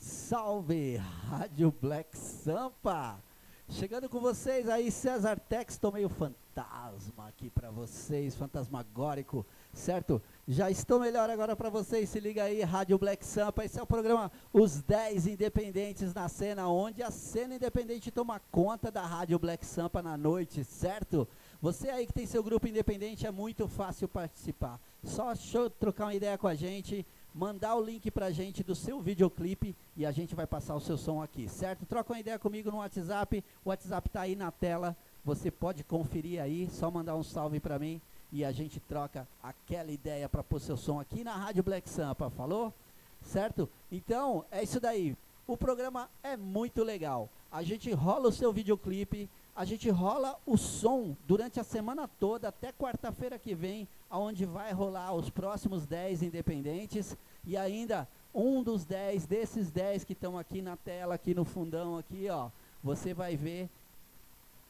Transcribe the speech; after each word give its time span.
Salve! 0.00 0.96
Rádio 1.28 1.74
Black 1.80 2.16
Sampa! 2.16 3.20
Chegando 3.70 4.08
com 4.08 4.20
vocês 4.20 4.68
aí, 4.68 4.90
César 4.90 5.38
Tex, 5.38 5.76
tô 5.76 5.90
meio 5.90 6.08
fantasma 6.08 7.28
aqui 7.28 7.50
para 7.50 7.70
vocês, 7.70 8.34
fantasmagórico, 8.34 9.44
certo? 9.74 10.22
Já 10.46 10.70
estou 10.70 10.98
melhor 10.98 11.28
agora 11.28 11.54
para 11.54 11.68
vocês, 11.68 12.08
se 12.08 12.18
liga 12.18 12.44
aí, 12.44 12.62
Rádio 12.62 12.96
Black 12.96 13.26
Sampa, 13.26 13.64
esse 13.64 13.78
é 13.78 13.82
o 13.82 13.86
programa 13.86 14.32
Os 14.52 14.80
10 14.80 15.26
Independentes 15.26 16.14
na 16.14 16.28
Cena, 16.28 16.68
onde 16.68 17.02
a 17.02 17.10
cena 17.10 17.56
independente 17.56 18.10
toma 18.10 18.40
conta 18.50 18.90
da 18.90 19.04
Rádio 19.04 19.38
Black 19.38 19.66
Sampa 19.66 20.00
na 20.00 20.16
noite, 20.16 20.64
certo? 20.64 21.28
Você 21.60 21.90
aí 21.90 22.06
que 22.06 22.12
tem 22.12 22.24
seu 22.24 22.42
grupo 22.42 22.68
independente, 22.68 23.26
é 23.26 23.30
muito 23.30 23.68
fácil 23.68 24.08
participar. 24.08 24.80
Só 25.02 25.34
trocar 25.68 26.06
uma 26.06 26.14
ideia 26.14 26.38
com 26.38 26.46
a 26.46 26.54
gente, 26.54 27.06
mandar 27.38 27.76
o 27.76 27.80
link 27.80 28.10
pra 28.10 28.32
gente 28.32 28.64
do 28.64 28.74
seu 28.74 29.00
videoclipe 29.00 29.72
e 29.96 30.04
a 30.04 30.10
gente 30.10 30.34
vai 30.34 30.44
passar 30.44 30.74
o 30.74 30.80
seu 30.80 30.98
som 30.98 31.22
aqui, 31.22 31.48
certo? 31.48 31.86
Troca 31.86 32.12
uma 32.12 32.18
ideia 32.18 32.36
comigo 32.36 32.68
no 32.68 32.78
WhatsApp, 32.78 33.44
o 33.64 33.68
WhatsApp 33.68 34.08
tá 34.08 34.22
aí 34.22 34.34
na 34.34 34.50
tela, 34.50 34.96
você 35.24 35.48
pode 35.48 35.84
conferir 35.84 36.42
aí, 36.42 36.68
só 36.68 36.90
mandar 36.90 37.14
um 37.14 37.22
salve 37.22 37.60
pra 37.60 37.78
mim 37.78 38.00
e 38.32 38.44
a 38.44 38.50
gente 38.50 38.80
troca 38.80 39.26
aquela 39.40 39.92
ideia 39.92 40.28
para 40.28 40.42
pôr 40.42 40.60
seu 40.60 40.76
som 40.76 40.98
aqui 40.98 41.22
na 41.22 41.36
Rádio 41.36 41.62
Black 41.62 41.88
Sampa, 41.88 42.28
falou? 42.28 42.74
Certo? 43.22 43.68
Então, 43.90 44.44
é 44.50 44.64
isso 44.64 44.80
daí. 44.80 45.16
O 45.46 45.56
programa 45.56 46.10
é 46.24 46.36
muito 46.36 46.82
legal. 46.82 47.30
A 47.52 47.62
gente 47.62 47.92
rola 47.92 48.30
o 48.30 48.32
seu 48.32 48.52
videoclipe, 48.52 49.30
a 49.54 49.64
gente 49.64 49.88
rola 49.90 50.38
o 50.44 50.56
som 50.56 51.16
durante 51.26 51.58
a 51.58 51.64
semana 51.64 52.06
toda, 52.06 52.48
até 52.48 52.72
quarta-feira 52.72 53.38
que 53.38 53.54
vem, 53.54 53.88
aonde 54.10 54.44
vai 54.44 54.72
rolar 54.72 55.12
os 55.14 55.30
próximos 55.30 55.86
10 55.86 56.22
independentes. 56.22 57.16
E 57.48 57.56
ainda, 57.56 58.06
um 58.34 58.62
dos 58.62 58.84
10, 58.84 59.26
desses 59.26 59.70
10 59.70 60.04
que 60.04 60.12
estão 60.12 60.36
aqui 60.36 60.60
na 60.60 60.76
tela, 60.76 61.14
aqui 61.14 61.34
no 61.34 61.46
fundão, 61.46 61.96
aqui, 61.96 62.28
ó, 62.28 62.50
você 62.84 63.14
vai 63.14 63.36
ver 63.36 63.70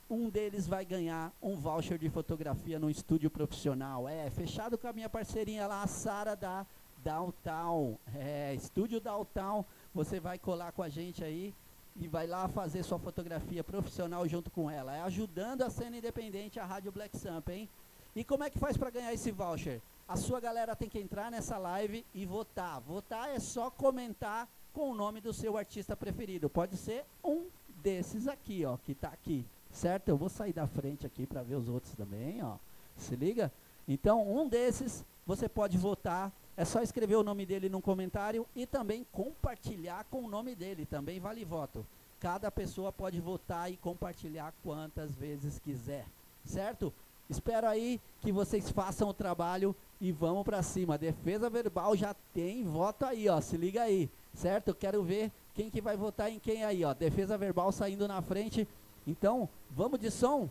um 0.09 0.31
deles 0.31 0.67
vai 0.67 0.85
ganhar 0.85 1.33
um 1.43 1.57
voucher 1.57 1.99
de 1.99 2.09
fotografia 2.09 2.79
no 2.79 2.89
estúdio 2.89 3.29
profissional. 3.29 4.09
É, 4.09 4.31
fechado 4.31 4.79
com 4.79 4.87
a 4.87 4.93
minha 4.93 5.09
parceirinha 5.09 5.67
lá, 5.67 5.83
a 5.83 5.89
Sara 5.89 6.37
da 6.37 6.65
Downtown. 7.03 7.99
É, 8.15 8.55
estúdio 8.55 9.01
Downtown. 9.01 9.65
Você 9.93 10.21
vai 10.21 10.39
colar 10.39 10.71
com 10.71 10.83
a 10.83 10.89
gente 10.89 11.25
aí 11.25 11.53
e 12.01 12.07
vai 12.07 12.29
lá 12.29 12.47
fazer 12.47 12.85
sua 12.85 12.99
fotografia 13.01 13.65
profissional 13.65 14.27
junto 14.29 14.53
com 14.53 14.71
ela. 14.71 14.97
É 14.97 15.01
ajudando 15.03 15.63
a 15.63 15.69
cena 15.69 15.99
independente 15.99 16.61
a 16.61 16.65
Rádio 16.65 16.93
Black 16.93 17.19
Samp, 17.19 17.49
hein? 17.49 17.69
E 18.15 18.23
como 18.23 18.45
é 18.45 18.51
que 18.51 18.59
faz 18.59 18.77
para 18.77 18.89
ganhar 18.89 19.13
esse 19.13 19.33
voucher? 19.33 19.83
A 20.09 20.17
sua 20.17 20.41
galera 20.41 20.75
tem 20.75 20.89
que 20.89 20.99
entrar 20.99 21.31
nessa 21.31 21.59
live 21.59 22.03
e 22.15 22.25
votar. 22.25 22.81
Votar 22.81 23.29
é 23.29 23.39
só 23.39 23.71
comentar 23.71 24.49
com 24.73 24.91
o 24.91 24.95
nome 24.95 25.21
do 25.21 25.35
seu 25.35 25.59
artista 25.59 25.95
preferido. 25.95 26.49
Pode 26.49 26.79
ser 26.79 27.05
um 27.23 27.45
desses 27.83 28.27
aqui, 28.27 28.65
ó, 28.65 28.79
que 28.79 28.95
tá 28.95 29.09
aqui, 29.09 29.45
certo? 29.71 30.09
Eu 30.09 30.17
vou 30.17 30.31
sair 30.31 30.55
da 30.55 30.67
frente 30.67 31.07
aqui 31.07 31.27
para 31.27 31.43
ver 31.43 31.57
os 31.57 31.69
outros 31.69 31.95
também, 31.95 32.43
ó. 32.43 32.57
Se 32.97 33.15
liga? 33.17 33.53
Então, 33.87 34.27
um 34.27 34.49
desses 34.49 35.05
você 35.27 35.47
pode 35.47 35.77
votar 35.77 36.33
é 36.57 36.65
só 36.65 36.81
escrever 36.81 37.17
o 37.17 37.23
nome 37.23 37.45
dele 37.45 37.69
num 37.69 37.83
comentário 37.83 38.47
e 38.57 38.67
também 38.67 39.07
compartilhar 39.13 40.05
com 40.05 40.25
o 40.25 40.29
nome 40.29 40.55
dele. 40.55 40.87
Também 40.87 41.21
vale 41.21 41.45
voto. 41.45 41.87
Cada 42.19 42.51
pessoa 42.51 42.91
pode 42.91 43.21
votar 43.21 43.71
e 43.71 43.77
compartilhar 43.77 44.55
quantas 44.63 45.15
vezes 45.15 45.59
quiser. 45.59 46.07
Certo? 46.47 46.95
Espero 47.29 47.67
aí 47.67 48.01
que 48.21 48.33
vocês 48.33 48.71
façam 48.71 49.09
o 49.09 49.15
trabalho 49.15 49.75
e 50.01 50.13
vamos 50.13 50.45
para 50.45 50.63
cima. 50.63 50.99
Defesa 50.99 51.51
verbal 51.51 51.97
já 51.97 52.15
tem 52.33 52.65
voto 52.65 53.05
aí, 53.05 53.29
ó. 53.29 53.41
Se 53.41 53.57
liga 53.57 53.83
aí, 53.83 54.11
certo? 54.35 54.75
quero 54.75 55.03
ver 55.03 55.31
quem 55.55 55.71
que 55.71 55.81
vai 55.81 55.97
votar 55.97 56.31
em 56.31 56.39
quem 56.39 56.65
aí, 56.65 56.85
ó. 56.85 56.95
Defesa 56.95 57.37
verbal 57.37 57.71
saindo 57.73 58.09
na 58.09 58.23
frente. 58.23 58.67
Então, 59.07 59.49
vamos 59.71 59.99
de 59.99 60.11
som? 60.11 60.49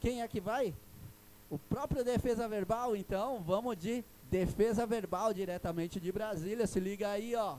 Quem 0.00 0.22
é 0.22 0.28
que 0.28 0.40
vai? 0.40 0.74
O 1.50 1.58
próprio 1.58 2.04
defesa 2.04 2.46
verbal, 2.46 2.94
então, 2.94 3.40
vamos 3.40 3.76
de 3.76 4.04
Defesa 4.30 4.86
verbal 4.86 5.32
diretamente 5.32 5.98
de 5.98 6.12
Brasília. 6.12 6.66
Se 6.66 6.78
liga 6.78 7.08
aí, 7.08 7.34
ó. 7.34 7.56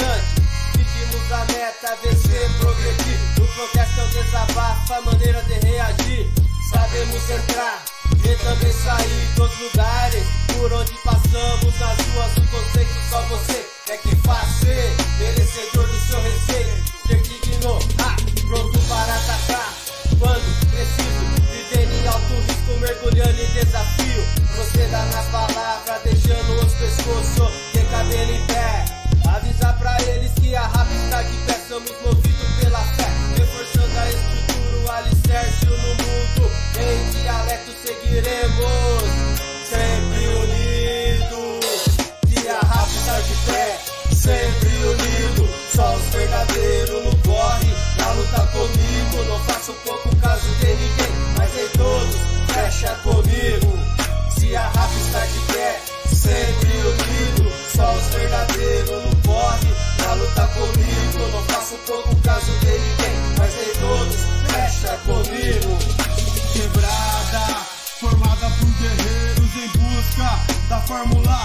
Semelhantes 0.00 0.40
Pedimos 0.72 1.32
a 1.32 1.44
meta, 1.52 1.96
vencer, 2.02 2.50
progredir. 2.58 3.18
O 3.38 3.46
protesto 3.54 4.00
é 4.00 4.04
o 4.04 4.08
desabafo, 4.08 4.94
a 4.94 5.00
maneira 5.02 5.42
de 5.42 5.54
reagir. 5.66 6.30
Sabemos 6.70 7.30
entrar 7.30 7.84
e 8.24 8.34
também 8.36 8.72
sair 8.72 9.28
dos 9.36 9.58
lugares. 9.58 10.24
Por 10.56 10.72
onde 10.72 10.92
passamos 11.04 11.78
nas 11.78 11.98
ruas, 11.98 12.36
o 12.36 12.46
conceito 12.50 12.92
só 13.08 13.22
você 13.22 13.66
É 13.88 13.96
que 13.96 14.14
faz 14.16 14.48
ser. 14.60 14.96
Merecedor 15.18 15.86
do 15.86 16.00
seu 16.00 16.20
receio 16.22 16.84
Ser 17.06 17.22
digno, 17.22 17.78
ah, 17.98 18.16
pronto 18.46 18.78
para 18.88 19.14
atacar. 19.14 19.74
Quando 20.18 20.70
preciso, 20.70 21.24
viver 21.50 21.88
em 21.90 22.06
alto 22.06 22.34
risco, 22.46 22.80
mergulhando 22.80 23.40
em 23.40 23.52
desafio. 23.52 24.24
Você 24.56 24.86
dá 24.88 25.04
nas 25.06 25.26
palavras, 25.26 25.69
fórmula 70.90 71.38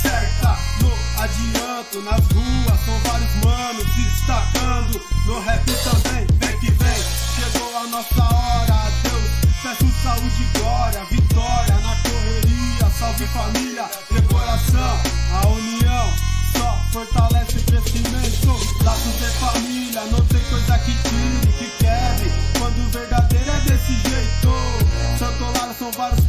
certa. 0.00 0.56
No 0.80 0.90
adianto, 1.22 2.00
nas 2.00 2.24
ruas, 2.32 2.80
são 2.86 2.98
vários 3.00 3.34
manos 3.44 3.84
se 3.94 4.00
destacando. 4.00 5.02
No 5.26 5.40
rap 5.40 5.64
também, 5.84 6.26
vem 6.38 6.58
que 6.60 6.70
vem, 6.70 7.02
chegou 7.36 7.76
a 7.76 7.86
nossa 7.88 8.22
hora, 8.22 8.90
Deus 9.02 9.46
Peço 9.62 10.02
saúde 10.02 10.48
glória, 10.54 11.04
vitória 11.10 11.74
na 11.74 11.94
correria. 12.08 12.90
Salve 12.98 13.26
família, 13.26 13.84
decoração, 14.10 15.00
a 15.42 15.46
união 15.48 16.14
só 16.56 16.78
fortalece 16.90 17.58
o 17.58 17.62
crescimento. 17.64 18.82
Laços 18.82 19.18
de 19.18 19.30
família, 19.38 20.04
não 20.06 20.24
tem 20.24 20.40
coisa 20.44 20.78
que 20.78 20.92
tire, 20.92 21.52
que 21.58 21.70
quebre. 21.84 22.32
Quando 22.58 22.78
o 22.78 22.90
verdadeiro 22.90 23.50
é 23.50 23.60
desse 23.60 23.92
jeito. 24.08 24.96
Santo 25.18 25.44
Lara 25.44 25.74
são 25.78 25.92
vários 25.92 26.20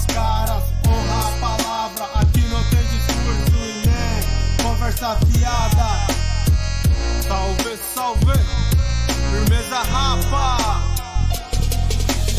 Duas 0.00 0.06
caras, 0.06 0.62
honra 0.86 1.28
a 1.28 1.32
palavra. 1.40 2.04
Aqui 2.20 2.40
não 2.48 2.62
tem 2.70 2.82
discurso 2.84 3.52
nem 3.84 4.64
conversa 4.64 5.18
fiada. 5.26 6.06
Salve, 7.26 7.78
salve. 7.94 8.38
Firmeza 9.30 9.82
rapa. 9.82 10.56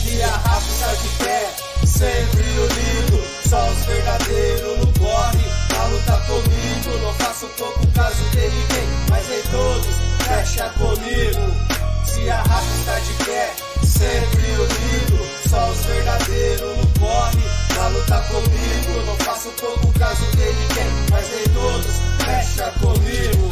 E 0.08 0.24
a 0.24 0.28
rapa 0.28 0.60
está 0.60 0.94
de 0.94 1.08
pé, 1.24 1.54
sempre 1.86 2.42
unido. 2.42 3.24
Só 3.48 3.70
os 3.70 3.86
verdadeiros 3.86 4.80
no 4.80 4.88
corre, 5.00 5.46
pra 5.68 5.86
lutar 5.86 6.26
comigo. 6.26 6.98
Não 7.04 7.14
faço 7.14 7.48
pouco 7.58 7.86
caso 7.88 8.24
de 8.32 8.38
ninguém, 8.38 8.88
mas 9.10 9.30
em 9.30 9.42
todos, 9.52 9.96
fecha 10.26 10.70
comigo. 10.70 11.72
Se 12.06 12.30
a 12.30 12.38
rapa 12.38 12.66
está 12.80 13.00
de 13.00 13.14
pé, 13.26 13.54
sempre 13.86 14.52
unido. 14.52 15.42
Só 15.50 15.70
os 15.70 15.86
verdadeiros 15.86 16.78
no 16.78 16.88
corre, 17.00 17.51
Luta 17.90 18.22
comigo. 18.22 18.92
Eu 18.96 19.06
não 19.06 19.18
faço 19.18 19.50
pouco 19.52 19.92
caso 20.00 20.26
de 20.32 20.38
ninguém 20.38 21.02
mas 21.12 21.30
nem 21.30 21.44
todos 21.54 22.00
mexa 22.26 22.72
comigo. 22.80 23.50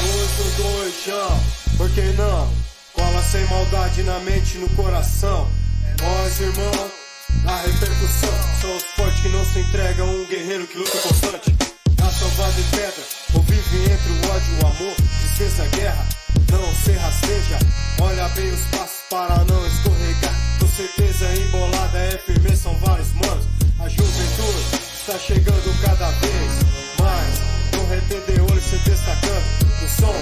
Dois 0.00 0.30
do 0.36 0.62
dois, 0.62 0.94
chão, 1.04 1.40
por 1.76 1.90
que 1.90 2.02
não? 2.16 2.48
Cola 2.94 3.22
sem 3.22 3.44
maldade 3.46 4.02
na 4.02 4.18
mente 4.20 4.56
e 4.56 4.60
no 4.60 4.68
coração. 4.70 5.48
É 5.84 6.02
nós, 6.02 6.40
irmão, 6.40 6.90
a 7.46 7.56
repercussão. 7.56 8.34
São 8.60 8.76
os 8.76 8.84
fortes 8.96 9.20
que 9.20 9.28
não 9.28 9.44
se 9.44 9.58
entregam, 9.60 10.08
um 10.08 10.26
guerreiro 10.26 10.66
que 10.66 10.78
luta 10.78 10.98
constante. 10.98 11.54
Na 11.98 12.10
salvada 12.10 12.52
de 12.52 12.62
pedra, 12.70 13.04
ou 13.34 13.42
vive 13.42 13.92
entre 13.92 14.12
o 14.12 14.30
ódio 14.30 14.52
e 14.52 14.64
o 14.64 14.66
amor. 14.66 14.96
Princesa, 14.96 15.66
guerra 15.76 16.23
não 16.50 16.74
se 16.74 16.92
rasteja. 16.92 17.58
Olha 18.00 18.28
bem 18.30 18.50
os 18.50 18.60
passos 18.76 19.04
para 19.10 19.44
não 19.44 19.66
escorregar. 19.66 20.34
Com 20.58 20.68
certeza 20.68 21.34
embolada 21.34 21.98
é 21.98 22.18
firme, 22.18 22.56
são 22.56 22.74
vários 22.78 23.12
manos. 23.12 23.46
A 23.80 23.88
juventude 23.88 24.84
está 25.00 25.18
chegando 25.18 25.80
cada 25.82 26.10
vez 26.10 26.52
mais. 26.98 27.54
Não 27.72 27.86
reter 27.88 28.20
de 28.22 28.40
olho 28.40 28.60
se 28.60 28.76
destacando 28.78 29.44
do 29.80 29.88
som. 29.88 30.14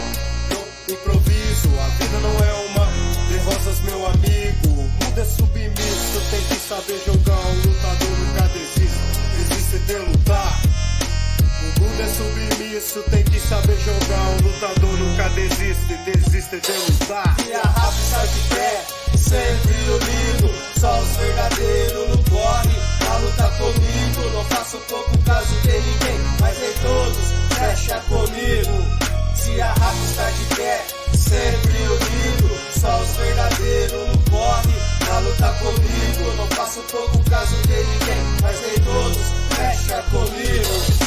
No 0.50 0.94
improviso, 0.94 1.68
a 1.80 1.88
vida 2.02 2.18
não 2.20 2.36
é 2.44 2.52
uma 2.70 2.86
de 3.28 3.36
rosas, 3.38 3.80
meu 3.80 4.06
amigo. 4.06 4.68
O 4.68 4.82
mundo 4.82 5.20
é 5.20 5.24
submisso, 5.24 6.20
tem 6.30 6.42
que 6.42 6.56
saber 6.56 7.00
jogar. 7.06 7.38
Um 7.38 7.56
lutador 7.56 8.18
nunca 8.18 8.48
desiste, 8.48 8.98
desiste 9.38 9.78
de 9.86 9.94
lutar. 9.94 10.02
O 10.02 10.18
mundo 10.18 10.21
é 12.02 12.08
submisso, 12.08 13.02
tem 13.10 13.22
que 13.24 13.38
saber 13.38 13.78
jogar. 13.78 14.28
Um 14.30 14.48
lutador 14.48 14.98
nunca 14.98 15.28
desiste, 15.30 15.94
desiste 16.04 16.60
de 16.60 16.72
lutar. 16.72 17.36
E 17.48 17.54
a 17.54 17.62
raça 17.62 18.26
de 18.26 18.54
pé, 18.54 18.84
sempre 19.16 19.72
unido. 19.72 20.54
Só 20.80 20.98
os 21.00 21.16
verdadeiros 21.16 22.08
não 22.08 22.22
corre 22.24 22.70
pra 22.98 23.16
lutar 23.18 23.58
comigo. 23.58 24.30
Não 24.34 24.44
faço 24.46 24.78
pouco 24.88 25.18
caso 25.18 25.54
de 25.62 25.68
ninguém, 25.68 26.20
mas 26.40 26.56
em 26.58 26.72
todos, 26.82 27.56
fecha 27.56 28.00
comigo. 28.08 29.02
Se 29.36 29.60
a 29.60 29.72
raça 29.72 30.04
está 30.04 30.30
de 30.30 30.56
pé, 30.56 30.84
sempre 31.16 31.78
unido. 31.82 32.50
Só 32.80 33.00
os 33.00 33.16
verdadeiros 33.16 34.08
não 34.08 34.38
corre 34.38 34.74
pra 34.98 35.18
lutar 35.20 35.58
comigo. 35.60 36.36
Não 36.36 36.46
faço 36.48 36.80
pouco 36.90 37.30
caso 37.30 37.56
de 37.62 37.68
ninguém, 37.68 38.22
mas 38.42 38.60
nem 38.60 38.80
todos, 38.80 39.18
fecha 39.56 40.02
comigo. 40.10 41.01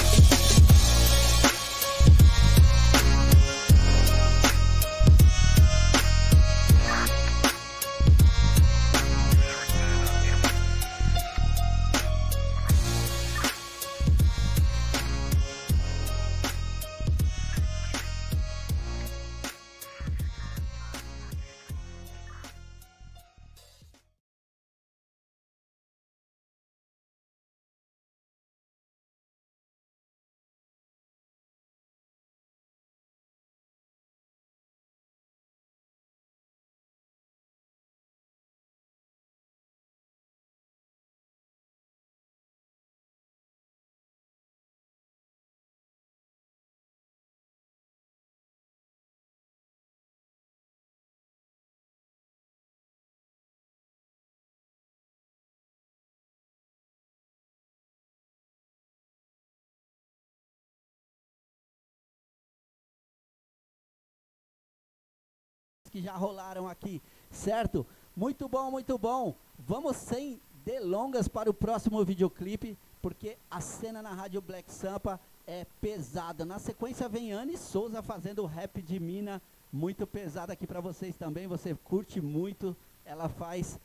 Que 65.96 66.02
já 66.02 66.12
rolaram 66.12 66.68
aqui, 66.68 67.02
certo? 67.32 67.88
Muito 68.14 68.50
bom, 68.50 68.70
muito 68.70 68.98
bom. 68.98 69.34
Vamos 69.58 69.96
sem 69.96 70.42
delongas 70.66 71.30
para 71.30 71.50
o 71.50 71.54
próximo 71.54 72.04
videoclipe, 72.04 72.78
porque 73.02 73.38
a 73.50 73.62
cena 73.62 74.02
na 74.02 74.12
Rádio 74.12 74.42
Black 74.42 74.70
Sampa 74.70 75.18
é 75.48 75.66
pesada. 75.80 76.44
Na 76.44 76.60
sequência 76.60 77.08
vem 77.08 77.32
Anne 77.32 77.56
Souza 77.56 78.02
fazendo 78.04 78.44
o 78.44 78.46
rap 78.46 78.82
de 78.82 79.00
mina, 79.00 79.42
muito 79.72 80.06
pesada 80.06 80.52
aqui 80.52 80.68
para 80.68 80.82
vocês 80.82 81.16
também. 81.16 81.48
Você 81.48 81.74
curte 81.74 82.20
muito, 82.20 82.76
ela 83.06 83.30
faz 83.30 83.80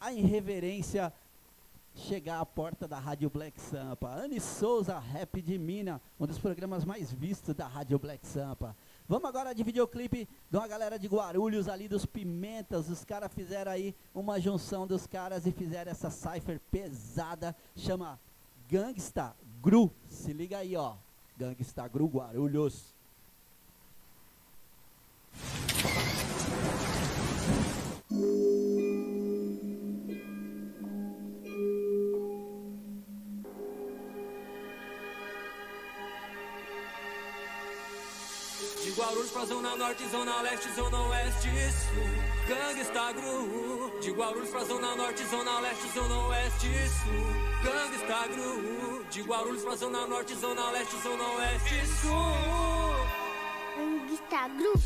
a 0.00 0.12
irreverência 0.12 1.12
chegar 1.92 2.40
à 2.40 2.46
porta 2.46 2.86
da 2.86 3.00
Rádio 3.00 3.28
Black 3.28 3.60
Sampa. 3.60 4.10
Anne 4.10 4.38
Souza, 4.38 4.96
Rap 4.96 5.42
de 5.42 5.58
Mina, 5.58 6.00
um 6.20 6.26
dos 6.26 6.38
programas 6.38 6.84
mais 6.84 7.10
vistos 7.10 7.52
da 7.52 7.66
Rádio 7.66 7.98
Black 7.98 8.24
Sampa. 8.24 8.76
Vamos 9.08 9.28
agora 9.28 9.54
de 9.54 9.62
videoclipe 9.62 10.28
de 10.50 10.56
uma 10.56 10.66
galera 10.66 10.98
de 10.98 11.06
Guarulhos 11.06 11.68
ali 11.68 11.86
dos 11.86 12.04
Pimentas. 12.04 12.88
Os 12.90 13.04
caras 13.04 13.32
fizeram 13.32 13.70
aí 13.70 13.94
uma 14.12 14.40
junção 14.40 14.84
dos 14.84 15.06
caras 15.06 15.46
e 15.46 15.52
fizeram 15.52 15.92
essa 15.92 16.10
cipher 16.10 16.60
pesada. 16.72 17.54
Chama 17.76 18.18
Gangsta 18.68 19.36
Gru. 19.62 19.92
Se 20.08 20.32
liga 20.32 20.58
aí, 20.58 20.74
ó. 20.76 20.96
Gangsta 21.38 21.86
Gru 21.86 22.06
Guarulhos. 22.08 22.96
De 28.10 28.85
Guarulhos 38.96 39.30
pra 39.30 39.44
Zona 39.44 39.76
Norte, 39.76 40.08
Zona 40.08 40.40
Leste, 40.40 40.74
Zona 40.74 40.98
Oeste, 41.08 41.48
Sul. 41.70 42.08
Gangsta 42.48 43.12
Gru. 43.12 44.00
De 44.00 44.10
Guarulhos 44.10 44.48
pra 44.48 44.64
Zona 44.64 44.96
Norte, 44.96 45.26
Zona 45.26 45.60
Leste, 45.60 45.92
Zona 45.92 46.26
Oeste, 46.28 46.68
Sul. 46.88 47.62
Gangsta 47.62 48.26
Gru. 48.28 49.04
De 49.10 49.22
Guarulhos 49.22 49.62
pra 49.62 49.76
Zona 49.76 50.06
Norte, 50.06 50.34
Zona 50.36 50.70
Leste, 50.70 50.96
Zona 51.02 51.24
Oeste, 51.34 51.86
Sul. 52.00 52.56
Gangsta 54.08 54.48
Group. 54.48 54.80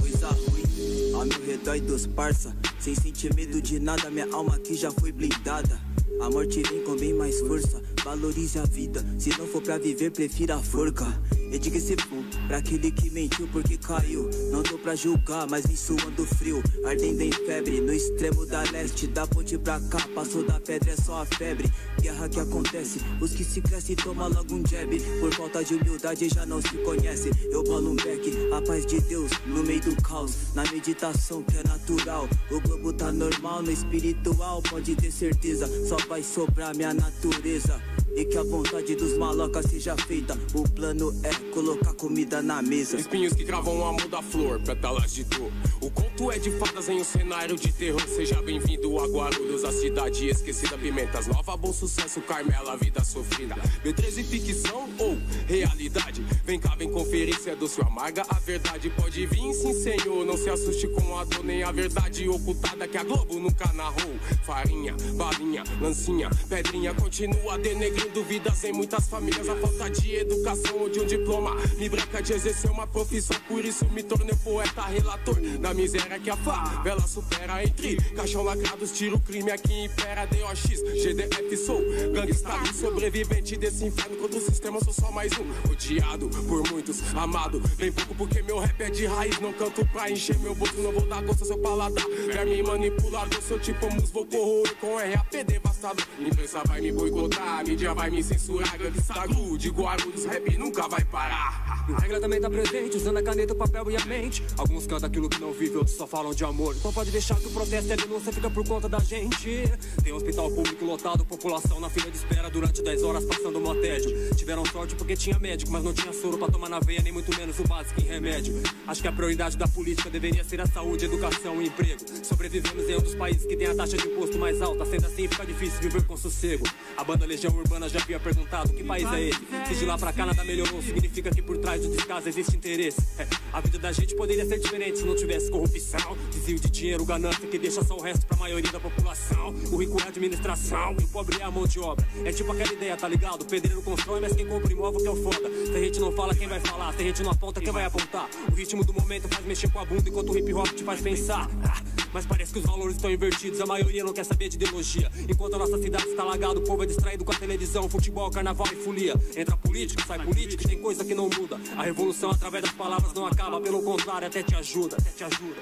Coisa 0.00 0.28
ruim, 0.28 1.12
ao 1.14 1.24
meu 1.24 1.46
redor 1.46 1.76
e 1.76 1.80
dos 1.80 2.06
parça 2.06 2.54
Sem 2.80 2.94
sentir 2.94 3.32
medo 3.34 3.62
de 3.62 3.78
nada, 3.78 4.10
minha 4.10 4.28
alma 4.32 4.56
aqui 4.56 4.74
já 4.74 4.90
foi 4.90 5.12
blindada 5.12 5.80
A 6.20 6.28
morte 6.28 6.60
vem 6.62 6.82
com 6.82 6.96
bem 6.96 7.14
mais 7.14 7.38
força 7.40 7.80
Valorize 8.08 8.58
a 8.58 8.64
vida, 8.64 9.04
se 9.18 9.28
não 9.38 9.46
for 9.46 9.60
pra 9.60 9.76
viver, 9.76 10.10
prefira 10.10 10.56
a 10.56 10.62
forca. 10.62 11.04
Eu 11.52 11.58
digo 11.58 11.76
esse 11.76 11.94
for 11.94 12.24
pra 12.46 12.56
aquele 12.56 12.90
que 12.90 13.10
mentiu 13.10 13.46
porque 13.48 13.76
caiu. 13.76 14.30
Não 14.50 14.62
tô 14.62 14.78
pra 14.78 14.96
julgar, 14.96 15.46
mas 15.46 15.66
vim 15.66 15.76
suando 15.76 16.24
frio. 16.24 16.62
Ardendo 16.86 17.20
em 17.20 17.30
febre, 17.30 17.82
no 17.82 17.92
extremo 17.92 18.46
da 18.46 18.62
leste. 18.70 19.06
Da 19.08 19.26
ponte 19.26 19.58
pra 19.58 19.78
cá, 19.78 19.98
passou 20.14 20.42
da 20.42 20.58
pedra, 20.58 20.92
é 20.92 20.96
só 20.96 21.20
a 21.20 21.26
febre. 21.26 21.70
Guerra 22.00 22.30
que 22.30 22.40
acontece, 22.40 22.98
os 23.20 23.32
que 23.32 23.44
se 23.44 23.60
crescem 23.60 23.94
toma 23.94 24.26
logo 24.26 24.54
um 24.54 24.66
jab. 24.66 24.98
Por 25.20 25.34
falta 25.34 25.62
de 25.62 25.74
humildade 25.74 26.30
já 26.30 26.46
não 26.46 26.62
se 26.62 26.78
conhece 26.78 27.30
Eu 27.52 27.62
bolo 27.62 27.90
um 27.90 27.96
back, 27.96 28.32
a 28.54 28.62
paz 28.62 28.86
de 28.86 29.00
Deus 29.02 29.30
no 29.46 29.62
meio 29.62 29.82
do 29.82 29.94
caos. 30.02 30.54
Na 30.54 30.62
meditação 30.62 31.42
que 31.42 31.58
é 31.58 31.62
natural 31.62 32.26
O 32.50 32.60
globo 32.60 32.90
tá 32.90 33.12
normal, 33.12 33.62
no 33.62 33.70
espiritual. 33.70 34.62
Pode 34.62 34.96
ter 34.96 35.10
certeza, 35.10 35.68
só 35.86 35.96
vai 36.08 36.22
sobrar 36.22 36.74
minha 36.74 36.94
natureza 36.94 37.78
e 38.18 38.24
que 38.24 38.36
a 38.36 38.42
vontade 38.42 38.96
dos 38.96 39.16
malocas 39.16 39.66
seja 39.66 39.96
feita. 39.96 40.36
O 40.52 40.68
plano 40.68 41.14
é 41.22 41.32
colocar 41.52 41.94
comida 41.94 42.42
na 42.42 42.60
mesa. 42.60 42.96
Espinhos 42.96 43.32
que 43.32 43.44
cravam 43.44 43.78
o 43.78 43.84
amor 43.84 44.08
da 44.08 44.20
flor, 44.20 44.60
pétalas 44.60 45.14
de 45.14 45.22
dor. 45.22 45.52
O 45.80 45.88
conto 45.88 46.32
é 46.32 46.38
de 46.38 46.50
fadas 46.58 46.88
em 46.88 47.00
um 47.00 47.04
cenário 47.04 47.56
de 47.56 47.72
terror. 47.72 48.02
Seja 48.08 48.42
bem-vindo 48.42 48.98
a 48.98 49.06
Guarulhos, 49.06 49.64
a 49.64 49.70
cidade 49.70 50.28
esquecida. 50.28 50.76
Pimentas 50.76 51.28
nova, 51.28 51.56
bom 51.56 51.72
sucesso, 51.72 52.20
Carmela, 52.22 52.76
vida 52.76 53.04
sofrida. 53.04 53.54
B13 53.84 54.24
ficção 54.24 54.88
ou 54.98 55.16
realidade? 55.46 56.24
Vem 56.44 56.58
cá, 56.58 56.74
vem 56.74 56.90
conferir 56.90 57.38
se 57.38 57.50
é 57.50 57.54
doce 57.54 57.80
ou 57.80 57.86
amarga. 57.86 58.24
A 58.28 58.34
verdade 58.40 58.90
pode 58.90 59.26
vir, 59.26 59.54
sim, 59.54 59.74
senhor. 59.74 60.26
Não 60.26 60.36
se 60.36 60.50
assuste 60.50 60.88
com 60.88 61.16
a 61.16 61.22
dor 61.22 61.44
nem 61.44 61.62
a 61.62 61.70
verdade 61.70 62.28
ocultada 62.28 62.88
que 62.88 62.96
a 62.96 63.04
Globo 63.04 63.38
nunca 63.38 63.72
narrou. 63.74 64.16
Farinha, 64.44 64.96
balinha, 65.14 65.62
ganância. 65.78 66.28
Pedrinha 66.48 66.92
continua 66.94 67.56
denegrindo 67.58 68.07
vidas 68.16 68.64
em 68.64 68.72
muitas 68.72 69.08
famílias. 69.08 69.48
A 69.48 69.56
falta 69.56 69.90
de 69.90 70.14
educação 70.14 70.78
ou 70.78 70.88
de 70.88 71.00
um 71.00 71.06
diploma 71.06 71.54
me 71.76 71.88
breca 71.88 72.22
de 72.22 72.32
exercer 72.32 72.70
uma 72.70 72.86
profissão. 72.86 73.36
Por 73.46 73.64
isso 73.64 73.84
me 73.90 74.02
tornei 74.02 74.34
poeta 74.36 74.82
relator 74.82 75.40
da 75.58 75.74
miséria 75.74 76.18
que 76.18 76.30
a 76.30 76.36
favela 76.36 77.00
supera. 77.02 77.62
Entre 77.62 77.96
caixão 78.14 78.42
lacrados, 78.42 78.92
tiro 78.92 79.18
crime 79.20 79.50
aqui 79.50 79.84
impera. 79.84 80.26
DOX, 80.26 80.62
GDF, 81.02 81.56
sou 81.56 81.80
gangsta, 82.12 82.72
sobrevivente 82.74 83.56
desse 83.56 83.84
inferno. 83.84 84.16
Contra 84.16 84.38
o 84.38 84.42
sistema, 84.42 84.80
sou 84.82 84.92
só 84.92 85.10
mais 85.10 85.32
um. 85.38 85.70
Odiado 85.70 86.28
por 86.28 86.68
muitos, 86.70 87.02
amado. 87.14 87.60
Bem 87.76 87.92
pouco 87.92 88.14
porque 88.14 88.42
meu 88.42 88.58
rap 88.58 88.80
é 88.80 88.90
de 88.90 89.06
raiz. 89.06 89.38
Não 89.40 89.52
canto 89.52 89.84
pra 89.86 90.10
encher 90.10 90.38
meu 90.38 90.54
bolso, 90.54 90.76
não 90.78 90.92
vou 90.92 91.06
dar 91.06 91.22
gosto 91.22 91.42
ao 91.42 91.46
seu 91.46 91.58
paladar. 91.58 92.04
Verme 92.26 92.62
manipulador, 92.62 93.42
sou 93.42 93.58
tipo 93.58 93.92
mus, 93.92 94.10
vou 94.10 94.26
corroer 94.26 94.74
com 94.76 94.96
RAP 94.96 95.44
devastado. 95.46 96.02
Imprensa 96.18 96.62
vai 96.66 96.80
me 96.80 96.92
boicotar, 96.92 97.66
mídia 97.66 97.94
vai 97.94 97.97
me 98.06 98.22
censurar. 98.22 98.78
Gangsta 98.78 99.26
de 99.58 99.70
Guarulhos, 99.70 100.24
rap 100.24 100.56
nunca 100.56 100.86
vai 100.88 101.04
parar. 101.04 101.86
A 101.94 102.00
regra 102.00 102.20
também 102.20 102.40
tá 102.40 102.48
presente, 102.48 102.96
usando 102.96 103.16
a 103.16 103.22
caneta, 103.22 103.54
o 103.54 103.56
papel 103.56 103.90
e 103.90 103.96
a 103.96 104.04
mente. 104.04 104.44
Alguns 104.56 104.86
cantam 104.86 105.08
aquilo 105.08 105.28
que 105.28 105.40
não 105.40 105.52
vive, 105.52 105.76
outros 105.76 105.96
só 105.96 106.06
falam 106.06 106.32
de 106.32 106.44
amor. 106.44 106.76
Então 106.76 106.92
pode 106.92 107.10
deixar 107.10 107.34
que 107.36 107.46
o 107.46 107.50
protesto 107.50 107.88
e 107.88 107.92
a 107.92 107.96
denúncia 107.96 108.32
fica 108.32 108.48
por 108.50 108.66
conta 108.66 108.88
da 108.88 108.98
gente. 108.98 109.64
Tem 110.02 110.12
hospital 110.12 110.50
público 110.50 110.84
lotado, 110.84 111.24
população 111.24 111.80
na 111.80 111.88
fila 111.90 112.10
de 112.10 112.16
espera 112.16 112.50
durante 112.50 112.82
10 112.82 113.02
horas 113.02 113.24
passando 113.24 113.58
um 113.58 113.80
tédio. 113.80 114.34
Tiveram 114.36 114.64
sorte 114.66 114.94
porque 114.94 115.16
tinha 115.16 115.38
médico, 115.38 115.70
mas 115.70 115.82
não 115.82 115.92
tinha 115.92 116.12
soro 116.12 116.38
pra 116.38 116.48
tomar 116.48 116.68
na 116.68 116.78
veia, 116.78 117.00
nem 117.02 117.12
muito 117.12 117.34
menos 117.36 117.58
o 117.58 117.64
básico 117.66 118.00
em 118.00 118.04
remédio. 118.04 118.62
Acho 118.86 119.02
que 119.02 119.08
a 119.08 119.12
prioridade 119.12 119.56
da 119.56 119.66
política 119.66 120.10
deveria 120.10 120.44
ser 120.44 120.60
a 120.60 120.66
saúde, 120.66 121.06
educação 121.06 121.60
e 121.62 121.68
emprego. 121.68 122.00
Sobrevivemos 122.22 122.88
em 122.88 122.96
um 122.96 123.00
dos 123.00 123.14
países 123.14 123.46
que 123.46 123.56
tem 123.56 123.66
a 123.66 123.74
taxa 123.74 123.96
de 123.96 124.06
imposto 124.06 124.38
mais 124.38 124.60
alta, 124.60 124.84
sendo 124.84 125.06
assim 125.06 125.26
fica 125.26 125.46
difícil 125.46 125.80
viver 125.80 126.04
com 126.04 126.16
sossego. 126.16 126.64
A 126.96 127.04
banda 127.04 127.24
Legião 127.24 127.54
Urbana 127.54 127.77
já 127.86 128.00
havia 128.00 128.18
perguntado 128.18 128.72
que 128.72 128.82
país 128.82 129.06
é 129.12 129.28
esse. 129.28 129.40
Se 129.68 129.74
de 129.74 129.84
lá 129.84 129.98
pra 129.98 130.10
cá 130.10 130.24
nada 130.24 130.42
melhorou, 130.42 130.80
significa 130.80 131.30
que 131.30 131.42
por 131.42 131.58
trás 131.58 131.82
do 131.82 131.94
descaso 131.94 132.26
existe 132.26 132.56
interesse. 132.56 133.00
É, 133.18 133.26
a 133.52 133.60
vida 133.60 133.78
da 133.78 133.92
gente 133.92 134.16
poderia 134.16 134.46
ser 134.46 134.58
diferente 134.58 135.00
se 135.00 135.04
não 135.04 135.14
tivesse 135.14 135.50
corrupção, 135.50 136.16
desvio 136.30 136.58
de 136.58 136.70
dinheiro, 136.70 137.04
ganância 137.04 137.46
que 137.46 137.58
deixa 137.58 137.84
só 137.84 137.96
o 137.96 138.00
resto 138.00 138.26
pra 138.26 138.38
maioria 138.38 138.72
da 138.72 138.80
população. 138.80 139.54
O 139.70 139.76
rico 139.76 140.00
é 140.00 140.04
a 140.04 140.08
administração 140.08 140.96
e 140.98 141.04
o 141.04 141.08
pobre 141.08 141.38
é 141.40 141.44
a 141.44 141.50
mão 141.50 141.66
de 141.66 141.78
obra. 141.78 142.06
É 142.24 142.32
tipo 142.32 142.50
aquela 142.50 142.72
ideia, 142.72 142.96
tá 142.96 143.06
ligado? 143.06 143.42
O 143.42 143.44
pedreiro 143.44 143.82
constrói, 143.82 144.20
mas 144.20 144.32
quem 144.32 144.46
compra 144.46 144.72
imóvel 144.72 145.00
que 145.00 145.06
é 145.06 145.10
o 145.10 145.16
foda. 145.22 145.50
Se 145.66 145.76
a 145.76 145.80
gente 145.80 146.00
não 146.00 146.10
fala, 146.12 146.34
quem 146.34 146.48
vai 146.48 146.60
falar? 146.60 146.94
Se 146.94 147.02
a 147.02 147.04
gente 147.04 147.22
não 147.22 147.30
aponta, 147.30 147.60
quem 147.60 147.72
vai 147.72 147.84
apontar? 147.84 148.28
O 148.50 148.54
ritmo 148.54 148.82
do 148.84 148.94
momento 148.94 149.28
faz 149.28 149.44
mexer 149.44 149.70
com 149.70 149.78
a 149.80 149.84
bunda 149.84 150.08
enquanto 150.08 150.32
o 150.32 150.38
hip 150.38 150.52
hop 150.54 150.68
te 150.68 150.82
faz 150.82 151.00
pensar. 151.00 151.48
Ah, 151.62 151.82
mas 152.12 152.26
parece 152.26 152.52
que 152.52 152.58
os 152.58 152.64
valores 152.64 152.96
estão 152.96 153.10
invertidos, 153.10 153.60
a 153.60 153.66
maioria 153.66 154.04
não 154.04 154.12
quer 154.12 154.24
saber 154.24 154.48
de 154.48 154.56
ideologia. 154.56 155.10
Enquanto 155.28 155.54
a 155.54 155.58
nossa 155.58 155.78
cidade 155.78 156.04
está 156.08 156.24
lagada, 156.24 156.58
o 156.58 156.62
povo 156.62 156.82
é 156.82 156.86
distraído 156.86 157.24
com 157.24 157.32
a 157.32 157.34
televisão, 157.34 157.88
futebol, 157.88 158.30
carnaval 158.30 158.66
e 158.72 158.76
folia. 158.76 159.14
Entra 159.36 159.56
político, 159.56 160.02
sai 160.06 160.18
político, 160.24 160.66
tem 160.66 160.80
coisa 160.80 161.04
que 161.04 161.14
não 161.14 161.28
muda. 161.28 161.58
A 161.76 161.82
revolução 161.82 162.30
através 162.30 162.64
das 162.64 162.72
palavras 162.72 163.12
não 163.12 163.26
acaba, 163.26 163.60
pelo 163.60 163.82
contrário, 163.82 164.26
até 164.26 164.42
te 164.42 164.54
ajuda, 164.54 164.96
até 164.96 165.10
te 165.10 165.24
ajuda. 165.24 165.60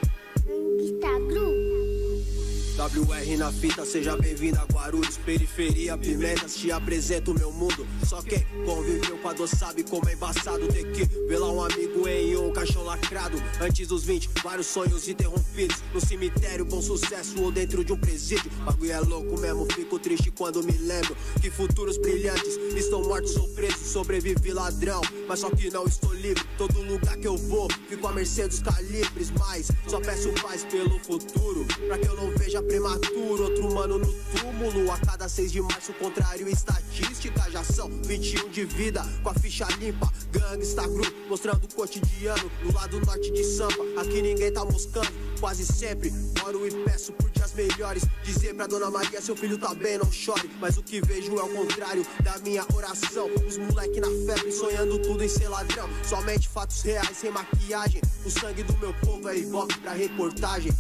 WR 2.77 3.39
na 3.39 3.51
fita, 3.51 3.87
seja 3.87 4.15
bem-vindo 4.19 4.61
a 4.61 4.65
Guarulhos, 4.65 5.17
periferia, 5.17 5.97
pimentas, 5.97 6.55
te 6.57 6.71
apresento 6.71 7.33
meu 7.33 7.51
mundo. 7.51 7.87
Só 8.07 8.21
quem 8.21 8.45
conviveu 8.67 9.17
com 9.17 9.29
a 9.31 9.33
dor 9.33 9.49
sabe 9.49 9.83
como 9.83 10.07
é 10.11 10.13
embaçado 10.13 10.69
ter 10.69 10.93
que 10.93 11.07
velar 11.27 11.51
um 11.51 11.65
amigo 11.65 12.07
em 12.07 12.37
um 12.37 12.53
caixão 12.53 12.85
lacrado. 12.85 13.43
Antes 13.63 13.89
dos 13.89 14.05
20, 14.05 14.29
vários 14.43 14.67
sonhos 14.67 15.09
interrompidos. 15.09 15.83
No 15.95 16.05
cemitério, 16.05 16.67
bom 16.67 16.83
sucesso 16.83 17.43
ou 17.43 17.51
dentro 17.51 17.83
de 17.83 17.95
um 17.95 17.97
presídio. 17.97 18.51
Bagulho 18.67 18.93
é 18.93 19.01
louco 19.01 19.41
mesmo, 19.41 19.67
fico 19.73 19.99
triste 19.99 20.31
quando 20.31 20.63
me 20.63 20.73
lembro 20.73 21.17
que 21.41 21.51
futuros 21.51 21.97
brilhantes 21.97 22.59
estão 22.77 23.03
mortos 23.03 23.35
ou 23.37 23.49
presos. 23.55 23.87
Sobrevivi 23.87 24.53
ladrão, 24.53 25.01
mas 25.27 25.41
só 25.41 25.49
que 25.49 25.71
não 25.71 25.87
estou 25.87 26.13
livre. 26.13 26.45
Todo 26.59 26.83
lugar 26.83 27.17
que 27.17 27.27
eu 27.27 27.39
vou, 27.39 27.69
fico 27.89 28.07
à 28.07 28.13
mercê 28.13 28.47
dos 28.47 28.61
calibres. 28.61 29.31
Mas 29.31 29.71
só 29.89 29.99
peço 29.99 30.31
paz 30.43 30.63
pelo 30.65 30.99
futuro, 30.99 31.65
pra 31.89 31.99
que 31.99 32.07
eu 32.07 32.17
não 32.17 32.31
veja 32.37 32.66
prematuro, 32.67 33.45
outro 33.45 33.75
mano 33.75 33.99
no 33.99 34.07
túmulo. 34.07 34.91
A 34.91 34.99
cada 34.99 35.29
6 35.29 35.53
de 35.53 35.61
março, 35.61 35.93
contrário 35.95 36.49
estatística. 36.49 37.51
Já 37.51 37.63
são 37.65 37.89
21 38.03 38.51
de 38.51 38.65
vida, 38.65 39.03
com 39.23 39.31
a 39.31 39.35
ficha 39.35 39.67
limpa. 39.79 40.13
Gangsta 40.31 40.87
Group, 40.87 41.15
mostrando 41.29 41.65
o 41.65 41.75
cotidiano. 41.75 42.51
No 42.63 42.73
lado 42.73 43.01
norte 43.05 43.31
de 43.31 43.45
Sampa, 43.45 43.83
aqui 44.01 44.23
ninguém 44.23 44.53
tá 44.53 44.65
moscando. 44.65 45.09
Quase 45.41 45.67
sempre, 45.67 46.13
oro 46.45 46.67
e 46.67 46.71
peço 46.85 47.13
por 47.13 47.31
dias 47.31 47.53
melhores. 47.53 48.05
Dizer 48.25 48.55
pra 48.55 48.67
Dona 48.67 48.91
Maria, 48.91 49.21
seu 49.21 49.37
filho 49.37 49.59
tá 49.59 49.75
bem, 49.75 49.99
não 49.99 50.11
chore. 50.11 50.51
Mas 50.61 50.77
o 50.77 50.83
que 50.83 51.01
vejo 51.01 51.39
é 51.39 51.43
o 51.43 51.49
contrário 51.49 52.07
da 52.23 52.39
minha 52.39 52.65
oração. 52.75 53.29
Os 53.47 53.59
moleque 53.59 54.01
na 54.01 54.09
febre, 54.09 54.51
sonhando 54.53 54.99
tudo 55.01 55.23
em 55.23 55.29
ser 55.29 55.49
ladrão. 55.49 55.89
Somente 56.03 56.49
fatos 56.49 56.83
reais, 56.83 57.17
sem 57.17 57.31
maquiagem. 57.31 58.01
O 58.25 58.31
sangue 58.31 58.63
do 58.63 58.77
meu 58.79 58.95
povo 58.95 59.29
é 59.29 59.39
ibope 59.39 59.79
pra 59.79 59.93
reportagem. 59.93 60.73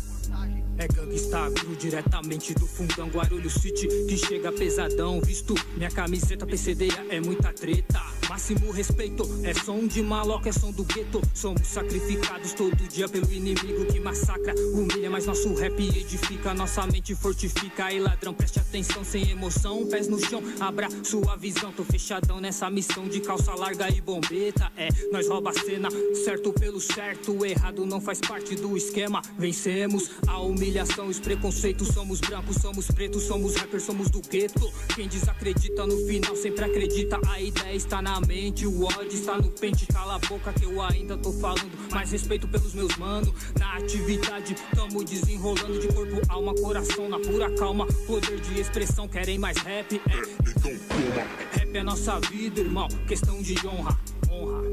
É 0.78 0.86
gangsta 0.88 1.50
cru 1.52 1.74
diretamente 1.74 2.52
do 2.54 2.66
fundão 2.66 3.08
Guarulhos 3.08 3.54
City 3.54 3.88
que 4.06 4.16
chega 4.16 4.52
pesadão 4.52 5.20
Visto 5.20 5.54
minha 5.74 5.90
camiseta 5.90 6.46
PCDA 6.46 7.06
é 7.08 7.18
muita 7.20 7.52
treta 7.52 8.15
Máximo 8.28 8.70
respeito, 8.72 9.22
é 9.44 9.54
som 9.54 9.86
de 9.86 10.02
maloca, 10.02 10.48
é 10.48 10.52
som 10.52 10.72
do 10.72 10.84
gueto. 10.84 11.22
Somos 11.32 11.66
sacrificados 11.66 12.52
todo 12.54 12.76
dia 12.88 13.08
pelo 13.08 13.32
inimigo 13.32 13.86
que 13.86 14.00
massacra. 14.00 14.54
Humilha, 14.72 15.08
mas 15.10 15.26
nosso 15.26 15.54
rap 15.54 15.80
edifica 15.80 16.52
Nossa 16.52 16.86
mente 16.86 17.14
fortifica. 17.14 17.92
E 17.92 18.00
ladrão, 18.00 18.34
preste 18.34 18.58
atenção 18.58 19.04
sem 19.04 19.30
emoção 19.30 19.86
Pés 19.86 20.08
no 20.08 20.18
chão, 20.18 20.42
abra 20.58 20.88
sua 21.04 21.36
visão. 21.36 21.72
Tô 21.72 21.84
fechadão 21.84 22.40
nessa 22.40 22.68
missão 22.68 23.08
de 23.08 23.20
calça 23.20 23.54
larga 23.54 23.88
e 23.88 24.00
bombeta. 24.00 24.72
É, 24.76 24.88
nós 25.12 25.28
rouba 25.28 25.50
a 25.50 25.52
cena, 25.52 25.88
certo 26.24 26.52
pelo 26.52 26.80
certo 26.80 27.44
Errado 27.44 27.86
não 27.86 28.00
faz 28.00 28.20
parte 28.20 28.56
do 28.56 28.76
esquema. 28.76 29.22
Vencemos 29.38 30.10
a 30.26 30.40
humilhação, 30.40 31.06
os 31.06 31.20
preconceitos 31.20 31.88
Somos 31.88 32.20
brancos, 32.20 32.56
somos 32.56 32.86
pretos, 32.88 33.22
somos 33.22 33.54
rappers, 33.54 33.84
somos 33.84 34.10
do 34.10 34.20
gueto. 34.20 34.72
Quem 34.94 35.08
desacredita 35.08 35.86
no 35.86 35.96
final 36.06 36.34
sempre 36.36 36.64
acredita 36.64 37.20
A 37.28 37.40
ideia 37.40 37.74
está 37.74 38.02
na 38.02 38.15
mente, 38.20 38.66
o 38.66 38.84
ódio 38.84 39.12
está 39.12 39.36
no 39.36 39.50
pente 39.50 39.86
Cala 39.86 40.16
a 40.16 40.18
boca 40.18 40.52
que 40.52 40.64
eu 40.64 40.82
ainda 40.82 41.16
tô 41.16 41.32
falando. 41.32 41.70
Mais 41.90 42.10
respeito 42.10 42.48
pelos 42.48 42.74
meus 42.74 42.96
manos 42.96 43.32
Na 43.58 43.76
atividade, 43.76 44.56
tamo 44.74 45.04
desenrolando 45.04 45.78
De 45.78 45.88
corpo, 45.88 46.20
alma, 46.28 46.54
coração, 46.54 47.08
na 47.08 47.18
pura 47.18 47.50
calma. 47.56 47.86
Poder 48.06 48.40
de 48.40 48.60
expressão, 48.60 49.08
querem 49.08 49.38
mais 49.38 49.56
rap? 49.58 50.00
É, 50.08 51.58
rap 51.58 51.76
é 51.76 51.82
nossa 51.82 52.18
vida, 52.20 52.60
irmão. 52.60 52.88
Questão 53.06 53.40
de 53.42 53.54
honra, 53.66 53.98
honra 54.30 54.66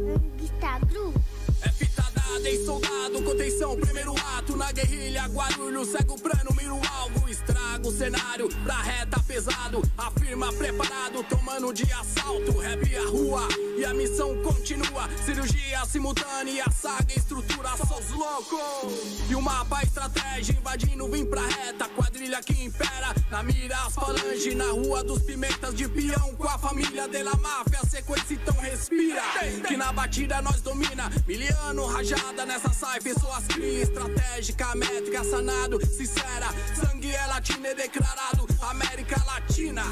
dei 2.39 2.63
soldado, 2.65 3.21
contenção, 3.23 3.75
primeiro 3.77 4.13
ato. 4.37 4.55
Na 4.55 4.71
guerrilha, 4.71 5.25
Guarulhos, 5.27 5.89
cego 5.89 6.19
plano, 6.19 6.53
miro 6.55 6.79
algo, 6.99 7.27
estrago 7.29 7.89
o 7.89 7.91
cenário, 7.91 8.47
pra 8.63 8.81
reta 8.81 9.19
pesado, 9.21 9.81
afirma 9.97 10.51
preparado, 10.53 11.23
tomando 11.23 11.73
de 11.73 11.91
assalto, 11.91 12.57
rap 12.59 12.95
a 12.95 13.09
rua, 13.09 13.47
e 13.77 13.83
a 13.83 13.93
missão 13.93 14.41
continua, 14.43 15.09
cirurgia 15.25 15.83
simultânea, 15.85 16.65
saga, 16.71 17.13
estrutura, 17.13 17.69
só 17.77 17.99
os 17.99 18.11
loucos, 18.11 19.29
e 19.29 19.35
o 19.35 19.41
mapa, 19.41 19.81
estratégia, 19.83 20.53
invadindo, 20.53 21.07
vim 21.09 21.25
pra 21.25 21.45
reta, 21.45 21.89
quadrilha 21.89 22.41
que 22.41 22.63
impera, 22.63 23.13
na 23.29 23.43
mira 23.43 23.75
as 23.85 23.93
falange, 23.95 24.55
na 24.55 24.71
rua 24.71 25.03
dos 25.03 25.21
pimentas 25.23 25.73
de 25.73 25.87
peão, 25.87 26.35
com 26.35 26.47
a 26.47 26.57
família 26.57 27.07
dela 27.07 27.35
máfia, 27.41 27.79
sequência 27.89 28.35
então 28.35 28.55
respira, 28.55 29.21
que 29.67 29.75
na 29.75 29.91
batida 29.91 30.41
nós 30.41 30.61
domina, 30.61 31.11
miliano, 31.27 31.85
nessa 32.31 32.69
saifa, 32.73 33.19
suas 33.19 33.45
crias, 33.47 33.89
estratégica, 33.89 34.75
métrica, 34.75 35.23
sanado, 35.23 35.85
sincera, 35.85 36.47
sangue 36.75 37.11
é 37.11 37.27
latino 37.27 37.75
declarado, 37.75 38.47
América 38.61 39.21
Latina, 39.25 39.83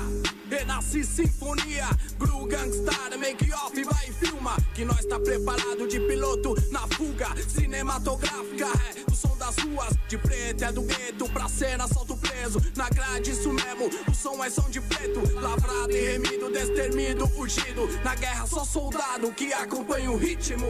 renasce 0.49 1.03
sinfonia, 1.03 1.87
Gru 2.17 2.45
Gangstar, 2.45 3.17
make 3.17 3.51
off, 3.53 3.83
vai 3.83 4.09
e 4.09 4.13
filma, 4.13 4.55
que 4.73 4.85
nós 4.85 5.05
tá 5.05 5.19
preparado 5.19 5.87
de 5.87 5.99
piloto 5.99 6.55
na 6.71 6.87
fuga, 6.95 7.27
cinematográfica, 7.47 8.65
é, 8.65 9.11
o 9.11 9.15
som 9.15 9.37
das 9.37 9.55
ruas, 9.57 9.93
de 10.07 10.17
preto 10.17 10.63
é 10.63 10.71
do 10.71 10.81
gueto, 10.81 11.29
pra 11.29 11.47
cena 11.47 11.87
solto 11.87 12.15
preso, 12.17 12.61
na 12.75 12.89
grade 12.89 13.31
isso 13.31 13.51
mesmo, 13.51 13.89
o 14.07 14.13
som 14.13 14.43
é 14.43 14.49
som 14.49 14.69
de 14.69 14.81
preto, 14.81 15.21
lavrado 15.35 15.91
e 15.91 16.11
remido, 16.11 16.51
destermido, 16.51 17.27
fugido, 17.27 17.87
na 18.03 18.15
guerra 18.15 18.45
só 18.47 18.63
soldado 18.63 19.31
que 19.33 19.53
acompanha 19.53 20.11
o 20.11 20.17
ritmo. 20.17 20.67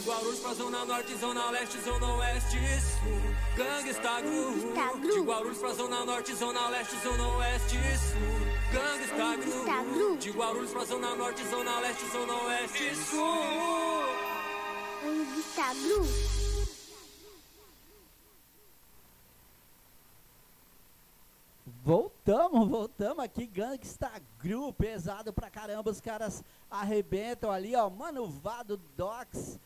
De 0.00 0.06
Guarulhos 0.06 0.38
pra 0.40 0.54
Zona 0.54 0.84
Norte, 0.86 1.14
Zona 1.16 1.50
Leste, 1.50 1.78
Zona 1.82 2.14
Oeste, 2.14 2.56
Sul, 2.80 3.20
Gangsta 3.54 4.20
Gru. 4.22 5.12
De 5.12 5.20
Guarulhos 5.20 5.58
pra 5.58 5.74
Zona 5.74 6.04
Norte, 6.06 6.34
Zona 6.34 6.68
Leste, 6.68 6.96
Zona 7.02 7.28
Oeste, 7.36 7.76
Sul, 7.98 8.40
Gangsta 8.72 9.36
Gru. 9.36 10.16
De 10.16 10.30
Guarulhos 10.30 10.70
pra 10.70 10.84
Zona 10.86 11.14
Norte, 11.14 11.46
Zona 11.50 11.80
Leste, 11.80 12.06
Zona 12.10 12.34
Oeste, 12.44 12.96
Sul. 12.96 13.20
Voltamos, 21.84 22.68
voltamos 22.68 23.22
aqui, 23.22 23.46
Gangsta 23.46 24.10
Gru, 24.42 24.72
pesado 24.72 25.30
pra 25.30 25.50
caramba, 25.50 25.90
os 25.90 26.00
caras 26.00 26.42
arrebentam 26.70 27.50
ali, 27.50 27.76
ó, 27.76 27.90
Mano 27.90 28.26
Vado, 28.26 28.78
Docs, 28.96 29.58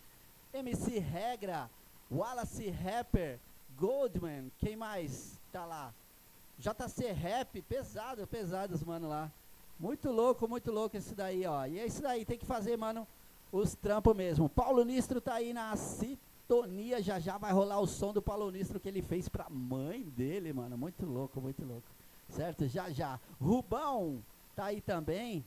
MC 0.54 1.00
Regra, 1.00 1.68
Wallace 2.08 2.70
Rapper, 2.70 3.40
Goldman, 3.76 4.52
quem 4.58 4.76
mais 4.76 5.40
tá 5.50 5.66
lá? 5.66 5.92
JC 6.58 7.10
Rap, 7.10 7.60
pesado, 7.62 8.24
pesados, 8.26 8.84
mano, 8.84 9.08
lá. 9.08 9.32
Muito 9.80 10.12
louco, 10.12 10.46
muito 10.48 10.70
louco 10.70 10.96
esse 10.96 11.12
daí, 11.12 11.44
ó. 11.44 11.66
E 11.66 11.80
é 11.80 11.86
isso 11.86 12.00
daí, 12.00 12.24
tem 12.24 12.38
que 12.38 12.46
fazer, 12.46 12.76
mano, 12.78 13.04
os 13.50 13.74
trampos 13.74 14.16
mesmo. 14.16 14.48
Paulo 14.48 14.84
Nistro 14.84 15.20
tá 15.20 15.34
aí 15.34 15.52
na 15.52 15.74
sintonia, 15.74 17.02
já 17.02 17.18
já 17.18 17.36
vai 17.36 17.52
rolar 17.52 17.80
o 17.80 17.86
som 17.86 18.12
do 18.12 18.22
Paulo 18.22 18.48
Nistro 18.52 18.78
que 18.78 18.88
ele 18.88 19.02
fez 19.02 19.28
pra 19.28 19.50
mãe 19.50 20.04
dele, 20.04 20.52
mano. 20.52 20.78
Muito 20.78 21.04
louco, 21.04 21.40
muito 21.40 21.64
louco. 21.64 21.88
Certo? 22.28 22.68
Já 22.68 22.90
já. 22.90 23.18
Rubão 23.40 24.22
tá 24.54 24.66
aí 24.66 24.80
também. 24.80 25.44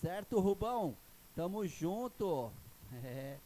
Certo, 0.00 0.40
Rubão? 0.40 0.96
Tamo 1.36 1.64
junto. 1.64 2.50
É. 3.04 3.38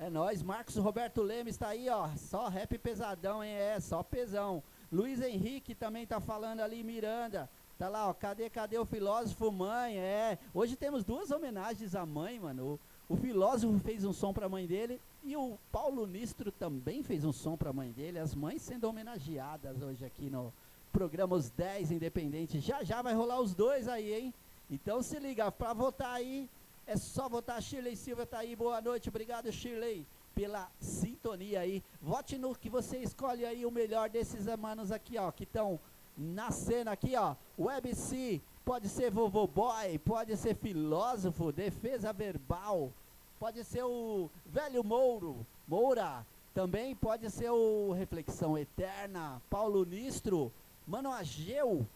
É 0.00 0.08
nóis, 0.08 0.44
Marcos 0.44 0.76
Roberto 0.76 1.22
Lemes 1.22 1.56
tá 1.56 1.68
aí, 1.68 1.88
ó. 1.88 2.08
Só 2.16 2.46
rap 2.46 2.78
pesadão, 2.78 3.42
hein? 3.42 3.52
É, 3.52 3.80
só 3.80 4.00
pesão. 4.00 4.62
Luiz 4.92 5.20
Henrique 5.20 5.74
também 5.74 6.06
tá 6.06 6.20
falando 6.20 6.60
ali, 6.60 6.84
Miranda. 6.84 7.50
Tá 7.76 7.88
lá, 7.88 8.08
ó. 8.08 8.14
Cadê, 8.14 8.48
cadê 8.48 8.78
o 8.78 8.84
filósofo 8.84 9.50
mãe? 9.50 9.98
É. 9.98 10.38
Hoje 10.54 10.76
temos 10.76 11.02
duas 11.02 11.32
homenagens 11.32 11.96
à 11.96 12.06
mãe, 12.06 12.38
mano. 12.38 12.78
O, 13.08 13.14
o 13.14 13.16
filósofo 13.16 13.76
fez 13.80 14.04
um 14.04 14.12
som 14.12 14.32
pra 14.32 14.48
mãe 14.48 14.68
dele 14.68 15.00
e 15.24 15.36
o 15.36 15.58
Paulo 15.72 16.06
Nistro 16.06 16.52
também 16.52 17.02
fez 17.02 17.24
um 17.24 17.32
som 17.32 17.56
pra 17.56 17.72
mãe 17.72 17.90
dele. 17.90 18.20
As 18.20 18.36
mães 18.36 18.62
sendo 18.62 18.88
homenageadas 18.88 19.82
hoje 19.82 20.04
aqui 20.04 20.30
no 20.30 20.52
programa 20.92 21.34
Os 21.34 21.50
10 21.50 21.90
Independentes. 21.90 22.62
Já 22.62 22.84
já 22.84 23.02
vai 23.02 23.14
rolar 23.14 23.40
os 23.40 23.52
dois 23.52 23.88
aí, 23.88 24.14
hein? 24.14 24.34
Então 24.70 25.02
se 25.02 25.18
liga, 25.18 25.50
pra 25.50 25.72
votar 25.72 26.14
aí, 26.14 26.48
é 26.88 26.96
só 26.96 27.28
votar. 27.28 27.62
Shirley 27.62 27.94
Silva 27.94 28.24
tá 28.24 28.38
aí, 28.38 28.56
boa 28.56 28.80
noite, 28.80 29.10
obrigado 29.10 29.52
Shirley 29.52 30.06
pela 30.34 30.70
sintonia 30.80 31.60
aí. 31.60 31.82
Vote 32.00 32.38
no 32.38 32.54
que 32.54 32.70
você 32.70 32.96
escolhe 32.98 33.44
aí 33.44 33.66
o 33.66 33.70
melhor 33.70 34.08
desses 34.08 34.46
manos 34.56 34.90
aqui, 34.90 35.18
ó, 35.18 35.30
que 35.30 35.44
estão 35.44 35.78
na 36.16 36.50
cena 36.50 36.92
aqui, 36.92 37.14
ó. 37.14 37.36
WebC, 37.58 38.40
pode 38.64 38.88
ser 38.88 39.10
Vovô 39.10 39.46
Boy, 39.46 39.98
pode 39.98 40.34
ser 40.38 40.56
Filósofo, 40.56 41.52
Defesa 41.52 42.10
Verbal, 42.10 42.90
pode 43.38 43.62
ser 43.64 43.84
o 43.84 44.30
Velho 44.46 44.82
Mouro, 44.82 45.46
Moura, 45.66 46.24
também 46.54 46.96
pode 46.96 47.30
ser 47.30 47.50
o 47.50 47.92
Reflexão 47.92 48.56
Eterna, 48.56 49.42
Paulo 49.50 49.84
Nistro, 49.84 50.50
Mano 50.86 51.12
Ageu, 51.12 51.86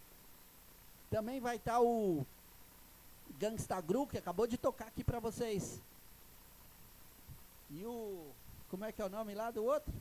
também 1.10 1.40
vai 1.40 1.56
estar 1.56 1.74
tá 1.74 1.80
o 1.80 2.26
Gangsta 3.42 3.80
Gru, 3.80 4.06
que 4.06 4.16
acabou 4.16 4.46
de 4.46 4.56
tocar 4.56 4.86
aqui 4.86 5.02
pra 5.02 5.18
vocês. 5.18 5.82
E 7.68 7.84
o. 7.84 8.30
Como 8.70 8.84
é 8.84 8.92
que 8.92 9.02
é 9.02 9.04
o 9.04 9.08
nome 9.08 9.34
lá 9.34 9.50
do 9.50 9.64
outro? 9.64 9.92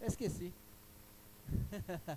Esqueci. 0.00 0.54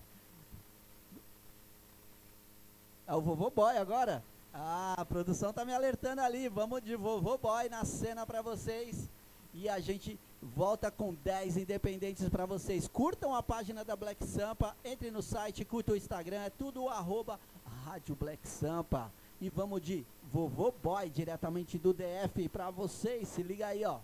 é 3.07 3.15
o 3.15 3.19
Vovô 3.19 3.49
Boy 3.49 3.75
agora? 3.77 4.23
Ah, 4.53 4.93
a 4.95 5.05
produção 5.05 5.51
tá 5.51 5.65
me 5.65 5.73
alertando 5.73 6.21
ali. 6.21 6.47
Vamos 6.47 6.83
de 6.83 6.95
Vovô 6.95 7.35
Boy 7.39 7.69
na 7.69 7.83
cena 7.85 8.27
pra 8.27 8.43
vocês. 8.43 9.09
E 9.55 9.67
a 9.67 9.79
gente 9.79 10.19
volta 10.39 10.91
com 10.91 11.15
10 11.15 11.57
independentes 11.57 12.29
para 12.29 12.45
vocês. 12.45 12.87
Curtam 12.87 13.33
a 13.33 13.41
página 13.41 13.83
da 13.83 13.95
Black 13.95 14.23
Sampa, 14.23 14.77
entre 14.85 15.09
no 15.09 15.23
site, 15.23 15.65
curtam 15.65 15.95
o 15.95 15.97
Instagram, 15.97 16.43
é 16.43 16.51
tudo 16.51 16.89
arroba 16.89 17.39
Rádio 17.83 18.15
Black 18.15 18.47
Sampa. 18.47 19.11
E 19.41 19.49
vamos 19.49 19.81
de 19.81 20.05
Vovô 20.31 20.73
Boy, 20.81 21.09
diretamente 21.09 21.77
do 21.77 21.93
DF, 21.93 22.47
para 22.49 22.71
vocês. 22.71 23.27
Se 23.27 23.43
liga 23.43 23.67
aí, 23.67 23.83
ó. 23.83 23.99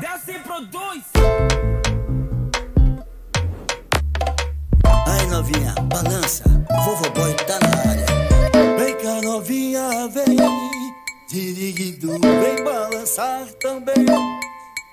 Desce 0.00 0.32
e 0.32 0.38
produz! 0.40 1.04
Ai 5.06 5.26
novinha, 5.26 5.74
balança, 5.92 6.44
vovô 6.84 7.10
boy 7.10 7.34
tá 7.34 7.58
na 7.60 7.90
área. 7.90 8.06
Vem 8.78 8.96
cá 8.96 9.20
novinha, 9.22 10.08
vem, 10.08 10.36
dirigido, 11.28 12.18
vem 12.20 12.64
balançar 12.64 13.46
também. 13.54 14.39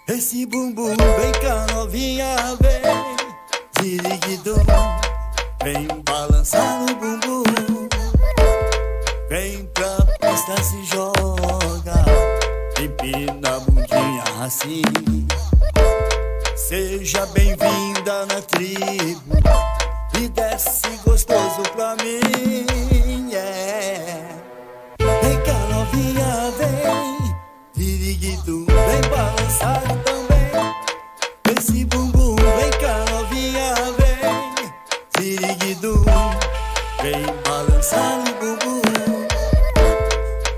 Esse 0.09 0.45
bumbum, 0.45 0.95
vem 0.95 1.31
cá 1.41 1.67
novinha, 1.73 2.33
vem, 2.61 2.81
dirigido, 3.81 4.55
vem 5.61 5.85
balançar 6.05 6.79
no 6.79 6.95
bumbum. 6.95 7.43
Vem 9.27 9.65
pra 9.73 9.97
pista, 10.21 10.63
se 10.63 10.85
joga, 10.85 12.05
empina 12.81 13.57
a 13.57 13.59
bundinha 13.59 14.23
assim. 14.45 14.81
Seja 16.55 17.25
bem-vinda 17.27 18.25
na 18.27 18.41
tribo 18.43 19.35
e 20.21 20.29
desce 20.29 20.87
gostoso 21.03 21.63
pra 21.75 21.97
mim, 21.97 23.29
yeah. 23.29 24.23
Vem 25.21 25.41
cá 25.41 25.53
novinha, 25.69 26.51
vem, 26.57 27.16
diriguido, 28.17 28.65
vem 28.65 29.01
balançar 29.09 29.81
também. 30.03 30.51
Esse 31.55 31.85
bumbum, 31.85 32.35
vem 32.35 32.71
cá 32.79 33.05
novinha, 33.11 33.73
vem, 33.97 35.35
diriguido, 35.35 36.03
vem 37.01 37.25
balançar 37.45 38.19
o 38.19 38.33
bumbum. 38.39 38.81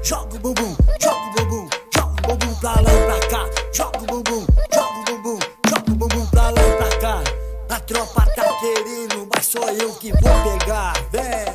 Joga 0.02 0.36
o 0.36 0.40
bumbum, 0.40 0.76
joga 1.02 1.18
o 1.18 1.46
bumbum, 1.46 1.70
joga 1.94 2.12
o 2.12 2.38
bumbum 2.38 2.56
pra 2.56 2.72
lá 2.72 2.94
e 2.94 3.06
pra 3.06 3.28
cá. 3.28 3.46
Joga 3.74 4.00
o 4.00 4.06
bumbum, 4.06 4.46
joga 4.74 5.00
o 5.00 5.04
bumbum, 5.06 5.40
joga 5.70 5.92
o 5.92 5.96
bumbum 5.96 6.26
pra 6.28 6.50
lá 6.50 6.62
e 6.62 6.78
pra 6.78 6.98
cá. 7.00 7.24
A 7.70 7.80
tropa 7.82 8.26
tá 8.36 8.54
querendo, 8.60 9.28
mas 9.34 9.46
sou 9.46 9.70
eu 9.70 9.94
que 9.96 10.12
vou 10.14 10.60
pegar. 10.60 10.94
Vem, 11.12 11.46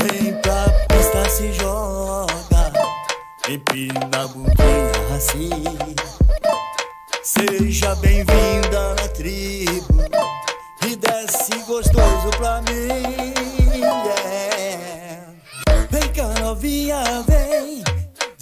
vem 0.00 0.40
pra 0.40 0.64
pista, 0.88 1.28
se 1.28 1.52
joga. 1.52 2.33
Empina 3.46 4.22
a 4.22 4.26
bundinha 4.26 5.14
assim. 5.14 5.50
Seja 7.22 7.94
bem-vinda 7.96 8.94
na 8.94 9.08
tribo. 9.08 10.00
E 10.86 10.96
desce 10.96 11.52
gostoso 11.66 12.30
pra 12.38 12.62
mim. 12.62 13.34
Yeah. 13.76 15.26
Vem 15.90 16.08
cá, 16.14 16.28
novinha, 16.40 17.04
vem. 17.28 17.84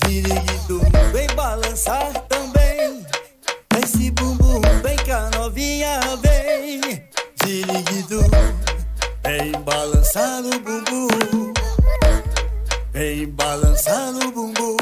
Dirigido, 0.06 0.80
vem 1.12 1.26
balançar 1.34 2.12
também. 2.28 3.04
Esse 3.82 4.08
bumbum, 4.12 4.60
vem 4.84 4.96
cá, 4.98 5.28
novinha, 5.34 5.98
vem. 6.22 6.80
Dirigido, 7.44 8.20
vem 9.24 9.50
balançar 9.64 10.42
o 10.44 10.60
bumbum. 10.60 11.52
Vem 12.92 13.28
balançar 13.30 14.14
o 14.14 14.30
bumbum. 14.30 14.81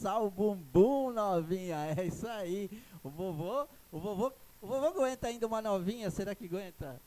Balançar 0.00 0.22
o 0.22 0.30
bumbum, 0.30 1.12
novinha. 1.12 1.94
É 1.96 2.06
isso 2.06 2.26
aí. 2.26 2.70
O 3.04 3.10
vovô, 3.10 3.66
o 3.92 3.98
vovô, 3.98 4.32
o 4.60 4.66
vovô 4.66 4.86
aguenta 4.86 5.28
ainda 5.28 5.46
uma 5.46 5.60
novinha? 5.60 6.10
Será 6.10 6.34
que 6.34 6.46
aguenta 6.46 7.00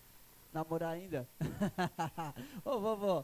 namorar 0.53 0.91
ainda? 0.91 1.27
Ô, 2.63 2.79
vovô, 2.79 3.23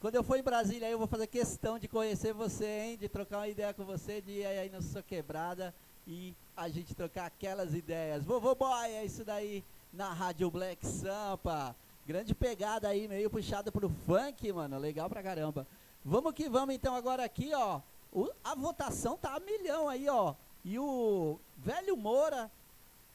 Quando 0.00 0.14
eu 0.14 0.24
for 0.24 0.38
em 0.38 0.42
Brasília, 0.42 0.88
eu 0.88 0.98
vou 0.98 1.06
fazer 1.06 1.26
questão 1.26 1.78
de 1.78 1.86
conhecer 1.86 2.32
você, 2.32 2.64
hein? 2.64 2.96
De 2.96 3.08
trocar 3.08 3.38
uma 3.38 3.48
ideia 3.48 3.74
com 3.74 3.84
você, 3.84 4.22
de 4.22 4.32
ir 4.32 4.46
aí 4.46 4.70
na 4.70 4.80
sua 4.80 5.02
quebrada 5.02 5.74
e 6.06 6.34
a 6.56 6.68
gente 6.70 6.94
trocar 6.94 7.26
aquelas 7.26 7.74
ideias. 7.74 8.24
Vovô 8.24 8.54
Boy, 8.54 8.90
é 8.90 9.04
isso 9.04 9.22
daí 9.22 9.62
na 9.92 10.14
Rádio 10.14 10.50
Black 10.50 10.86
Sampa. 10.86 11.76
Grande 12.06 12.34
pegada 12.34 12.88
aí, 12.88 13.06
meio 13.06 13.28
puxada 13.28 13.70
pro 13.70 13.90
funk, 13.90 14.50
mano. 14.50 14.78
Legal 14.78 15.10
pra 15.10 15.22
caramba. 15.22 15.66
Vamos 16.02 16.32
que 16.32 16.48
vamos 16.48 16.74
então 16.74 16.94
agora 16.94 17.22
aqui, 17.22 17.52
ó. 17.54 17.82
O- 18.12 18.30
a 18.42 18.54
votação 18.54 19.16
tá 19.16 19.34
a 19.36 19.40
milhão 19.40 19.88
aí, 19.88 20.08
ó. 20.08 20.34
E 20.64 20.78
o 20.78 21.38
velho 21.56 21.96
Moura 21.96 22.50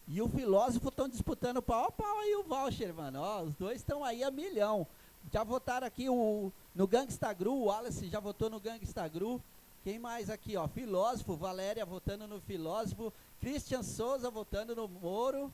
e 0.08 0.21
o 0.21 0.29
filósofo 0.29 0.89
estão 0.89 1.08
disputando 1.10 1.62
pau 1.62 1.86
a 1.86 1.91
pau 1.91 2.19
aí 2.19 2.36
o 2.36 2.43
voucher, 2.43 2.93
mano. 2.93 3.19
Ó, 3.21 3.41
os 3.43 3.55
dois 3.55 3.77
estão 3.77 4.03
aí 4.03 4.23
a 4.23 4.31
milhão. 4.31 4.88
Já 5.31 5.43
votaram 5.43 5.86
aqui 5.88 6.08
o, 6.10 6.51
no 6.73 6.88
Gangsta 6.88 7.34
Gru, 7.34 7.53
o 7.53 7.65
Wallace 7.65 8.08
já 8.08 8.19
votou 8.19 8.49
no 8.49 8.60
Gangsta 8.60 9.08
Gru. 9.08 9.41
Quem 9.84 9.99
mais 9.99 10.29
aqui, 10.29 10.55
ó? 10.58 10.67
Filósofo, 10.67 11.36
Valéria 11.36 11.86
votando 11.86 12.27
no 12.27 12.39
filósofo. 12.41 13.12
Christian 13.39 13.84
Souza 13.84 14.29
votando 14.31 14.75
no 14.75 14.88
Moro. 14.88 15.53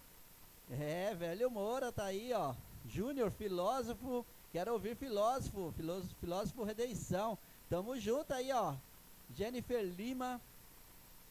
É, 0.69 1.13
velho 1.15 1.49
Moura 1.51 1.91
tá 1.91 2.05
aí, 2.05 2.31
ó. 2.33 2.53
Júnior, 2.85 3.31
filósofo. 3.31 4.25
Quero 4.51 4.71
ouvir 4.73 4.95
filósofo. 4.95 5.73
Filósofo, 5.75 6.15
filósofo 6.19 6.63
Redenção. 6.63 7.37
Tamo 7.69 7.97
junto 7.99 8.33
aí, 8.33 8.51
ó. 8.53 8.75
Jennifer 9.35 9.83
Lima. 9.83 10.39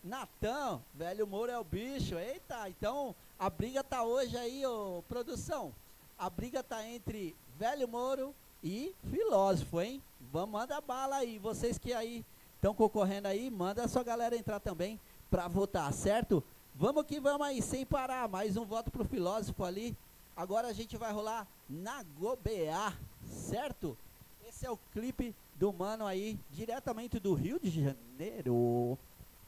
Natan, 0.02 0.80
velho 0.94 1.26
Moro 1.26 1.52
é 1.52 1.58
o 1.58 1.64
bicho. 1.64 2.18
Eita, 2.18 2.68
então 2.68 3.14
a 3.38 3.50
briga 3.50 3.84
tá 3.84 4.02
hoje 4.02 4.36
aí, 4.36 4.64
ô 4.64 5.04
produção. 5.08 5.74
A 6.18 6.30
briga 6.30 6.62
tá 6.62 6.86
entre 6.86 7.36
velho 7.58 7.86
Moro 7.86 8.34
e 8.64 8.94
filósofo, 9.10 9.80
hein? 9.80 10.02
Vamos, 10.32 10.52
manda 10.52 10.80
bala 10.80 11.16
aí. 11.16 11.38
Vocês 11.38 11.78
que 11.78 11.92
aí 11.92 12.24
estão 12.56 12.74
concorrendo 12.74 13.28
aí, 13.28 13.50
manda 13.50 13.84
a 13.84 13.88
sua 13.88 14.02
galera 14.02 14.36
entrar 14.36 14.60
também 14.60 14.98
pra 15.30 15.48
votar, 15.48 15.92
certo? 15.92 16.42
Vamos 16.74 17.04
que 17.04 17.20
vamos 17.20 17.46
aí, 17.46 17.60
sem 17.60 17.84
parar. 17.84 18.28
Mais 18.28 18.56
um 18.56 18.64
voto 18.64 18.90
pro 18.90 19.04
filósofo 19.04 19.64
ali. 19.64 19.96
Agora 20.36 20.68
a 20.68 20.72
gente 20.72 20.96
vai 20.96 21.12
rolar 21.12 21.46
na 21.68 22.02
Gobeá, 22.18 22.94
certo? 23.26 23.96
Esse 24.48 24.64
é 24.64 24.70
o 24.70 24.78
clipe 24.92 25.34
do 25.60 25.70
mano 25.74 26.06
aí, 26.06 26.40
diretamente 26.50 27.20
do 27.20 27.34
Rio 27.34 27.60
de 27.60 27.68
Janeiro. 27.70 28.98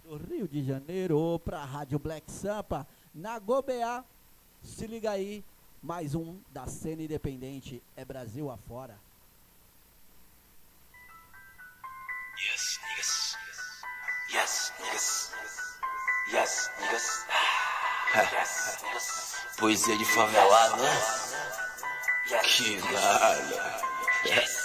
Do 0.05 0.17
Rio 0.29 0.47
de 0.47 0.63
Janeiro 0.63 1.41
pra 1.43 1.65
Rádio 1.65 1.99
Black 1.99 2.31
Sampa. 2.31 2.87
Na 3.15 3.39
Gobeá, 3.39 4.05
se 4.63 4.87
liga 4.87 5.11
aí. 5.11 5.43
Mais 5.83 6.15
um 6.15 6.39
da 6.51 6.67
cena 6.67 7.03
independente. 7.03 7.83
É 7.97 8.05
Brasil 8.05 8.51
afora. 8.51 9.01
Yes, 12.39 12.79
niggas. 12.87 13.37
Yes, 14.35 14.73
niggas. 14.79 15.33
Yes, 16.31 16.71
niggas. 16.79 17.27
Yes, 18.15 18.79
niggas. 18.83 19.57
Poesia 19.57 19.97
de 19.97 20.05
favelado, 20.05 20.77
né? 20.77 20.91
Que 22.45 22.77
nada. 22.93 24.62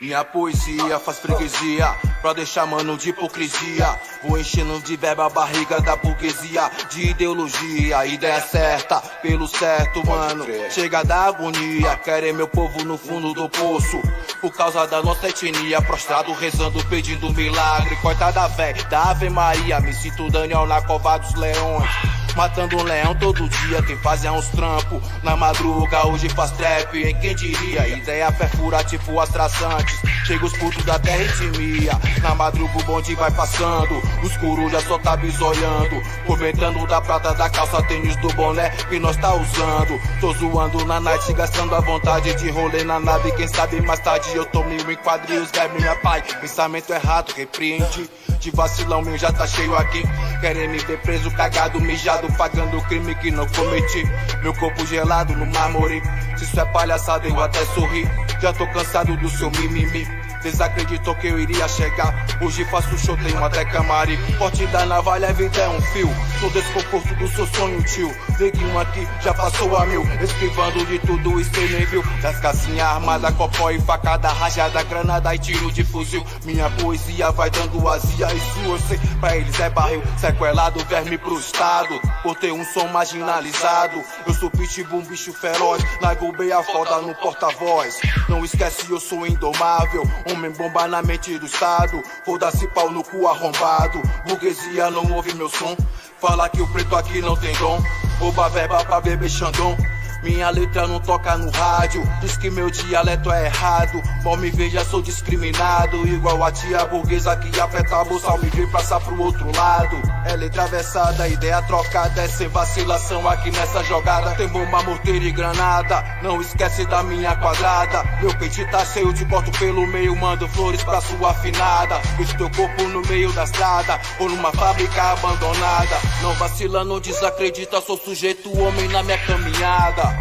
Minha 0.00 0.24
poesia 0.24 1.00
faz 1.00 1.18
freguesia 1.18 1.92
pra 2.22 2.32
deixar 2.32 2.64
mano 2.64 2.96
de 2.96 3.10
hipocrisia. 3.10 3.98
Vou 4.22 4.38
enchendo 4.38 4.78
de 4.78 4.96
verba 4.96 5.26
a 5.26 5.28
barriga 5.28 5.80
da 5.80 5.96
burguesia, 5.96 6.70
de 6.88 7.08
ideologia, 7.10 8.06
ideia 8.06 8.40
certa, 8.40 9.00
pelo 9.20 9.48
certo, 9.48 10.06
mano. 10.06 10.46
Chega 10.70 11.02
da 11.02 11.24
agonia, 11.24 11.96
querem 11.96 12.32
meu 12.32 12.46
povo 12.46 12.84
no 12.84 12.96
fundo 12.96 13.34
do 13.34 13.50
poço. 13.50 14.00
Por 14.40 14.52
causa 14.52 14.86
da 14.86 15.02
nossa 15.02 15.30
etnia, 15.30 15.82
prostrado, 15.82 16.32
rezando, 16.32 16.84
pedindo 16.84 17.32
milagre. 17.32 17.96
Coitada 17.96 18.46
véi, 18.46 18.74
da 18.84 19.10
Ave 19.10 19.28
Maria, 19.28 19.80
me 19.80 19.92
sinto 19.92 20.30
Daniel 20.30 20.64
na 20.64 20.80
cova 20.80 21.18
dos 21.18 21.34
leões. 21.34 21.90
Matando 22.38 22.76
um 22.76 22.84
leão 22.84 23.16
todo 23.16 23.48
dia, 23.48 23.82
quem 23.82 23.96
faz 23.96 24.24
é 24.24 24.30
uns 24.30 24.46
trampo. 24.50 25.02
Na 25.24 25.34
madruga, 25.34 26.06
hoje 26.06 26.28
faz 26.28 26.52
trap, 26.52 26.96
em 26.96 27.12
quem 27.18 27.34
diria? 27.34 27.88
Ideia 27.88 28.30
perfura, 28.30 28.84
tipo 28.84 29.18
as 29.18 29.28
traçantes. 29.28 30.00
Chega 30.24 30.46
os 30.46 30.56
putos 30.56 30.84
da 30.84 31.00
terra 31.00 31.20
e 31.20 31.32
timia. 31.32 31.98
Na 32.22 32.36
madruga 32.36 32.78
o 32.78 32.82
bonde 32.84 33.12
vai 33.16 33.32
passando. 33.32 34.00
Os 34.22 34.36
corujas 34.36 34.84
só 34.84 34.98
tá 35.00 35.16
bisolhando. 35.16 36.00
Comentando 36.28 36.86
da 36.86 37.00
prata 37.00 37.34
da 37.34 37.50
calça, 37.50 37.82
tênis 37.82 38.14
do 38.18 38.28
boné 38.34 38.70
que 38.88 39.00
nós 39.00 39.16
tá 39.16 39.34
usando. 39.34 40.00
Tô 40.20 40.32
zoando 40.34 40.84
na 40.84 41.00
night, 41.00 41.32
gastando 41.32 41.74
a 41.74 41.80
vontade 41.80 42.32
de 42.36 42.50
rolê 42.50 42.84
na 42.84 43.00
nave. 43.00 43.32
Quem 43.32 43.48
sabe 43.48 43.80
mais 43.80 43.98
tarde 43.98 44.30
eu 44.36 44.44
tô 44.44 44.62
mil 44.62 44.88
em 44.88 44.96
quadrinhos, 44.96 45.50
é 45.54 45.66
minha 45.70 45.96
pai. 45.96 46.22
Pensamento 46.40 46.92
errado, 46.92 47.32
repreende. 47.36 48.08
De 48.38 48.52
vacilão 48.52 49.02
meu 49.02 49.18
já 49.18 49.32
tá 49.32 49.46
cheio 49.48 49.74
aqui. 49.76 50.04
Querem 50.40 50.68
me 50.68 50.78
ver 50.78 51.00
preso, 51.00 51.28
cagado, 51.32 51.80
mijado, 51.80 52.27
pagando 52.36 52.78
o 52.78 52.82
crime 52.84 53.14
que 53.16 53.30
não 53.30 53.46
cometi. 53.48 54.04
Meu 54.42 54.54
corpo 54.54 54.86
gelado 54.86 55.34
no 55.34 55.46
mármore. 55.46 56.02
Se 56.36 56.44
isso 56.44 56.60
é 56.60 56.64
palhaçada, 56.64 57.28
eu 57.28 57.40
até 57.40 57.64
sorri. 57.66 58.06
Já 58.40 58.52
tô 58.52 58.66
cansado 58.68 59.16
do 59.16 59.28
seu 59.28 59.50
mimimi. 59.50 60.17
Desacreditou 60.42 61.14
que 61.16 61.26
eu 61.26 61.38
iria 61.38 61.68
chegar. 61.68 62.26
Hoje 62.40 62.64
faço 62.66 62.96
show, 62.98 63.16
tenho 63.16 63.42
até 63.44 63.64
camarim. 63.64 64.16
Porte 64.38 64.66
da 64.66 64.86
navalha, 64.86 65.28
a 65.28 65.32
vida 65.32 65.58
é 65.58 65.68
um 65.68 65.80
fio. 65.80 66.08
No 66.40 66.50
desconforto 66.50 67.14
do 67.16 67.28
seu 67.28 67.46
sonho, 67.48 67.82
tio. 67.82 68.14
Neguinho 68.38 68.78
aqui 68.78 69.06
já 69.22 69.34
passou 69.34 69.76
a 69.76 69.84
mil. 69.86 70.02
Esquivando 70.22 70.86
de 70.86 70.98
tudo, 71.00 71.40
isso 71.40 71.50
nem 71.60 71.84
viu. 71.86 72.04
Das 72.22 72.38
casinhas 72.38 72.86
armadas, 72.86 73.34
copó 73.34 73.70
e 73.70 73.80
facada, 73.80 74.28
rajada, 74.28 74.82
granada 74.84 75.34
e 75.34 75.38
tiro 75.38 75.72
de 75.72 75.84
fuzil. 75.84 76.24
Minha 76.44 76.70
poesia 76.70 77.30
vai 77.32 77.50
dando 77.50 77.88
azia. 77.88 78.32
Isso 78.32 78.58
eu 78.64 78.78
sei, 78.78 78.98
pra 79.20 79.36
eles 79.36 79.58
é 79.58 79.68
barril. 79.70 80.02
Sequelado, 80.16 80.84
verme 80.84 81.18
pro 81.18 81.38
estado. 81.38 82.00
Por 82.22 82.36
ter 82.36 82.52
um 82.52 82.64
som 82.64 82.86
marginalizado. 82.88 84.02
Eu 84.26 84.34
sou 84.34 84.50
pitbull, 84.50 85.00
um 85.00 85.04
bicho 85.04 85.32
feroz. 85.32 85.82
Na 86.00 86.14
golbeia 86.14 86.62
foda 86.62 86.98
no 86.98 87.14
porta-voz. 87.16 87.98
Não 88.28 88.44
esquece, 88.44 88.90
eu 88.90 89.00
sou 89.00 89.26
indomável. 89.26 90.08
Homem 90.30 90.50
bomba 90.50 90.86
na 90.86 91.02
mente 91.02 91.38
do 91.38 91.46
estado. 91.46 92.02
Foda-se 92.24 92.66
pau 92.68 92.90
no 92.90 93.02
cu 93.02 93.26
arrombado. 93.26 94.00
Burguesia 94.26 94.90
não 94.90 95.10
ouve 95.12 95.34
meu 95.34 95.48
som. 95.48 95.76
Fala 96.20 96.48
que 96.48 96.60
o 96.60 96.66
preto 96.68 96.94
aqui 96.96 97.20
não 97.20 97.36
tem 97.36 97.54
dom. 97.56 97.80
Rouba 98.18 98.48
verba 98.48 98.84
pra 98.84 99.00
beber 99.00 99.30
xandão. 99.30 99.76
Minha 100.22 100.50
letra 100.50 100.86
não 100.86 101.00
toca 101.00 101.36
no 101.36 101.50
rádio. 101.50 102.02
Diz 102.20 102.36
que 102.36 102.50
meu 102.50 102.70
dialeto 102.70 103.30
é 103.30 103.46
errado. 103.46 104.02
Mal 104.24 104.36
me 104.36 104.50
veja, 104.50 104.84
sou 104.84 105.00
discriminado. 105.00 106.06
Igual 106.06 106.42
a 106.42 106.50
tia 106.50 106.84
burguesa 106.86 107.36
que 107.36 107.58
aperta 107.60 108.00
a 108.00 108.04
bolsa 108.04 108.28
ao 108.28 108.38
me 108.38 108.50
ver 108.50 108.68
passar 108.70 109.00
pro 109.00 109.20
outro 109.20 109.50
lado. 109.56 110.00
É 110.26 110.36
letra 110.36 110.66
versada, 110.66 111.28
ideia 111.28 111.62
trocada. 111.62 112.22
É 112.22 112.28
sem 112.28 112.48
vacilação 112.48 113.28
aqui 113.28 113.50
nessa 113.50 113.84
jogada. 113.84 114.34
Tem 114.34 114.48
bomba, 114.48 114.82
morteiro 114.82 115.24
e 115.24 115.30
granada. 115.30 116.04
Não 116.22 116.40
esquece 116.40 116.84
da 116.86 117.02
minha 117.02 117.36
quadrada. 117.36 118.04
Meu 118.20 118.36
peito 118.36 118.68
tá 118.70 118.84
cheio 118.84 119.12
de 119.12 119.24
corto 119.26 119.50
pelo 119.52 119.86
meio. 119.86 120.16
Mando 120.16 120.48
flores 120.48 120.82
pra 120.82 121.00
sua 121.00 121.30
afinada. 121.30 122.00
Vejo 122.16 122.36
teu 122.36 122.50
corpo 122.50 122.82
no 122.88 123.02
meio 123.02 123.32
da 123.32 123.44
estrada. 123.44 124.00
Ou 124.18 124.28
numa 124.28 124.52
fábrica 124.52 125.12
abandonada. 125.12 125.96
Não 126.22 126.34
vacila, 126.34 126.84
não 126.84 126.98
desacredita. 126.98 127.80
Sou 127.80 127.96
sujeito 127.96 128.50
homem 128.58 128.88
na 128.88 129.02
minha 129.02 129.18
caminhada. 129.18 130.17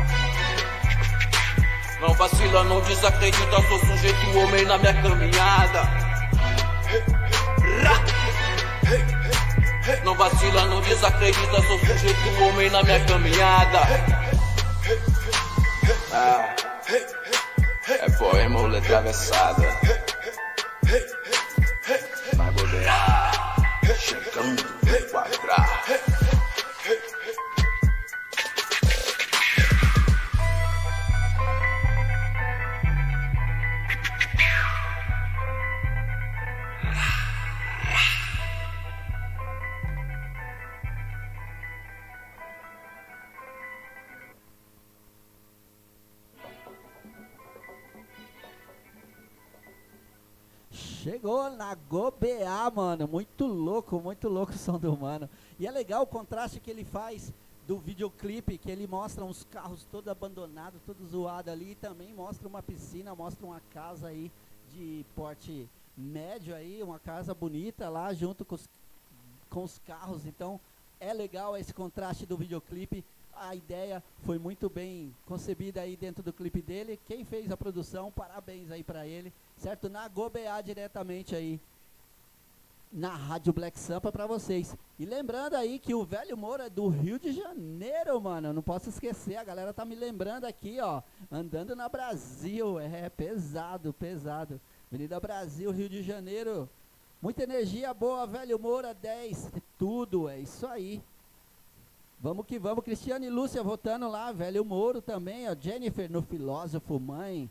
Não 1.99 2.13
vacila, 2.13 2.63
não 2.63 2.79
desacredita, 2.81 3.61
sou 3.67 3.79
sujeito 3.79 4.37
homem 4.37 4.65
na 4.65 4.77
minha 4.77 4.93
caminhada. 5.01 6.07
Não 10.03 10.13
vacila, 10.13 10.65
não 10.65 10.81
desacredita, 10.81 11.63
sou 11.63 11.79
sujeito 11.79 12.43
homem 12.43 12.69
na 12.69 12.83
minha 12.83 13.03
caminhada. 13.05 13.79
Ah, 16.13 16.55
é 17.89 18.09
poema 18.11 18.59
ou 18.59 18.67
letra 18.67 18.99
atravessada. 18.99 19.79
Vai 22.35 22.51
bobear, 22.51 23.55
chegando 23.97 24.63
Chegou 51.09 51.49
na 51.51 51.73
Gobeá, 51.73 52.69
mano. 52.69 53.07
Muito 53.07 53.45
louco, 53.45 53.97
muito 53.97 54.27
louco 54.27 54.51
o 54.51 54.57
som 54.57 54.77
do 54.77 54.97
mano. 54.97 55.29
E 55.57 55.65
é 55.65 55.71
legal 55.71 56.03
o 56.03 56.05
contraste 56.05 56.59
que 56.59 56.69
ele 56.69 56.83
faz 56.83 57.33
do 57.65 57.77
videoclipe, 57.79 58.57
que 58.57 58.69
ele 58.69 58.85
mostra 58.85 59.23
uns 59.23 59.45
carros 59.45 59.85
todo 59.89 60.09
abandonados, 60.09 60.81
todo 60.85 61.07
zoado 61.07 61.49
ali, 61.49 61.71
e 61.71 61.75
também 61.75 62.13
mostra 62.13 62.45
uma 62.45 62.61
piscina, 62.61 63.15
mostra 63.15 63.45
uma 63.45 63.61
casa 63.73 64.07
aí 64.07 64.29
de 64.73 65.05
porte 65.15 65.69
médio 65.95 66.53
aí, 66.53 66.83
uma 66.83 66.99
casa 66.99 67.33
bonita 67.33 67.87
lá 67.87 68.13
junto 68.13 68.43
com 68.43 68.55
os, 68.55 68.67
com 69.49 69.63
os 69.63 69.79
carros. 69.87 70.25
Então 70.25 70.59
é 70.99 71.13
legal 71.13 71.55
esse 71.55 71.73
contraste 71.73 72.25
do 72.25 72.35
videoclipe. 72.35 73.01
A 73.33 73.55
ideia 73.55 74.03
foi 74.25 74.37
muito 74.37 74.69
bem 74.69 75.15
concebida 75.25 75.79
aí 75.79 75.95
dentro 75.95 76.21
do 76.21 76.33
clipe 76.33 76.61
dele. 76.61 76.99
Quem 77.07 77.23
fez 77.23 77.49
a 77.49 77.55
produção, 77.55 78.11
parabéns 78.11 78.71
aí 78.71 78.83
para 78.83 79.07
ele, 79.07 79.31
certo? 79.57 79.89
Na 79.89 80.07
GoBA 80.07 80.61
diretamente 80.63 81.35
aí 81.35 81.59
na 82.91 83.09
Rádio 83.09 83.53
Black 83.53 83.77
Sampa 83.79 84.11
para 84.11 84.25
vocês. 84.25 84.75
E 84.97 85.05
lembrando 85.05 85.55
aí 85.55 85.77
que 85.79 85.93
o 85.93 86.05
Velho 86.05 86.37
Moura 86.37 86.67
é 86.67 86.69
do 86.69 86.87
Rio 86.87 87.19
de 87.19 87.31
Janeiro, 87.31 88.19
mano. 88.21 88.53
Não 88.53 88.61
posso 88.61 88.89
esquecer, 88.89 89.35
a 89.35 89.43
galera 89.43 89.73
tá 89.73 89.85
me 89.85 89.95
lembrando 89.95 90.45
aqui, 90.45 90.79
ó. 90.79 91.01
Andando 91.31 91.75
na 91.75 91.89
Brasil. 91.89 92.79
É 92.79 93.09
pesado, 93.09 93.93
pesado. 93.93 94.59
Avenida 94.89 95.19
Brasil, 95.19 95.69
Rio 95.71 95.89
de 95.89 96.01
Janeiro. 96.01 96.69
Muita 97.21 97.43
energia 97.43 97.93
boa, 97.93 98.25
Velho 98.25 98.57
Moura 98.57 98.93
10. 98.93 99.51
Tudo, 99.77 100.29
é 100.29 100.39
isso 100.39 100.65
aí. 100.65 101.01
Vamos 102.19 102.45
que 102.45 102.57
vamos. 102.57 102.83
Cristiane 102.83 103.27
e 103.27 103.29
Lúcia 103.29 103.61
votando 103.61 104.07
lá. 104.07 104.31
Velho 104.31 104.65
Moro 104.65 105.01
também, 105.01 105.47
ó. 105.47 105.55
Jennifer 105.59 106.09
no 106.09 106.21
Filósofo, 106.21 106.99
mãe. 106.99 107.49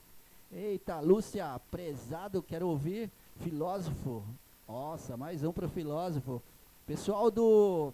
Eita, 0.52 1.00
Lúcia, 1.00 1.60
prezado, 1.70 2.42
quero 2.42 2.68
ouvir. 2.68 3.10
Filósofo, 3.40 4.22
nossa, 4.66 5.16
mais 5.16 5.42
um 5.42 5.52
pro 5.52 5.68
filósofo. 5.68 6.40
Pessoal 6.86 7.30
do 7.30 7.92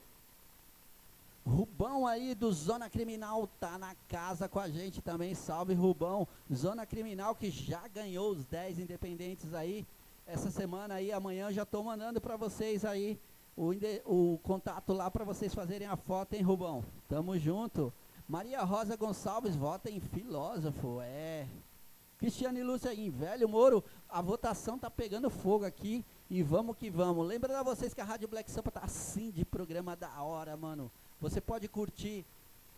Rubão 1.47 2.07
aí 2.07 2.35
do 2.35 2.53
Zona 2.53 2.91
Criminal 2.91 3.49
tá 3.59 3.79
na 3.79 3.95
casa 4.07 4.49
com 4.49 4.59
a 4.59 4.69
gente 4.69 5.01
também. 5.01 5.35
Salve 5.35 5.73
Rubão. 5.73 6.29
Zona 6.53 6.85
Criminal 6.85 7.35
que 7.35 7.51
já 7.51 7.88
ganhou 7.88 8.31
os 8.31 8.45
10 8.45 8.81
independentes 8.81 9.55
aí. 9.55 9.87
Essa 10.27 10.51
semana 10.51 10.95
aí, 10.95 11.11
amanhã 11.11 11.51
já 11.51 11.65
tô 11.65 11.83
mandando 11.83 12.21
para 12.21 12.37
vocês 12.37 12.85
aí 12.85 13.19
o, 13.57 13.73
o 14.05 14.38
contato 14.43 14.93
lá 14.93 15.11
para 15.11 15.25
vocês 15.25 15.55
fazerem 15.55 15.88
a 15.88 15.97
foto, 15.97 16.35
hein, 16.35 16.43
Rubão? 16.43 16.85
Tamo 17.09 17.37
junto. 17.38 17.93
Maria 18.29 18.62
Rosa 18.62 18.95
Gonçalves 18.95 19.57
vota 19.57 19.91
em 19.91 20.01
filósofo. 20.01 21.01
É. 21.01 21.47
Cristiane 22.22 22.62
Lúcia 22.62 22.94
em 22.94 23.11
Velho 23.11 23.48
Moro, 23.48 23.82
a 24.08 24.22
votação 24.22 24.78
tá 24.78 24.88
pegando 24.88 25.28
fogo 25.28 25.64
aqui. 25.64 26.04
E 26.30 26.40
vamos 26.40 26.76
que 26.76 26.88
vamos. 26.88 27.26
Lembrando 27.26 27.56
a 27.56 27.62
vocês 27.64 27.92
que 27.92 28.00
a 28.00 28.04
Rádio 28.04 28.28
Black 28.28 28.48
Sampa 28.48 28.70
tá 28.70 28.80
assim 28.85 29.32
de 29.32 29.44
programa 29.44 29.96
da 29.96 30.22
hora, 30.22 30.56
mano. 30.56 30.88
Você 31.20 31.40
pode 31.40 31.66
curtir 31.66 32.24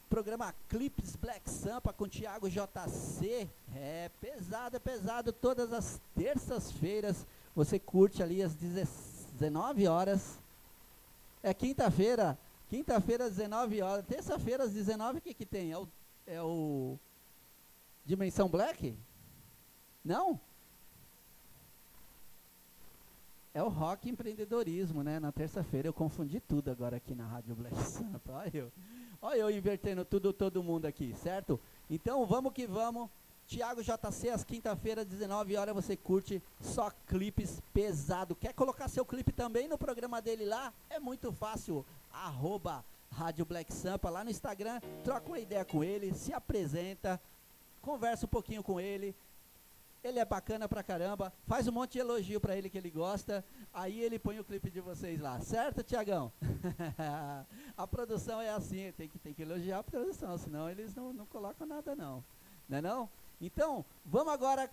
programa 0.08 0.54
Clips 0.66 1.14
Black 1.16 1.50
Sampa 1.50 1.92
com 1.92 2.08
Thiago 2.08 2.48
JC. 2.48 3.46
É 3.76 4.10
pesado, 4.18 4.76
é 4.76 4.80
pesado. 4.80 5.30
Todas 5.30 5.74
as 5.74 6.00
terças-feiras 6.16 7.26
você 7.54 7.78
curte 7.78 8.22
ali 8.22 8.42
às 8.42 8.54
19 8.54 9.86
horas. 9.86 10.38
É 11.42 11.52
quinta-feira. 11.52 12.38
Quinta-feira 12.70 13.26
às 13.26 13.32
19 13.32 13.82
horas. 13.82 14.06
Terça-feira 14.06 14.64
às 14.64 14.72
19 14.72 15.18
o 15.18 15.20
que 15.20 15.34
que 15.34 15.44
tem? 15.44 15.70
É 15.70 15.76
o, 15.76 15.86
é 16.26 16.42
o 16.42 16.98
Dimensão 18.06 18.48
Black? 18.48 18.96
Não? 20.04 20.38
É 23.54 23.62
o 23.62 23.68
rock 23.68 24.10
empreendedorismo, 24.10 25.02
né? 25.02 25.18
Na 25.20 25.30
terça-feira 25.30 25.88
eu 25.88 25.92
confundi 25.92 26.40
tudo 26.40 26.70
agora 26.70 26.96
aqui 26.96 27.14
na 27.14 27.24
Rádio 27.24 27.54
Black 27.54 27.76
Sampa. 27.76 28.32
Olha 28.42 28.50
eu, 28.52 28.72
olha 29.22 29.38
eu 29.38 29.50
invertendo 29.50 30.04
tudo, 30.04 30.32
todo 30.32 30.62
mundo 30.62 30.86
aqui, 30.86 31.14
certo? 31.14 31.58
Então 31.88 32.26
vamos 32.26 32.52
que 32.52 32.66
vamos. 32.66 33.08
Tiago 33.46 33.82
JC, 33.82 34.30
às 34.30 34.42
quinta-feiras, 34.42 35.06
19 35.06 35.56
horas, 35.56 35.74
você 35.74 35.96
curte 35.96 36.42
só 36.60 36.90
clipes 37.06 37.62
pesado. 37.72 38.34
Quer 38.34 38.54
colocar 38.54 38.88
seu 38.88 39.04
clipe 39.04 39.32
também 39.32 39.68
no 39.68 39.78
programa 39.78 40.20
dele 40.20 40.44
lá? 40.44 40.72
É 40.90 40.98
muito 40.98 41.30
fácil. 41.32 41.84
Arroba 42.12 42.84
Rádio 43.12 43.44
Black 43.44 43.72
Sampa 43.72 44.10
lá 44.10 44.24
no 44.24 44.30
Instagram. 44.30 44.80
Troca 45.04 45.28
uma 45.28 45.38
ideia 45.38 45.64
com 45.64 45.84
ele, 45.84 46.12
se 46.14 46.32
apresenta, 46.32 47.20
conversa 47.80 48.26
um 48.26 48.28
pouquinho 48.30 48.62
com 48.62 48.80
ele 48.80 49.14
ele 50.04 50.18
é 50.18 50.24
bacana 50.24 50.68
pra 50.68 50.82
caramba, 50.82 51.32
faz 51.46 51.66
um 51.66 51.72
monte 51.72 51.92
de 51.92 52.00
elogio 52.00 52.38
pra 52.38 52.54
ele 52.54 52.68
que 52.68 52.76
ele 52.76 52.90
gosta, 52.90 53.42
aí 53.72 54.00
ele 54.02 54.18
põe 54.18 54.38
o 54.38 54.44
clipe 54.44 54.70
de 54.70 54.80
vocês 54.80 55.18
lá, 55.18 55.40
certo, 55.40 55.82
Tiagão? 55.82 56.30
a 57.74 57.86
produção 57.86 58.38
é 58.38 58.50
assim, 58.50 58.92
tem 58.92 59.08
que, 59.08 59.18
tem 59.18 59.32
que 59.32 59.42
elogiar 59.42 59.78
a 59.78 59.82
produção, 59.82 60.36
senão 60.36 60.68
eles 60.68 60.94
não, 60.94 61.12
não 61.14 61.24
colocam 61.24 61.66
nada 61.66 61.96
não, 61.96 62.22
não 62.68 62.78
é 62.78 62.82
não? 62.82 63.08
Então, 63.40 63.82
vamos 64.04 64.32
agora 64.32 64.70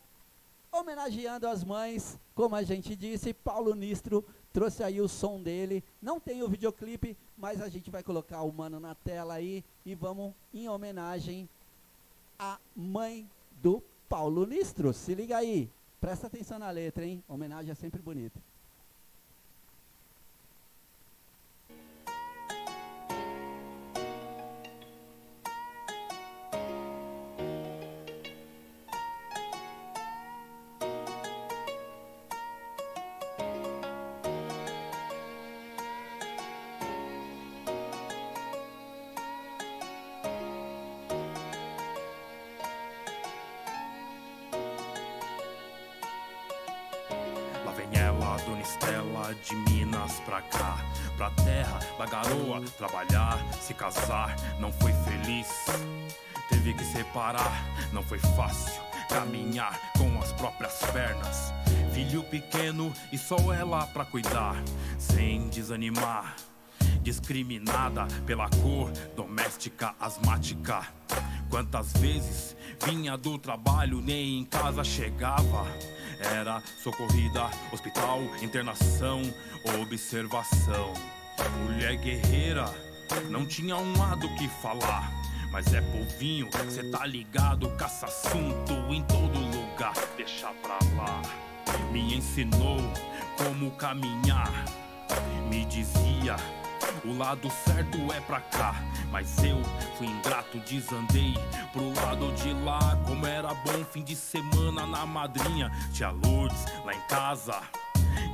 homenageando 0.70 1.48
as 1.48 1.64
mães, 1.64 2.20
como 2.36 2.56
a 2.56 2.64
gente 2.64 2.94
disse, 2.94 3.34
Paulo 3.34 3.74
Nistro 3.74 4.26
trouxe 4.52 4.84
aí 4.84 5.00
o 5.00 5.08
som 5.08 5.42
dele, 5.42 5.82
não 6.02 6.20
tem 6.20 6.44
o 6.44 6.50
videoclipe, 6.50 7.18
mas 7.38 7.62
a 7.62 7.70
gente 7.70 7.90
vai 7.90 8.04
colocar 8.04 8.42
o 8.42 8.52
mano 8.52 8.82
na 8.82 8.96
tela 8.96 9.36
aí 9.36 9.64
e 9.86 9.96
vamos 9.96 10.34
em 10.54 10.68
homenagem 10.68 11.48
à 12.38 12.60
mãe 12.76 13.30
do 13.62 13.82
Paulo 14.12 14.46
Nistro. 14.46 14.92
Se 14.92 15.16
liga 15.16 15.38
aí. 15.38 15.72
Presta 16.02 16.28
atenção 16.28 16.60
na 16.60 16.70
letra, 16.70 17.06
hein? 17.06 17.24
Homenagem 17.30 17.72
é 17.72 17.76
sempre 17.76 18.02
bonita. 18.02 18.44
Trabalhar, 52.82 53.38
se 53.62 53.76
casar, 53.76 54.36
não 54.60 54.74
foi 54.74 54.92
feliz. 54.92 55.48
Teve 56.50 56.74
que 56.74 56.84
separar, 56.84 57.64
não 57.94 58.02
foi 58.02 58.18
fácil 58.18 58.82
caminhar 59.08 59.80
com 59.96 60.20
as 60.20 60.32
próprias 60.34 60.80
pernas. 60.92 61.54
Filho 61.94 62.24
pequeno 62.24 62.92
e 63.12 63.20
só 63.20 63.54
ela 63.54 63.86
pra 63.86 64.04
cuidar, 64.04 64.56
sem 64.98 65.48
desanimar. 65.50 66.36
Discriminada 67.04 68.08
pela 68.26 68.50
cor, 68.50 68.92
doméstica, 69.16 69.94
asmática. 70.00 70.82
Quantas 71.52 71.94
vezes 71.94 72.56
vinha 72.84 73.16
do 73.16 73.38
trabalho, 73.38 74.02
nem 74.02 74.40
em 74.40 74.46
casa 74.46 74.84
chegava 74.84 75.68
era 76.20 76.62
socorrida, 76.84 77.50
hospital, 77.72 78.22
internação, 78.42 79.22
observação. 79.82 80.94
Mulher 81.50 81.96
guerreira, 81.98 82.66
não 83.30 83.46
tinha 83.46 83.76
um 83.76 83.98
lado 83.98 84.28
que 84.36 84.48
falar. 84.62 85.12
Mas 85.52 85.74
é 85.74 85.82
povinho, 85.82 86.50
cê 86.70 86.84
tá 86.84 87.06
ligado, 87.06 87.70
caça 87.76 88.06
assunto 88.06 88.74
em 88.90 89.04
todo 89.04 89.38
lugar. 89.38 89.94
Deixa 90.16 90.48
pra 90.62 90.80
lá. 90.96 91.22
Me 91.92 92.16
ensinou 92.16 92.78
como 93.38 93.72
caminhar. 93.72 94.52
Me 95.50 95.66
dizia 95.66 96.38
o 97.04 97.18
lado 97.18 97.50
certo 97.66 97.98
é 98.14 98.20
pra 98.22 98.40
cá, 98.40 98.76
mas 99.12 99.44
eu 99.44 99.60
fui 99.98 100.08
ingrato, 100.08 100.60
desandei 100.60 101.34
pro 101.74 101.94
lado 101.94 102.32
de 102.34 102.54
lá. 102.54 102.98
Como 103.06 103.26
era 103.26 103.54
bom 103.54 103.84
fim 103.92 104.04
de 104.04 104.16
semana 104.16 104.86
na 104.86 105.06
madrinha, 105.06 105.72
tia 105.92 106.12
Lourdes 106.12 106.64
lá 106.86 106.94
em 106.94 107.02
casa. 107.08 107.60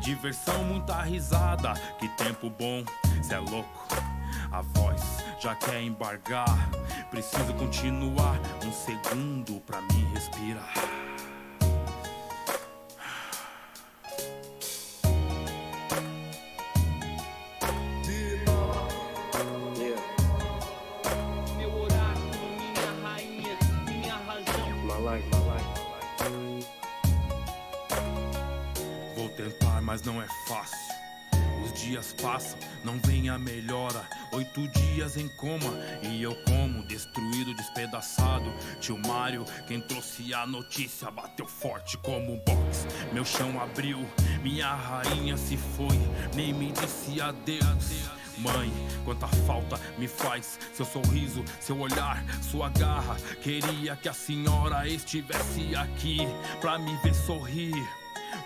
Diversão, 0.01 0.63
muita 0.63 1.01
risada, 1.01 1.73
que 1.99 2.07
tempo 2.09 2.49
bom, 2.49 2.83
cê 3.21 3.35
é 3.35 3.39
louco. 3.39 3.87
A 4.51 4.61
voz 4.61 5.01
já 5.39 5.55
quer 5.55 5.81
embargar, 5.81 6.69
preciso 7.09 7.53
continuar 7.55 8.39
um 8.65 8.71
segundo 8.71 9.59
pra 9.61 9.81
me 9.81 10.05
respirar. 10.13 11.06
tentar, 29.37 29.81
mas 29.81 30.01
não 30.01 30.19
é 30.21 30.27
fácil. 30.47 30.97
Os 31.63 31.81
dias 31.81 32.13
passam, 32.19 32.57
não 32.83 32.99
vem 32.99 33.29
a 33.29 33.37
melhora. 33.37 34.03
Oito 34.31 34.67
dias 34.69 35.15
em 35.15 35.27
coma 35.29 35.71
e 36.01 36.21
eu 36.23 36.35
como, 36.43 36.83
destruído, 36.87 37.53
despedaçado. 37.53 38.51
Tio 38.79 38.97
Mário, 39.07 39.45
quem 39.67 39.79
trouxe 39.79 40.33
a 40.33 40.45
notícia, 40.45 41.11
bateu 41.11 41.45
forte 41.45 41.97
como 41.99 42.33
um 42.33 42.37
box. 42.39 42.87
Meu 43.13 43.23
chão 43.23 43.61
abriu, 43.61 44.05
minha 44.41 44.73
rainha 44.73 45.37
se 45.37 45.55
foi, 45.55 45.99
nem 46.35 46.53
me 46.53 46.71
disse 46.71 47.21
adeus. 47.21 48.07
Mãe, 48.39 48.71
quanta 49.03 49.27
falta 49.27 49.79
me 49.97 50.07
faz 50.07 50.59
seu 50.73 50.85
sorriso, 50.85 51.43
seu 51.59 51.79
olhar, 51.79 52.23
sua 52.43 52.69
garra. 52.69 53.15
Queria 53.41 53.95
que 53.95 54.09
a 54.09 54.13
senhora 54.13 54.87
estivesse 54.87 55.75
aqui 55.75 56.19
pra 56.61 56.77
me 56.77 56.95
ver 56.97 57.15
sorrir. 57.15 57.73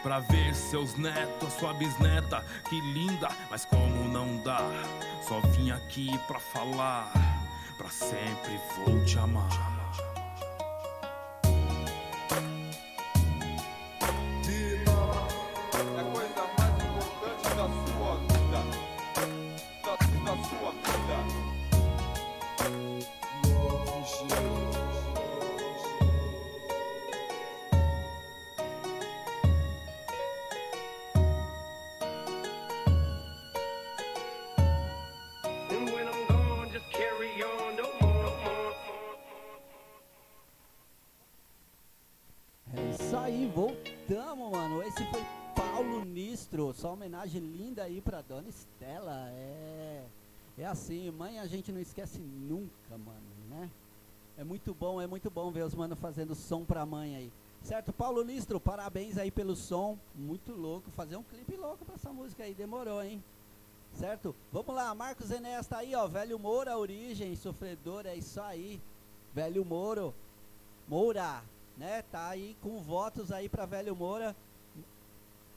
Pra 0.04 0.20
ver 0.20 0.54
seus 0.54 0.96
netos, 0.96 1.54
sua 1.54 1.74
bisneta, 1.74 2.44
que 2.70 2.80
linda, 2.82 3.30
mas 3.50 3.66
como 3.66 4.08
não 4.08 4.38
dá, 4.38 4.62
só 5.28 5.40
vim 5.42 5.72
aqui 5.72 6.18
pra 6.28 6.40
falar, 6.40 7.12
pra 7.78 7.90
sempre 7.90 8.60
vou 8.86 9.04
te 9.06 9.18
amar. 9.20 9.81
Homenagem 47.22 47.42
linda 47.42 47.84
aí 47.84 48.02
pra 48.02 48.22
dona 48.22 48.50
Estela. 48.50 49.30
É. 49.32 50.04
É 50.58 50.66
assim, 50.66 51.10
mãe 51.12 51.40
a 51.40 51.46
gente 51.46 51.72
não 51.72 51.80
esquece 51.80 52.20
nunca, 52.20 52.98
mano, 52.98 53.22
né? 53.50 53.70
É 54.38 54.44
muito 54.44 54.74
bom, 54.74 55.02
é 55.02 55.08
muito 55.08 55.30
bom 55.30 55.52
ver 55.52 55.64
os 55.64 55.74
manos 55.74 56.00
fazendo 56.00 56.36
som 56.36 56.66
pra 56.66 56.86
mãe 56.86 57.16
aí. 57.16 57.32
Certo, 57.64 57.94
Paulo 57.94 58.24
Nistro, 58.24 58.60
parabéns 58.60 59.18
aí 59.18 59.30
pelo 59.30 59.56
som. 59.56 59.98
Muito 60.16 60.52
louco. 60.52 60.90
Fazer 60.92 61.16
um 61.16 61.24
clipe 61.24 61.56
louco 61.56 61.86
pra 61.86 61.96
essa 61.96 62.12
música 62.12 62.44
aí, 62.44 62.54
demorou, 62.54 63.04
hein? 63.04 63.24
Certo? 63.94 64.36
Vamos 64.52 64.74
lá, 64.74 64.94
Marcos 64.96 65.32
Enéas 65.32 65.68
tá 65.68 65.78
aí, 65.78 65.94
ó. 65.96 66.08
Velho 66.08 66.40
Moura, 66.40 66.78
origem, 66.78 67.36
sofredor, 67.36 68.06
é 68.06 68.16
isso 68.16 68.42
aí. 68.42 68.82
Velho 69.34 69.64
Moro, 69.64 70.14
Moura, 70.88 71.44
né? 71.78 72.02
Tá 72.12 72.30
aí 72.30 72.58
com 72.62 72.80
votos 72.80 73.32
aí 73.32 73.48
pra 73.48 73.66
Velho 73.66 73.96
Moura. 73.96 74.36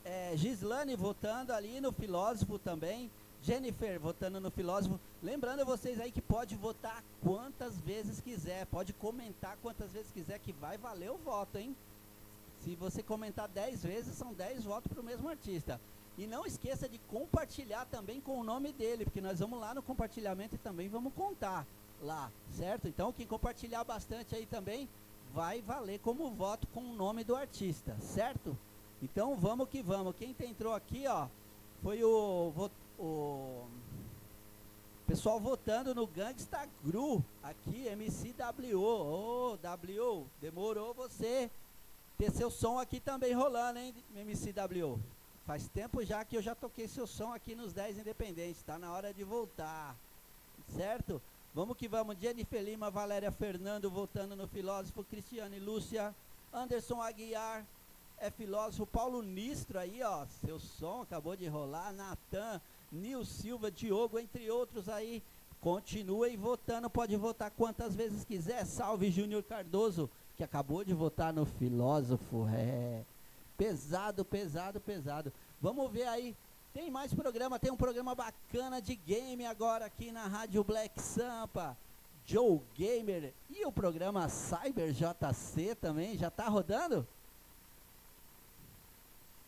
É, 0.04 0.36
Gislane 0.36 0.94
votando 0.94 1.52
ali 1.52 1.80
no 1.80 1.92
filósofo 1.92 2.58
também. 2.58 3.10
Jennifer 3.42 3.98
votando 3.98 4.40
no 4.40 4.50
filósofo. 4.50 4.98
Lembrando 5.22 5.64
vocês 5.64 6.00
aí 6.00 6.10
que 6.10 6.20
pode 6.20 6.54
votar 6.56 7.02
quantas 7.22 7.78
vezes 7.80 8.20
quiser. 8.20 8.66
Pode 8.66 8.92
comentar 8.92 9.56
quantas 9.62 9.92
vezes 9.92 10.10
quiser 10.12 10.38
que 10.38 10.52
vai 10.52 10.78
valer 10.78 11.10
o 11.10 11.18
voto, 11.18 11.58
hein? 11.58 11.76
Se 12.60 12.74
você 12.74 13.02
comentar 13.02 13.48
10 13.48 13.82
vezes, 13.82 14.14
são 14.14 14.32
10 14.32 14.64
votos 14.64 14.90
para 14.90 15.00
o 15.00 15.04
mesmo 15.04 15.28
artista. 15.28 15.80
E 16.16 16.26
não 16.26 16.46
esqueça 16.46 16.88
de 16.88 16.98
compartilhar 16.98 17.84
também 17.86 18.20
com 18.20 18.38
o 18.38 18.44
nome 18.44 18.72
dele, 18.72 19.04
porque 19.04 19.20
nós 19.20 19.40
vamos 19.40 19.60
lá 19.60 19.74
no 19.74 19.82
compartilhamento 19.82 20.54
e 20.54 20.58
também 20.58 20.88
vamos 20.88 21.12
contar 21.12 21.66
lá, 22.00 22.30
certo? 22.52 22.86
Então, 22.88 23.12
quem 23.12 23.26
compartilhar 23.26 23.84
bastante 23.84 24.34
aí 24.34 24.46
também 24.46 24.88
vai 25.34 25.60
valer 25.60 25.98
como 25.98 26.30
voto 26.30 26.66
com 26.68 26.80
o 26.80 26.94
nome 26.94 27.24
do 27.24 27.34
artista, 27.34 27.96
certo? 28.00 28.56
Então, 29.02 29.36
vamos 29.36 29.68
que 29.68 29.82
vamos. 29.82 30.14
Quem 30.16 30.34
entrou 30.40 30.74
aqui, 30.74 31.06
ó, 31.06 31.28
foi 31.82 32.02
o, 32.02 32.70
o 32.98 33.66
pessoal 35.06 35.38
votando 35.38 35.94
no 35.94 36.06
Gangsta 36.06 36.66
Gru, 36.82 37.22
aqui, 37.42 37.86
MCWO. 37.94 38.80
Ô, 38.80 39.56
W, 39.58 40.26
demorou 40.40 40.94
você 40.94 41.50
ter 42.16 42.30
seu 42.30 42.50
som 42.50 42.78
aqui 42.78 43.00
também 43.00 43.32
rolando, 43.32 43.78
hein, 43.78 43.94
MCWO? 44.14 44.98
Faz 45.46 45.68
tempo 45.68 46.02
já 46.02 46.24
que 46.24 46.36
eu 46.36 46.42
já 46.42 46.54
toquei 46.54 46.88
seu 46.88 47.06
som 47.06 47.32
aqui 47.32 47.54
nos 47.54 47.72
10 47.74 47.98
Independentes, 47.98 48.62
tá 48.62 48.78
na 48.78 48.90
hora 48.92 49.12
de 49.12 49.22
voltar, 49.22 49.94
certo? 50.74 51.20
Vamos 51.54 51.76
que 51.76 51.86
vamos, 51.86 52.16
Jennifer 52.18 52.62
Lima, 52.62 52.90
Valéria 52.90 53.30
Fernando 53.30 53.90
voltando 53.90 54.34
no 54.34 54.48
Filósofo, 54.48 55.04
Cristiane 55.04 55.60
Lúcia, 55.60 56.14
Anderson 56.52 57.02
Aguiar, 57.02 57.66
é 58.18 58.30
filósofo, 58.30 58.86
Paulo 58.86 59.22
Nistro 59.22 59.78
aí, 59.78 60.02
ó, 60.02 60.26
seu 60.26 60.58
som 60.58 61.02
acabou 61.02 61.36
de 61.36 61.46
rolar, 61.46 61.92
Natan, 61.92 62.60
Nil 62.90 63.24
Silva, 63.24 63.70
Diogo, 63.70 64.18
entre 64.18 64.50
outros 64.50 64.88
aí, 64.88 65.22
continuem 65.60 66.36
votando, 66.36 66.88
pode 66.88 67.16
votar 67.16 67.50
quantas 67.50 67.94
vezes 67.94 68.24
quiser, 68.24 68.64
salve 68.64 69.10
Júnior 69.10 69.42
Cardoso, 69.42 70.10
que 70.36 70.44
acabou 70.44 70.84
de 70.84 70.92
votar 70.92 71.32
no 71.32 71.44
Filósofo, 71.44 72.46
é, 72.48 73.02
pesado, 73.56 74.24
pesado, 74.24 74.80
pesado, 74.80 75.32
vamos 75.60 75.90
ver 75.90 76.06
aí, 76.06 76.36
tem 76.72 76.90
mais 76.90 77.14
programa, 77.14 77.58
tem 77.58 77.70
um 77.70 77.76
programa 77.76 78.14
bacana 78.14 78.82
de 78.82 78.96
game 78.96 79.46
agora 79.46 79.84
aqui 79.84 80.10
na 80.10 80.26
Rádio 80.26 80.64
Black 80.64 81.00
Sampa, 81.00 81.76
Joe 82.26 82.60
Gamer. 82.74 83.32
E 83.48 83.64
o 83.64 83.70
programa 83.70 84.28
Cyber 84.28 84.92
JC 84.92 85.74
também, 85.76 86.16
já 86.16 86.30
tá 86.30 86.48
rodando? 86.48 87.06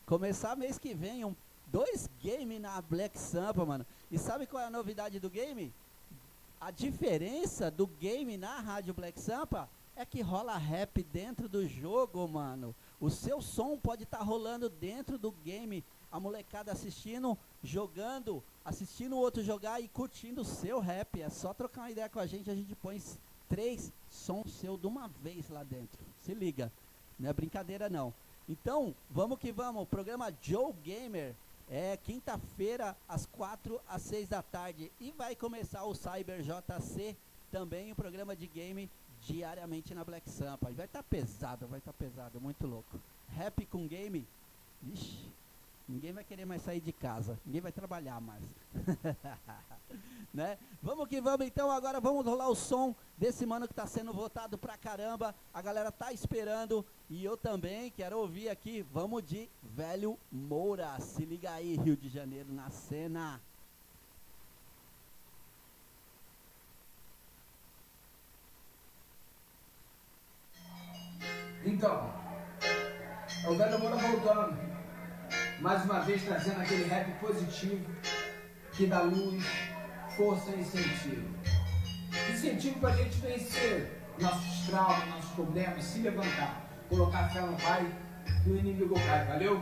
Começar 0.07 0.55
mês 0.55 0.79
que 0.79 0.93
vem, 0.93 1.25
um, 1.25 1.35
dois 1.67 2.09
games 2.23 2.61
na 2.61 2.81
Black 2.81 3.19
Sampa, 3.19 3.65
mano. 3.65 3.85
E 4.09 4.17
sabe 4.17 4.47
qual 4.47 4.63
é 4.63 4.65
a 4.65 4.69
novidade 4.69 5.19
do 5.19 5.29
game? 5.29 5.73
A 6.61 6.71
diferença 6.71 7.69
do 7.69 7.85
game 7.85 8.37
na 8.37 8.61
Rádio 8.61 8.93
Black 8.93 9.19
Sampa 9.19 9.69
é 9.97 10.05
que 10.05 10.21
rola 10.21 10.57
rap 10.57 11.03
dentro 11.03 11.49
do 11.49 11.67
jogo, 11.67 12.25
mano. 12.25 12.73
O 13.01 13.09
seu 13.09 13.41
som 13.41 13.77
pode 13.77 14.03
estar 14.03 14.21
rolando 14.21 14.69
dentro 14.69 15.17
do 15.17 15.29
game. 15.43 15.83
A 16.09 16.21
molecada 16.21 16.71
assistindo, 16.71 17.37
jogando, 17.61 18.41
assistindo 18.63 19.13
o 19.13 19.19
outro 19.19 19.43
jogar 19.43 19.81
e 19.81 19.89
curtindo 19.89 20.39
o 20.39 20.45
seu 20.45 20.79
rap. 20.79 21.21
É 21.21 21.29
só 21.29 21.53
trocar 21.53 21.81
uma 21.81 21.91
ideia 21.91 22.07
com 22.07 22.19
a 22.21 22.25
gente, 22.25 22.49
a 22.49 22.55
gente 22.55 22.73
põe 22.75 23.03
três 23.49 23.91
sons 24.09 24.53
seu 24.53 24.77
de 24.77 24.87
uma 24.87 25.09
vez 25.21 25.49
lá 25.49 25.65
dentro. 25.65 25.99
Se 26.21 26.33
liga, 26.33 26.71
não 27.19 27.29
é 27.29 27.33
brincadeira 27.33 27.89
não. 27.89 28.13
Então, 28.47 28.95
vamos 29.09 29.39
que 29.39 29.51
vamos. 29.51 29.83
O 29.83 29.85
programa 29.85 30.33
Joe 30.41 30.71
Gamer 30.83 31.35
é 31.69 31.97
quinta-feira, 31.97 32.95
às 33.07 33.25
4 33.25 33.79
às 33.87 34.01
6 34.03 34.29
da 34.29 34.41
tarde. 34.41 34.91
E 34.99 35.11
vai 35.11 35.35
começar 35.35 35.83
o 35.83 35.93
Cyber 35.93 36.41
JC, 36.41 37.15
também 37.51 37.91
um 37.91 37.95
programa 37.95 38.35
de 38.35 38.47
game 38.47 38.89
diariamente 39.21 39.93
na 39.93 40.03
Black 40.03 40.29
Sampa. 40.29 40.71
Vai 40.71 40.85
estar 40.85 41.03
pesado, 41.03 41.67
vai 41.67 41.79
estar 41.79 41.93
pesado, 41.93 42.39
muito 42.39 42.65
louco. 42.65 42.99
Rap 43.29 43.65
com 43.65 43.85
game, 43.85 44.25
ixi, 44.93 45.29
ninguém 45.87 46.13
vai 46.13 46.23
querer 46.23 46.45
mais 46.45 46.61
sair 46.61 46.79
de 46.79 46.93
casa, 46.93 47.37
ninguém 47.45 47.61
vai 47.61 47.71
trabalhar 47.71 48.21
mais. 48.21 48.43
né? 50.33 50.57
Vamos 50.81 51.07
que 51.07 51.19
vamos 51.19 51.45
então, 51.45 51.71
agora 51.71 51.99
vamos 51.99 52.25
rolar 52.25 52.49
o 52.49 52.55
som 52.55 52.95
desse 53.17 53.45
mano 53.45 53.67
que 53.67 53.73
tá 53.73 53.87
sendo 53.87 54.13
votado 54.13 54.57
pra 54.57 54.77
caramba. 54.77 55.33
A 55.53 55.61
galera 55.61 55.91
tá 55.91 56.13
esperando 56.13 56.85
e 57.09 57.23
eu 57.23 57.35
também 57.35 57.91
quero 57.91 58.17
ouvir 58.17 58.49
aqui. 58.49 58.85
Vamos 58.91 59.23
de 59.23 59.49
Velho 59.63 60.17
Moura. 60.31 60.99
Se 60.99 61.25
liga 61.25 61.51
aí, 61.51 61.75
Rio 61.77 61.97
de 61.97 62.09
Janeiro 62.09 62.51
na 62.53 62.69
cena. 62.69 63.41
Então, 71.65 72.13
é 73.43 73.49
o 73.49 73.57
velho 73.57 73.79
Moura 73.79 73.97
voltando. 73.97 74.57
Mais 75.59 75.83
uma 75.83 75.99
vez 76.01 76.23
trazendo 76.23 76.61
aquele 76.61 76.83
rap 76.83 77.19
positivo 77.19 77.83
que 78.73 78.85
dá 78.85 79.01
luz, 79.01 79.43
força 80.17 80.49
e 80.49 80.61
incentivo. 80.61 81.27
Incentivo 82.33 82.79
pra 82.79 82.91
gente 82.91 83.19
vencer 83.19 84.01
nossos 84.19 84.65
traumas, 84.67 85.07
nossos 85.09 85.29
problemas, 85.31 85.83
se 85.83 85.99
levantar, 85.99 86.67
colocar 86.89 87.29
fé 87.29 87.41
no 87.41 87.55
Pai 87.57 87.87
e 88.45 88.49
o 88.49 88.57
inimigo 88.57 88.95
cai, 88.95 89.25
valeu? 89.25 89.61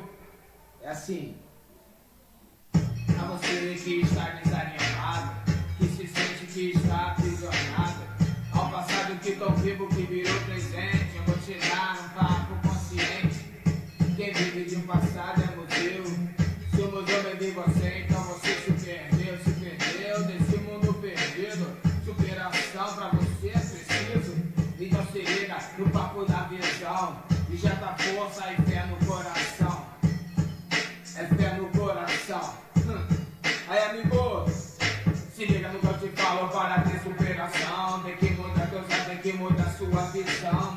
É 0.82 0.90
assim. 0.90 1.36
A 2.74 3.26
você 3.26 3.76
que 3.76 4.02
está 4.02 4.30
desanimado, 4.44 5.52
que 5.78 5.88
se 5.88 6.08
sente 6.08 6.46
que 6.46 6.72
está 6.72 7.12
aprisionado, 7.12 8.06
ao 8.54 8.72
passado 8.72 9.20
que 9.20 9.34
tão 9.34 9.54
vivo 9.56 9.90
que 9.90 10.04
virou 10.04 10.40
presente, 10.42 11.18
eu 11.18 11.24
vou 11.24 11.38
te 11.40 11.54
dar 11.70 12.00
um 12.00 12.10
papo 12.10 12.68
consciente. 12.68 13.46
Quem 14.16 14.32
vive 14.32 14.70
de 14.70 14.76
um 14.78 14.88
passado 14.88 15.44
é 15.44 15.56
museu. 15.56 16.06
Somos 16.72 17.06
de 17.06 17.52
você, 17.52 17.52
então 17.52 17.64
você 17.64 18.05
injeta 27.66 27.96
força 27.98 28.44
e 28.52 28.62
fé 28.62 28.86
no 28.86 28.96
coração. 29.08 29.86
É 31.18 31.26
fé 31.26 31.54
no 31.56 31.68
coração. 31.70 32.54
Hum. 32.78 33.08
Aí, 33.68 33.84
amigos, 33.86 34.78
se 35.34 35.46
liga 35.46 35.70
no 35.70 35.80
que 35.80 35.88
eu 35.88 35.98
te 35.98 36.10
falo 36.10 36.48
para 36.50 36.82
ter 36.82 37.00
superação. 37.00 38.04
Tem 38.04 38.18
que 38.18 38.30
mudar 38.34 38.68
teus 38.68 38.84
olhos, 38.84 39.06
tem 39.08 39.18
que 39.18 39.34
mudar 39.34 39.72
sua 39.72 40.02
visão. 40.12 40.75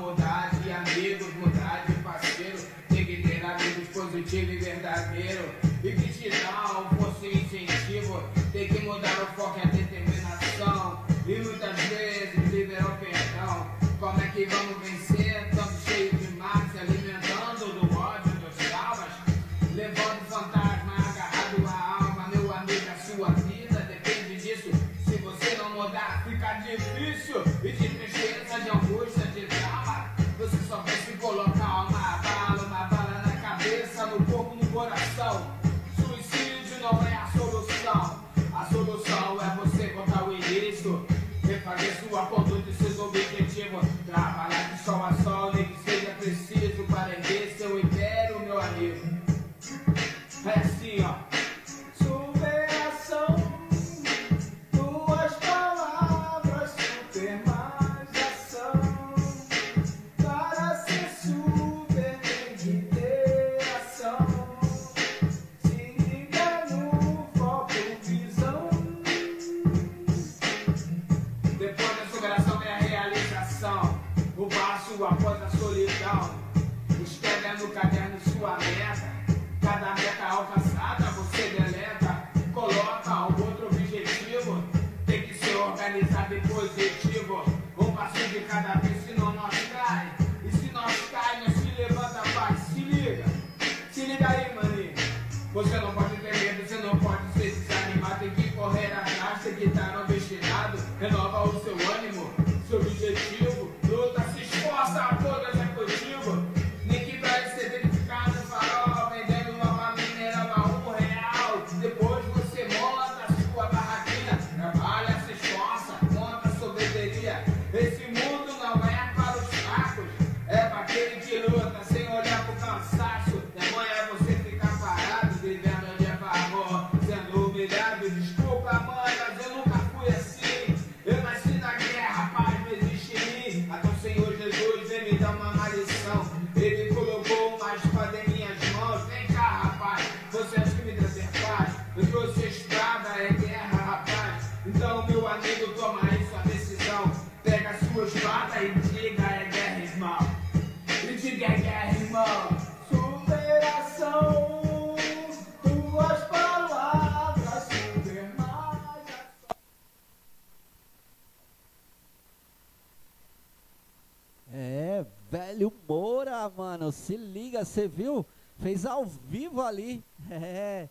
Você 167.69 167.87
viu? 167.87 168.25
Fez 168.59 168.85
ao 168.85 169.05
vivo 169.05 169.61
ali. 169.61 170.03
É, 170.31 170.89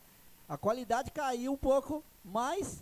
a 0.50 0.58
qualidade 0.58 1.12
caiu 1.12 1.52
um 1.52 1.58
pouco, 1.58 2.02
mas 2.24 2.82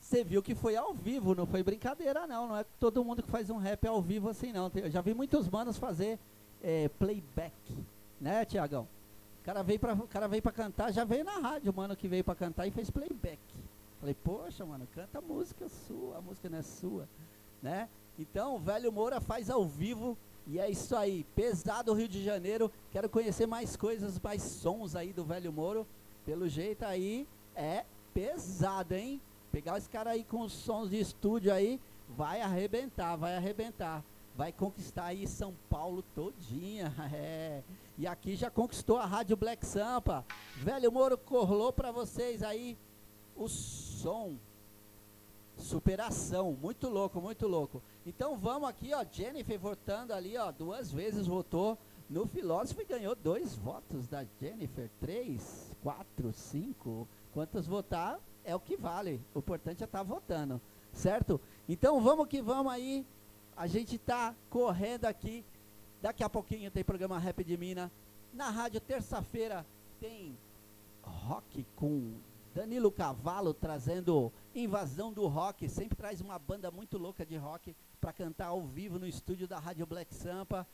você 0.00 0.22
viu 0.22 0.42
que 0.42 0.54
foi 0.54 0.76
ao 0.76 0.94
vivo, 0.94 1.34
não 1.34 1.44
foi 1.44 1.62
brincadeira 1.62 2.26
não. 2.26 2.48
Não 2.48 2.56
é 2.56 2.64
todo 2.78 3.04
mundo 3.04 3.22
que 3.22 3.30
faz 3.30 3.50
um 3.50 3.56
rap 3.56 3.86
ao 3.86 4.00
vivo 4.00 4.28
assim 4.28 4.52
não. 4.52 4.70
Eu 4.74 4.90
já 4.90 5.00
vi 5.00 5.12
muitos 5.12 5.48
manos 5.48 5.76
fazer 5.76 6.18
é, 6.62 6.88
playback, 6.88 7.54
né, 8.20 8.44
Tiagão? 8.44 8.86
O 9.40 9.44
cara 9.44 9.62
veio 9.62 9.80
pra, 9.80 9.96
cara 10.08 10.28
veio 10.28 10.42
cantar, 10.42 10.92
já 10.92 11.04
veio 11.04 11.24
na 11.24 11.38
rádio, 11.38 11.74
mano 11.74 11.96
que 11.96 12.06
veio 12.06 12.22
pra 12.22 12.34
cantar 12.34 12.66
e 12.66 12.70
fez 12.70 12.90
playback. 12.90 13.40
Falei, 13.98 14.14
poxa, 14.14 14.64
mano, 14.64 14.86
canta 14.94 15.18
a 15.18 15.22
música 15.22 15.68
sua, 15.68 16.18
a 16.18 16.20
música 16.20 16.48
não 16.48 16.58
é 16.58 16.62
sua, 16.62 17.08
né? 17.62 17.88
Então, 18.18 18.54
o 18.54 18.58
velho 18.58 18.92
Moura 18.92 19.20
faz 19.20 19.50
ao 19.50 19.66
vivo 19.66 20.16
e 20.46 20.58
é 20.58 20.70
isso 20.70 20.94
aí. 20.94 21.24
Pesado 21.34 21.92
Rio 21.94 22.08
de 22.08 22.22
Janeiro. 22.22 22.70
Quero 22.90 23.08
conhecer 23.08 23.46
mais 23.46 23.76
coisas, 23.76 24.18
mais 24.20 24.42
sons 24.42 24.94
aí 24.94 25.12
do 25.12 25.24
velho 25.24 25.52
Moro. 25.52 25.86
Pelo 26.24 26.48
jeito 26.48 26.84
aí 26.84 27.26
é 27.54 27.84
pesado, 28.12 28.94
hein? 28.94 29.20
Pegar 29.50 29.78
esse 29.78 29.88
cara 29.88 30.10
aí 30.10 30.24
com 30.24 30.40
os 30.40 30.52
sons 30.52 30.90
de 30.90 30.98
estúdio 30.98 31.52
aí, 31.52 31.80
vai 32.08 32.40
arrebentar, 32.40 33.16
vai 33.16 33.36
arrebentar. 33.36 34.04
Vai 34.36 34.52
conquistar 34.52 35.06
aí 35.06 35.26
São 35.26 35.54
Paulo 35.70 36.02
todinha. 36.14 36.92
É. 37.14 37.62
E 37.96 38.08
aqui 38.08 38.34
já 38.34 38.50
conquistou 38.50 38.98
a 38.98 39.06
Rádio 39.06 39.36
Black 39.36 39.64
Sampa. 39.64 40.26
Velho 40.56 40.90
Moro 40.90 41.16
colou 41.16 41.72
pra 41.72 41.92
vocês 41.92 42.42
aí 42.42 42.76
o 43.36 43.48
som 43.48 44.36
Superação, 45.56 46.52
muito 46.52 46.88
louco, 46.88 47.20
muito 47.20 47.46
louco. 47.46 47.82
Então 48.04 48.36
vamos 48.36 48.68
aqui, 48.68 48.92
ó, 48.92 49.04
Jennifer 49.10 49.58
votando 49.58 50.12
ali, 50.12 50.36
ó, 50.36 50.50
duas 50.50 50.92
vezes 50.92 51.26
votou 51.26 51.78
no 52.08 52.26
filósofo 52.26 52.82
e 52.82 52.84
ganhou 52.84 53.14
dois 53.14 53.54
votos 53.56 54.06
da 54.06 54.24
Jennifer, 54.40 54.90
três, 55.00 55.70
quatro, 55.82 56.32
cinco. 56.32 57.08
Quantos 57.32 57.66
votar 57.66 58.20
é 58.44 58.54
o 58.54 58.60
que 58.60 58.76
vale. 58.76 59.20
O 59.34 59.38
importante 59.38 59.82
é 59.82 59.86
estar 59.86 60.02
votando, 60.02 60.60
certo? 60.92 61.40
Então 61.68 62.00
vamos 62.00 62.28
que 62.28 62.42
vamos 62.42 62.72
aí. 62.72 63.06
A 63.56 63.66
gente 63.66 63.98
tá 63.98 64.34
correndo 64.50 65.06
aqui. 65.06 65.44
Daqui 66.02 66.22
a 66.22 66.28
pouquinho 66.28 66.70
tem 66.70 66.84
programa 66.84 67.18
Rap 67.18 67.42
de 67.42 67.56
Mina. 67.56 67.90
Na 68.32 68.50
rádio 68.50 68.80
terça-feira 68.80 69.64
tem 70.00 70.36
rock 71.02 71.64
com 71.76 72.14
Danilo 72.54 72.92
Cavalo 72.92 73.52
trazendo 73.52 74.32
Invasão 74.54 75.12
do 75.12 75.26
Rock, 75.26 75.68
sempre 75.68 75.96
traz 75.96 76.20
uma 76.20 76.38
banda 76.38 76.70
muito 76.70 76.96
louca 76.96 77.26
de 77.26 77.36
rock 77.36 77.74
para 78.00 78.12
cantar 78.12 78.46
ao 78.46 78.62
vivo 78.62 78.96
no 78.96 79.08
estúdio 79.08 79.48
da 79.48 79.58
Rádio 79.58 79.84
Black 79.84 80.14
Sampa. 80.14 80.64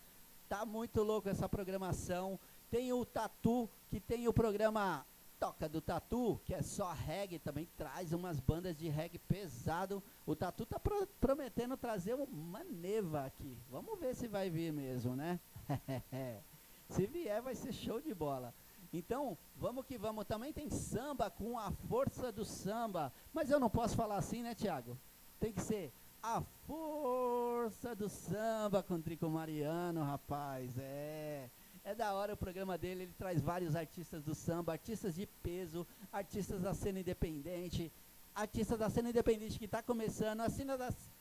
Tá 0.47 0.67
muito 0.67 1.03
louco 1.03 1.29
essa 1.31 1.49
programação. 1.49 2.39
Tem 2.71 2.93
o 2.93 3.03
Tatu, 3.05 3.69
que 3.89 3.99
tem 3.99 4.29
o 4.29 4.33
programa 4.33 5.07
Toca 5.39 5.67
do 5.71 5.81
Tatu, 5.81 6.39
que 6.45 6.53
é 6.53 6.61
só 6.61 6.93
reggae, 6.93 7.39
também 7.39 7.67
traz 7.79 8.13
umas 8.13 8.39
bandas 8.39 8.77
de 8.77 8.89
reggae 8.91 9.19
pesado. 9.19 10.03
O 10.27 10.37
Tatu 10.37 10.67
tá 10.67 10.79
pro- 10.79 11.07
prometendo 11.19 11.79
trazer 11.79 12.13
uma 12.15 12.63
neva 12.63 13.25
aqui. 13.25 13.57
Vamos 13.71 13.99
ver 13.99 14.15
se 14.15 14.29
vai 14.29 14.51
vir 14.51 14.71
mesmo, 14.71 15.17
né? 15.17 15.41
se 16.91 17.07
vier, 17.07 17.41
vai 17.41 17.55
ser 17.55 17.73
show 17.73 18.03
de 18.03 18.13
bola. 18.15 18.53
Então, 18.93 19.39
vamos 19.57 19.87
que 19.87 19.97
vamos. 19.97 20.25
Também 20.25 20.53
tem 20.53 20.69
samba 20.69 21.31
com 21.31 21.59
a 21.59 21.71
força 21.71 22.33
do 22.33 22.45
samba. 22.45 23.13
Mas 23.33 23.51
eu 23.51 23.61
não 23.61 23.71
posso 23.71 23.97
falar 23.97 24.17
assim, 24.17 24.43
né, 24.43 24.55
Tiago? 24.55 24.99
Tem 25.39 25.53
que 25.53 25.63
ser 25.63 25.93
a 26.23 26.43
força 26.67 27.95
do 27.95 28.09
samba 28.09 28.83
com 28.83 29.01
Trico 29.01 29.29
Mariano, 29.29 30.03
rapaz. 30.03 30.77
É. 30.79 31.49
É 31.83 31.95
da 31.95 32.13
hora 32.13 32.35
o 32.35 32.37
programa 32.37 32.77
dele, 32.77 33.05
ele 33.05 33.15
traz 33.17 33.41
vários 33.41 33.75
artistas 33.75 34.23
do 34.23 34.35
samba, 34.35 34.73
artistas 34.73 35.15
de 35.15 35.27
peso, 35.27 35.87
artistas 36.13 36.61
da 36.61 36.75
cena 36.75 37.01
independente, 37.01 37.91
artistas 38.35 38.79
da 38.79 38.91
cena 38.91 39.09
independente 39.09 39.59
que 39.59 39.65
está 39.65 39.83
começando, 39.83 40.43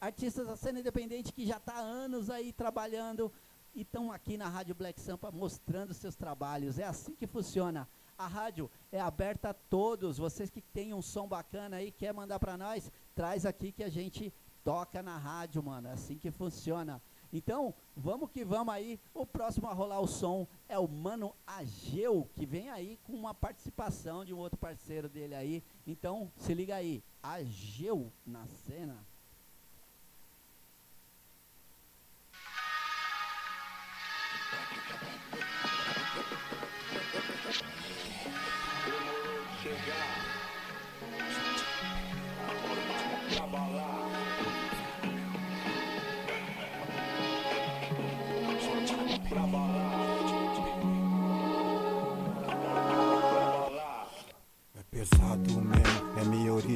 artistas 0.02 0.48
da 0.48 0.58
cena 0.58 0.82
independente 0.82 1.32
que 1.32 1.46
já 1.46 1.58
está 1.58 1.76
há 1.76 1.80
anos 1.80 2.30
aí 2.30 2.52
trabalhando 2.52 3.32
e 3.80 3.84
estão 3.84 4.12
aqui 4.12 4.38
na 4.38 4.50
Rádio 4.50 4.76
Black 4.76 5.00
Sampa 5.00 5.32
mostrando 5.32 5.94
seus 5.94 6.14
trabalhos. 6.14 6.78
É 6.78 6.84
assim 6.84 7.16
que 7.16 7.26
funciona. 7.26 7.88
A 8.18 8.28
rádio 8.28 8.70
é 8.92 9.00
aberta 9.00 9.52
a 9.52 9.54
todos. 9.54 10.18
Vocês 10.18 10.50
que 10.50 10.62
têm 10.62 10.94
um 10.94 11.02
som 11.02 11.30
bacana 11.30 11.78
aí, 11.78 11.90
quer 11.90 12.14
mandar 12.14 12.40
para 12.40 12.58
nós, 12.58 12.92
traz 13.16 13.46
aqui 13.46 13.72
que 13.72 13.82
a 13.82 13.88
gente 13.88 14.34
toca 14.66 15.02
na 15.02 15.18
rádio, 15.18 15.64
mano. 15.64 15.88
É 15.88 15.94
assim 15.94 16.18
que 16.18 16.30
funciona. 16.30 17.02
Então, 17.32 17.74
vamos 17.96 18.30
que 18.32 18.44
vamos 18.44 18.74
aí. 18.74 19.00
O 19.14 19.26
próximo 19.26 19.70
a 19.70 19.74
rolar 19.74 20.02
o 20.02 20.08
som 20.08 20.46
é 20.68 20.78
o 20.78 20.86
Mano 20.86 21.34
Ageu, 21.48 22.30
que 22.36 22.46
vem 22.46 22.70
aí 22.70 23.00
com 23.06 23.14
uma 23.14 23.34
participação 23.34 24.26
de 24.26 24.34
um 24.34 24.40
outro 24.40 24.60
parceiro 24.60 25.08
dele 25.08 25.36
aí. 25.36 25.64
Então, 25.88 26.30
se 26.36 26.54
liga 26.54 26.76
aí. 26.76 27.02
Ageu 27.24 28.12
na 28.26 28.46
cena. 28.46 28.98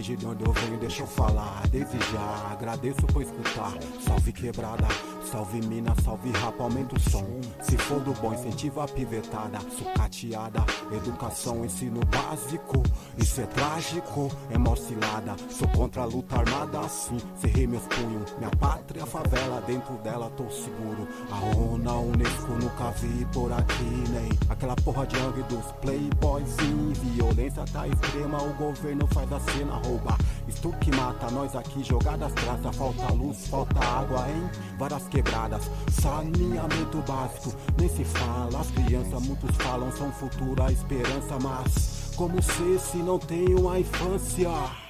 De 0.04 0.26
onde 0.26 0.44
eu 0.44 0.52
venho, 0.52 0.78
deixa 0.78 1.04
eu 1.04 1.08
falar. 1.08 1.66
Desde 1.70 1.98
já, 2.12 2.52
agradeço 2.52 3.06
por 3.08 3.22
escutar. 3.22 3.72
Salve 4.06 4.34
quebrada, 4.34 4.86
salve 5.32 5.66
mina, 5.66 5.96
salve 6.04 6.30
rapa, 6.32 6.62
aumenta 6.64 6.96
o 6.98 7.00
som. 7.00 7.26
Se 7.62 7.78
for 7.78 8.02
do 8.02 8.12
bom, 8.22 8.34
incentiva 8.34 8.84
a 8.84 8.88
pivetada. 8.88 9.60
Sucateada, 9.78 10.66
educação, 10.92 11.64
ensino 11.64 12.02
básico. 12.08 12.84
Isso 13.18 13.40
é 13.40 13.46
trágico, 13.46 14.30
é 14.52 14.58
mó 14.58 14.76
cilada. 14.76 15.38
Sou 15.50 15.70
contra 15.70 16.02
a 16.02 16.06
luta 16.06 16.36
armada 16.36 16.82
assim, 16.82 17.18
cerrei 17.38 17.66
meus 17.66 17.84
punhos. 17.84 18.34
Minha 18.38 18.52
pátria, 18.52 19.06
favela, 19.06 19.62
dentro 19.62 19.96
dela 20.00 20.30
tô 20.32 20.50
seguro. 20.50 21.08
A 21.32 21.40
ONU, 21.56 21.90
a 21.90 21.98
Unesco, 21.98 22.52
nunca 22.62 22.92
vi 22.92 23.26
por 23.32 23.54
aqui, 23.54 24.04
nem 24.10 24.30
aquela 24.50 24.76
porra 24.76 25.08
de 25.08 25.16
gangue 25.16 25.44
dos 25.44 25.66
playboys. 25.82 26.50
Sim, 26.50 26.92
violência 26.94 27.64
tá 27.72 27.88
extrema, 27.88 28.44
o 28.44 28.54
governo 28.56 29.08
faz 29.08 29.32
a 29.32 29.40
cena 29.40 29.93
roubar. 29.94 30.18
Que 30.80 30.96
mata 30.96 31.30
nós 31.32 31.56
aqui, 31.56 31.84
jogadas 31.84 32.34
traça. 32.34 32.72
Falta 32.74 33.14
luz, 33.14 33.48
falta 33.48 33.80
água 33.80 34.26
em 34.30 34.78
várias 34.78 35.08
quebradas. 35.08 35.70
Saneamento 35.92 36.98
básico, 37.08 37.54
nem 37.78 37.90
se 37.90 38.04
fala. 38.04 38.60
As 38.60 38.72
crianças, 38.72 39.22
muitos 39.26 39.56
falam, 39.58 39.92
são 39.92 40.12
futura 40.12 40.72
esperança, 40.72 41.38
mas 41.42 42.14
como 42.16 42.42
ser 42.42 42.80
se 42.80 42.98
não 42.98 43.20
tenho 43.20 43.70
a 43.70 43.80
infância? 43.80 44.83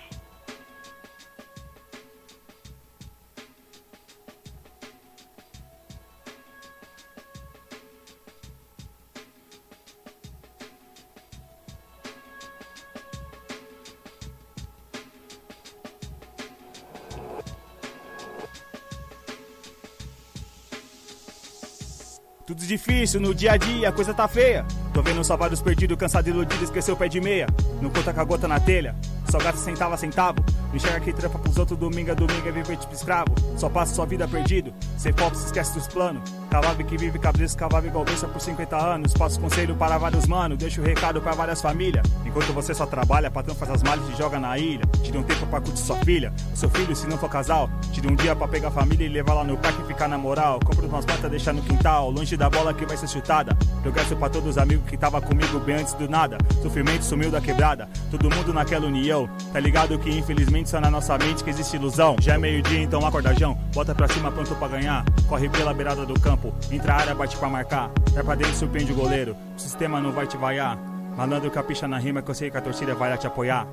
Difícil, 22.73 23.21
no 23.21 23.35
dia 23.35 23.53
a 23.53 23.57
dia 23.57 23.89
a 23.89 23.91
coisa 23.91 24.13
tá 24.13 24.27
feia. 24.27 24.65
Tô 24.93 25.01
vendo 25.01 25.23
só 25.23 25.37
vários 25.37 25.61
perdidos, 25.61 25.97
cansado, 25.97 26.27
iludido, 26.27 26.63
esqueceu 26.63 26.95
o 26.95 26.97
pé 26.97 27.07
de 27.07 27.21
meia. 27.21 27.47
Não 27.81 27.89
conta 27.89 28.13
com 28.13 28.21
a 28.21 28.23
gota 28.23 28.47
na 28.47 28.59
telha, 28.59 28.95
só 29.29 29.37
gasta 29.37 29.59
centavo 29.59 29.93
a 29.93 29.97
centavo. 29.97 30.43
Enxerga 30.73 30.99
que 30.99 31.13
trampa 31.13 31.37
pros 31.37 31.57
outros 31.57 31.77
domingo 31.77 32.11
a 32.11 32.13
domingo 32.15 32.47
é 32.47 32.51
viver 32.51 32.77
tipo 32.77 32.93
escravo. 32.93 33.33
Só 33.57 33.69
passa 33.69 33.93
sua 33.93 34.05
vida 34.05 34.27
perdido, 34.27 34.73
sem 34.97 35.13
pop 35.13 35.35
se 35.37 35.45
esquece 35.45 35.73
dos 35.73 35.87
planos. 35.87 36.21
Cavave 36.49 36.83
que 36.83 36.97
vive 36.97 37.19
cabeça, 37.19 37.57
cavava 37.57 37.87
igual 37.87 38.03
besta 38.03 38.27
por 38.27 38.41
50 38.41 38.75
anos. 38.75 39.13
Passo 39.13 39.39
conselho 39.39 39.75
para 39.75 39.97
vários 39.97 40.27
manos, 40.27 40.57
deixo 40.57 40.81
o 40.81 40.83
recado 40.83 41.21
para 41.21 41.33
várias 41.33 41.61
famílias. 41.61 42.05
Enquanto 42.25 42.53
você 42.53 42.73
só 42.73 42.85
trabalha, 42.85 43.29
patrão 43.29 43.55
faz 43.55 43.71
as 43.71 43.83
malas 43.83 44.07
e 44.09 44.15
joga 44.15 44.39
na 44.39 44.57
ilha. 44.57 44.83
Tira 45.03 45.19
um 45.19 45.23
tempo 45.23 45.45
pra 45.47 45.61
curtir 45.61 45.79
sua 45.79 45.97
filha, 45.97 46.33
o 46.53 46.57
seu 46.57 46.69
filho, 46.69 46.95
se 46.95 47.07
não 47.07 47.17
for 47.17 47.29
casal. 47.29 47.69
Tira 47.91 48.11
um 48.11 48.15
dia 48.15 48.35
pra 48.35 48.47
pegar 48.47 48.69
a 48.69 48.71
família 48.71 49.05
e 49.05 49.09
levar 49.09 49.33
lá 49.35 49.43
no 49.43 49.57
parque 49.57 49.81
e 49.83 49.85
ficar 49.85 50.07
na 50.07 50.17
moral. 50.17 50.59
Compra 50.65 50.85
umas 50.85 51.05
patas, 51.05 51.29
deixar 51.29 51.53
no 51.53 51.61
quintal, 51.61 52.09
longe 52.09 52.35
da 52.35 52.49
bola 52.49 52.73
que 52.73 52.85
vai 52.85 52.97
ser 52.97 53.07
chutada. 53.07 53.55
Progresso 53.81 54.15
pra 54.15 54.29
todos 54.29 54.49
os 54.49 54.57
amigos 54.57 54.89
que 54.89 54.97
tava 54.97 55.21
comigo 55.21 55.59
bem 55.59 55.75
antes 55.75 55.93
do 55.93 56.09
nada. 56.09 56.37
Sofrimento 56.61 57.03
sumiu 57.03 57.29
da 57.29 57.41
quebrada, 57.41 57.87
todo 58.09 58.29
mundo 58.29 58.53
naquela 58.53 58.87
união. 58.87 59.29
Tá 59.51 59.59
ligado 59.59 59.97
que 59.99 60.09
infelizmente 60.09 60.62
só 60.69 60.79
na 60.79 60.89
nossa 60.89 61.17
mente 61.17 61.43
que 61.43 61.49
existe 61.49 61.75
ilusão. 61.75 62.15
Já 62.19 62.35
é 62.35 62.37
meio-dia, 62.37 62.81
então 62.81 63.05
acorda, 63.05 63.33
Jão. 63.35 63.55
Bota 63.73 63.93
pra 63.93 64.07
cima, 64.07 64.31
pronto 64.31 64.55
pra 64.55 64.67
ganhar. 64.67 65.05
Corre 65.27 65.49
pela 65.49 65.73
beirada 65.73 66.05
do 66.05 66.19
campo, 66.19 66.53
entra 66.71 66.93
a 66.93 66.97
área, 66.97 67.15
bate 67.15 67.37
pra 67.37 67.49
marcar. 67.49 67.91
Vai 68.11 68.23
pra 68.23 68.35
dentro, 68.35 68.55
surpreende 68.55 68.91
o 68.91 68.95
goleiro. 68.95 69.35
O 69.55 69.59
sistema 69.59 70.01
não 70.01 70.11
vai 70.11 70.27
te 70.27 70.37
vaiar. 70.37 70.77
Malandro 71.15 71.51
capricha 71.51 71.87
na 71.87 71.97
rima 71.97 72.21
que 72.21 72.31
eu 72.31 72.35
sei 72.35 72.49
que 72.49 72.57
a 72.57 72.61
torcida 72.61 72.95
vai 72.95 73.09
lá 73.09 73.17
te 73.17 73.27
apoiar. 73.27 73.67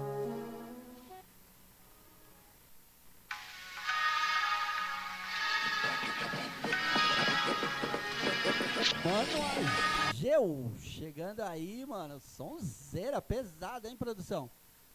Mano 9.02 9.90
Ageu, 10.10 10.70
chegando 10.78 11.40
aí, 11.40 11.86
mano. 11.86 12.20
Sonzeira, 12.20 13.22
pesada, 13.22 13.88
hein, 13.88 13.96
produção? 13.96 14.50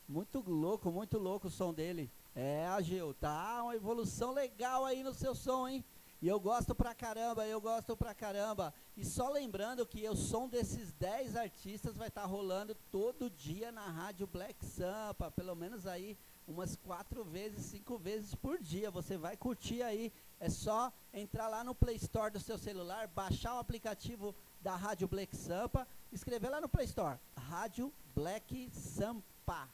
Muito 0.07 0.39
louco, 0.47 0.91
muito 0.91 1.17
louco 1.17 1.47
o 1.47 1.51
som 1.51 1.73
dele. 1.73 2.11
É, 2.35 2.67
Ageu, 2.67 3.13
tá 3.13 3.63
uma 3.63 3.75
evolução 3.75 4.33
legal 4.33 4.85
aí 4.85 5.03
no 5.03 5.13
seu 5.13 5.33
som, 5.33 5.67
hein? 5.67 5.83
E 6.21 6.27
eu 6.27 6.39
gosto 6.39 6.73
pra 6.73 6.95
caramba, 6.95 7.45
eu 7.45 7.59
gosto 7.59 7.95
pra 7.95 8.13
caramba. 8.13 8.73
E 8.95 9.03
só 9.03 9.29
lembrando 9.29 9.85
que 9.85 10.07
o 10.07 10.15
som 10.15 10.47
desses 10.47 10.91
10 10.93 11.35
artistas 11.35 11.97
vai 11.97 12.07
estar 12.07 12.21
tá 12.21 12.27
rolando 12.27 12.75
todo 12.91 13.29
dia 13.29 13.71
na 13.71 13.87
rádio 13.87 14.25
Black 14.25 14.65
Sampa, 14.65 15.29
pelo 15.31 15.55
menos 15.55 15.85
aí 15.85 16.17
umas 16.47 16.75
quatro 16.75 17.23
vezes, 17.23 17.65
cinco 17.65 17.97
vezes 17.97 18.35
por 18.35 18.59
dia. 18.59 18.91
Você 18.91 19.17
vai 19.17 19.35
curtir 19.35 19.81
aí. 19.81 20.11
É 20.39 20.49
só 20.49 20.91
entrar 21.13 21.47
lá 21.47 21.63
no 21.63 21.73
Play 21.73 21.95
Store 21.95 22.31
do 22.31 22.39
seu 22.39 22.57
celular, 22.57 23.07
baixar 23.07 23.55
o 23.55 23.59
aplicativo 23.59 24.35
da 24.61 24.75
Rádio 24.75 25.07
Black 25.07 25.35
Sampa, 25.35 25.87
escrever 26.11 26.49
lá 26.49 26.59
no 26.59 26.67
Play 26.67 26.85
Store, 26.85 27.19
Rádio 27.37 27.93
Black 28.13 28.69
Sampa. 28.71 29.69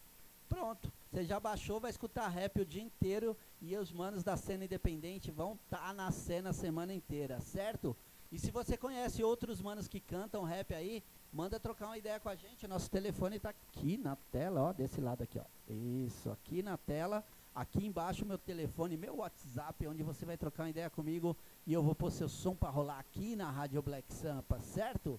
Pronto, 0.51 0.91
você 1.09 1.23
já 1.23 1.39
baixou, 1.39 1.79
vai 1.79 1.89
escutar 1.89 2.27
rap 2.27 2.59
o 2.59 2.65
dia 2.65 2.83
inteiro 2.83 3.37
e 3.61 3.73
os 3.77 3.89
manos 3.89 4.21
da 4.21 4.35
cena 4.35 4.65
independente 4.65 5.31
vão 5.31 5.53
estar 5.53 5.77
tá 5.77 5.93
na 5.93 6.11
cena 6.11 6.49
a 6.49 6.53
semana 6.53 6.93
inteira, 6.93 7.39
certo? 7.39 7.95
E 8.29 8.37
se 8.37 8.51
você 8.51 8.75
conhece 8.75 9.23
outros 9.23 9.61
manos 9.61 9.87
que 9.87 10.01
cantam 10.01 10.43
rap 10.43 10.73
aí, 10.73 11.01
manda 11.31 11.57
trocar 11.57 11.85
uma 11.85 11.97
ideia 11.97 12.19
com 12.19 12.27
a 12.27 12.35
gente. 12.35 12.67
Nosso 12.67 12.91
telefone 12.91 13.37
está 13.37 13.51
aqui 13.51 13.97
na 13.97 14.17
tela, 14.29 14.61
ó, 14.61 14.73
desse 14.73 14.99
lado 14.99 15.23
aqui, 15.23 15.39
ó. 15.39 15.73
Isso, 16.05 16.29
aqui 16.29 16.61
na 16.61 16.75
tela. 16.75 17.23
Aqui 17.55 17.85
embaixo 17.85 18.25
meu 18.25 18.37
telefone, 18.37 18.97
meu 18.97 19.17
WhatsApp, 19.17 19.87
onde 19.87 20.03
você 20.03 20.25
vai 20.25 20.35
trocar 20.35 20.63
uma 20.63 20.69
ideia 20.69 20.89
comigo 20.89 21.35
e 21.65 21.71
eu 21.71 21.81
vou 21.81 21.95
pôr 21.95 22.11
seu 22.11 22.27
som 22.27 22.55
para 22.55 22.69
rolar 22.69 22.99
aqui 22.99 23.37
na 23.37 23.49
Rádio 23.49 23.81
Black 23.81 24.13
Sampa, 24.13 24.59
certo? 24.59 25.17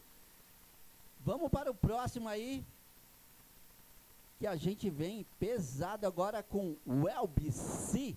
Vamos 1.24 1.51
para 1.51 1.70
o 1.70 1.74
próximo 1.74 2.28
aí, 2.28 2.64
que 4.43 4.47
a 4.49 4.57
gente 4.57 4.90
vem 4.90 5.24
pesado 5.38 6.05
agora 6.05 6.43
com 6.43 6.74
o 6.84 7.09
LBC. 7.09 8.16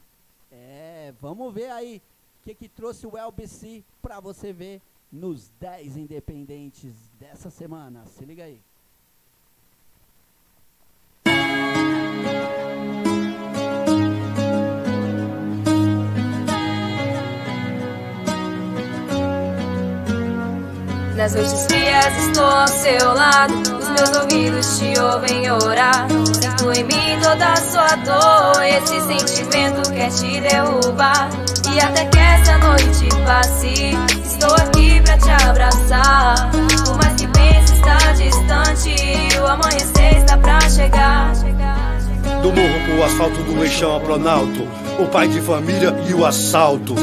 É, 0.52 1.14
vamos 1.22 1.54
ver 1.54 1.70
aí 1.70 2.02
o 2.42 2.46
que, 2.46 2.56
que 2.56 2.68
trouxe 2.68 3.06
o 3.06 3.16
LBC 3.16 3.84
para 4.02 4.20
você 4.20 4.52
ver 4.52 4.82
nos 5.12 5.52
10 5.60 5.98
independentes 5.98 6.96
dessa 7.20 7.52
semana. 7.52 8.08
Se 8.08 8.26
liga 8.26 8.44
aí. 8.44 8.60
Nas 21.16 21.36
noites 21.36 21.66
frias 21.68 22.18
estou 22.18 22.44
ao 22.44 22.68
seu 22.68 23.14
lado 23.14 23.85
meus 23.96 24.16
ouvidos 24.18 24.78
te 24.78 25.00
ouvem 25.00 25.52
orar. 25.52 26.08
Sinto 26.10 26.72
em 26.74 26.84
mim 26.84 27.20
toda 27.22 27.54
a 27.54 27.56
sua 27.58 27.96
dor 27.98 28.64
Esse 28.64 29.02
sentimento 29.02 29.92
quer 29.92 30.10
te 30.10 30.40
derrubar. 30.42 31.30
E 31.74 31.80
até 31.80 32.06
que 32.06 32.18
essa 32.18 32.58
noite 32.58 33.10
passe 33.26 33.98
Estou 34.24 34.54
aqui 34.56 35.02
pra 35.02 35.18
te 35.18 35.30
abraçar. 35.48 36.50
Por 36.86 36.98
mais 36.98 37.16
que 37.16 37.28
pense 37.28 37.74
estar 37.74 38.14
distante 38.14 39.40
O 39.42 39.48
amanhecer 39.48 40.18
está 40.18 40.38
pra 40.38 40.60
chegar 40.70 41.55
Do 42.46 42.54
morro 42.54 42.80
pro 42.86 43.04
asfalto 43.04 43.42
do 43.42 43.64
eixão 43.64 43.96
a 43.96 44.00
Planalto. 44.00 44.68
O 45.00 45.08
pai 45.08 45.28
de 45.28 45.42
família 45.42 45.92
e 46.08 46.14
o 46.14 46.24
assalto. 46.24 46.94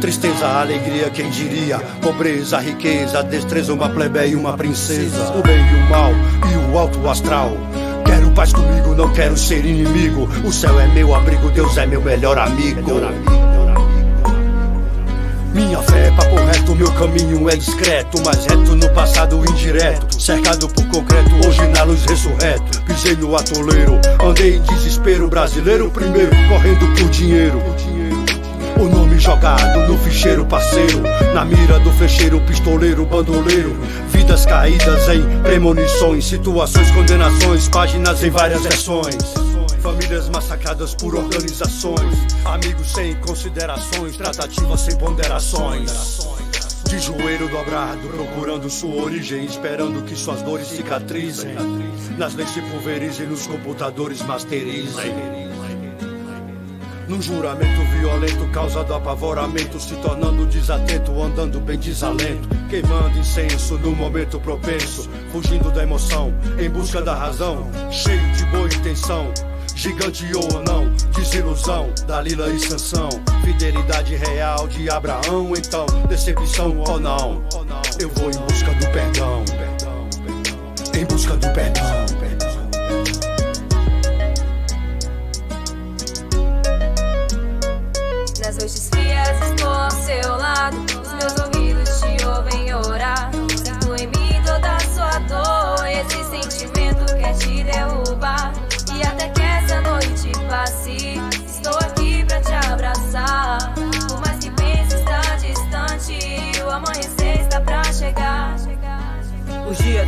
Tristeza, 0.00 0.44
alegria, 0.48 1.08
quem 1.10 1.30
diria? 1.30 1.78
Pobreza, 2.02 2.58
riqueza, 2.58 3.22
destreza, 3.22 3.72
uma 3.72 3.88
plebeia 3.88 4.26
e 4.26 4.34
uma 4.34 4.56
princesa. 4.56 5.32
O 5.38 5.42
bem 5.42 5.60
e 5.60 5.74
o 5.76 5.88
mal 5.88 6.10
e 6.10 6.72
o 6.72 6.76
alto 6.76 7.08
astral. 7.08 7.52
Quero 8.04 8.32
paz 8.32 8.52
comigo, 8.52 8.92
não 8.96 9.12
quero 9.12 9.36
ser 9.36 9.64
inimigo. 9.64 10.28
O 10.44 10.52
céu 10.52 10.80
é 10.80 10.88
meu 10.88 11.14
abrigo, 11.14 11.52
Deus 11.52 11.76
é 11.76 11.86
meu 11.86 12.02
melhor 12.02 12.36
amigo. 12.36 12.80
Minha 15.52 15.82
fé 15.82 16.06
é 16.06 16.10
papo 16.12 16.36
reto, 16.36 16.76
meu 16.76 16.90
caminho 16.92 17.50
é 17.50 17.56
discreto 17.56 18.22
Mas 18.24 18.44
reto 18.46 18.76
no 18.76 18.88
passado 18.90 19.42
indireto 19.50 20.20
Cercado 20.20 20.68
por 20.68 20.86
concreto, 20.86 21.30
hoje 21.46 21.66
na 21.68 21.82
luz 21.82 22.04
ressurreto. 22.04 22.82
Pisei 22.82 23.16
no 23.16 23.34
atoleiro, 23.34 24.00
andei 24.24 24.56
em 24.56 24.62
desespero 24.62 25.28
Brasileiro 25.28 25.90
primeiro, 25.90 26.30
correndo 26.48 26.86
por 26.96 27.10
dinheiro. 27.10 27.60
O 28.78 28.84
nome 28.84 29.18
jogado 29.18 29.86
no 29.86 29.98
ficheiro 29.98 30.46
parceiro 30.46 31.02
Na 31.34 31.44
mira 31.44 31.78
do 31.80 31.90
fecheiro, 31.92 32.40
pistoleiro, 32.42 33.04
bandoleiro. 33.04 33.76
Vidas 34.08 34.46
caídas 34.46 35.08
em 35.08 35.42
premonições 35.42 36.24
Situações, 36.26 36.90
condenações, 36.92 37.68
páginas 37.68 38.22
em 38.22 38.30
várias 38.30 38.62
versões 38.62 39.49
Famílias 39.82 40.28
massacradas 40.28 40.94
por 40.94 41.14
organizações 41.14 42.14
Amigos 42.44 42.92
sem 42.92 43.14
considerações 43.16 44.16
Tratativas 44.16 44.80
sem 44.80 44.96
ponderações 44.98 46.20
de 46.90 46.98
joelho 46.98 47.48
dobrado, 47.48 48.08
procurando 48.08 48.68
sua 48.68 49.04
origem, 49.04 49.44
esperando 49.44 50.02
que 50.04 50.16
suas 50.16 50.42
dores 50.42 50.66
cicatrizem. 50.66 51.54
Nas 52.18 52.34
leis 52.34 52.50
se 52.50 52.60
pulverizem, 52.60 53.28
nos 53.28 53.46
computadores 53.46 54.20
masterizem. 54.22 55.14
Num 57.06 57.22
juramento 57.22 57.80
violento, 57.96 58.50
causado 58.52 58.92
apavoramento, 58.92 59.78
se 59.78 59.94
tornando 59.96 60.46
desatento, 60.46 61.22
andando 61.22 61.60
bem 61.60 61.78
desalento, 61.78 62.48
queimando 62.68 63.18
incenso 63.18 63.78
no 63.78 63.94
momento 63.94 64.40
propenso, 64.40 65.08
fugindo 65.30 65.70
da 65.70 65.84
emoção, 65.84 66.34
em 66.58 66.68
busca 66.68 67.00
da 67.00 67.14
razão, 67.14 67.70
cheio 67.92 68.32
de 68.32 68.44
boa 68.46 68.66
intenção. 68.66 69.32
Gigante 69.80 70.26
ou 70.34 70.62
não, 70.62 70.90
desilusão, 71.16 71.90
Dalila 72.06 72.50
e 72.50 72.60
Sansão, 72.60 73.08
fidelidade 73.42 74.14
real 74.14 74.68
de 74.68 74.90
Abraão, 74.90 75.54
então, 75.56 75.86
decepção 76.06 76.76
ou 76.86 77.00
não, 77.00 77.42
eu 77.98 78.10
vou 78.10 78.30
em 78.30 78.36
busca 78.40 78.74
do 78.74 78.86
perdão, 78.92 79.42
em 80.94 81.04
busca 81.06 81.34
do 81.34 81.50
perdão. 81.54 81.99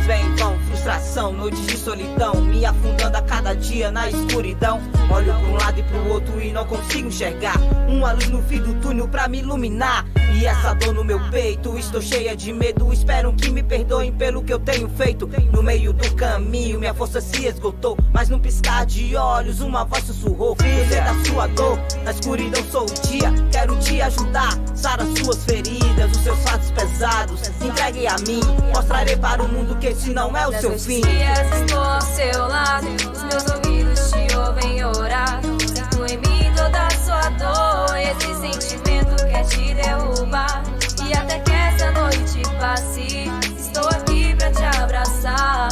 Os 0.03 0.07
dias 0.07 0.19
vêm 0.19 0.25
e 0.25 0.35
vão, 0.35 0.59
frustração, 0.59 1.31
noites 1.31 1.65
de 1.65 1.77
solidão, 1.77 2.35
me 2.41 2.65
afundando 2.65 3.17
a 3.17 3.21
cada 3.21 3.53
dia 3.53 3.89
na 3.89 4.09
escuridão. 4.09 4.81
Olho 5.09 5.25
pra 5.25 5.37
um 5.37 5.53
lado 5.53 5.79
e 5.79 5.83
pro 5.83 6.09
outro 6.09 6.41
e 6.41 6.51
não 6.51 6.65
consigo 6.65 7.07
enxergar. 7.07 7.55
Uma 7.87 8.11
luz 8.11 8.27
no 8.27 8.41
fim 8.43 8.59
do 8.59 8.73
túnel 8.81 9.07
pra 9.07 9.29
me 9.29 9.39
iluminar. 9.39 10.05
E 10.33 10.45
essa 10.45 10.73
dor 10.73 10.93
no 10.93 11.03
meu 11.03 11.19
peito, 11.29 11.77
estou 11.77 12.01
cheia 12.01 12.35
de 12.35 12.51
medo. 12.51 12.91
Espero 12.91 13.31
que 13.33 13.49
me 13.51 13.61
perdoem 13.61 14.11
pelo 14.11 14.43
que 14.43 14.51
eu 14.51 14.59
tenho 14.59 14.89
feito. 14.89 15.29
No 15.51 15.61
meio 15.61 15.93
do 15.93 16.15
caminho, 16.15 16.79
minha 16.79 16.93
força 16.93 17.21
se 17.21 17.45
esgotou. 17.45 17.97
Mas 18.11 18.29
num 18.29 18.39
piscar 18.39 18.85
de 18.85 19.15
olhos, 19.15 19.61
uma 19.61 19.85
voz 19.85 20.03
sussurrou: 20.03 20.55
Filha 20.55 21.01
da 21.01 21.25
sua 21.25 21.47
dor, 21.47 21.79
na 22.03 22.11
escuridão 22.11 22.63
sou 22.71 22.83
o 22.83 23.07
dia. 23.07 23.31
Quero 23.51 23.75
te 23.77 24.01
ajudar, 24.01 24.57
sara 24.75 25.05
suas 25.17 25.45
feridas, 25.45 26.11
os 26.11 26.23
seus 26.23 26.39
fatos 26.39 26.71
pesados. 26.71 27.51
Entregue 27.61 28.07
a 28.07 28.15
mim, 28.27 28.41
mostrarei 28.73 29.15
para 29.15 29.43
o 29.43 29.47
mundo 29.47 29.75
que 29.77 29.87
esse 29.87 30.09
não 30.11 30.35
é 30.35 30.47
o 30.47 30.59
seu 30.59 30.77
fim. 30.77 31.01
frias 31.01 31.61
estou 31.61 31.79
ao 31.79 32.01
seu 32.01 32.47
lado. 32.47 32.87
Os 32.87 33.23
meus 33.23 33.45
ouvidos 33.51 34.11
te 34.11 34.35
ouvem 34.35 34.83
orar. 34.83 35.41
Sinto 35.43 36.05
em 36.11 36.17
mim 36.17 36.53
toda 36.55 36.87
a 36.87 36.91
sua 36.91 37.29
dor. 37.29 37.97
Esse 37.97 38.33
sentimento 38.35 39.02
te 39.45 39.73
derrubar. 39.73 40.63
E 41.07 41.13
até 41.13 41.39
que 41.39 41.51
essa 41.51 41.91
noite 41.91 42.41
passe, 42.59 43.29
estou 43.57 43.87
aqui 43.89 44.35
pra 44.35 44.51
te 44.51 44.63
abraçar. 44.77 45.69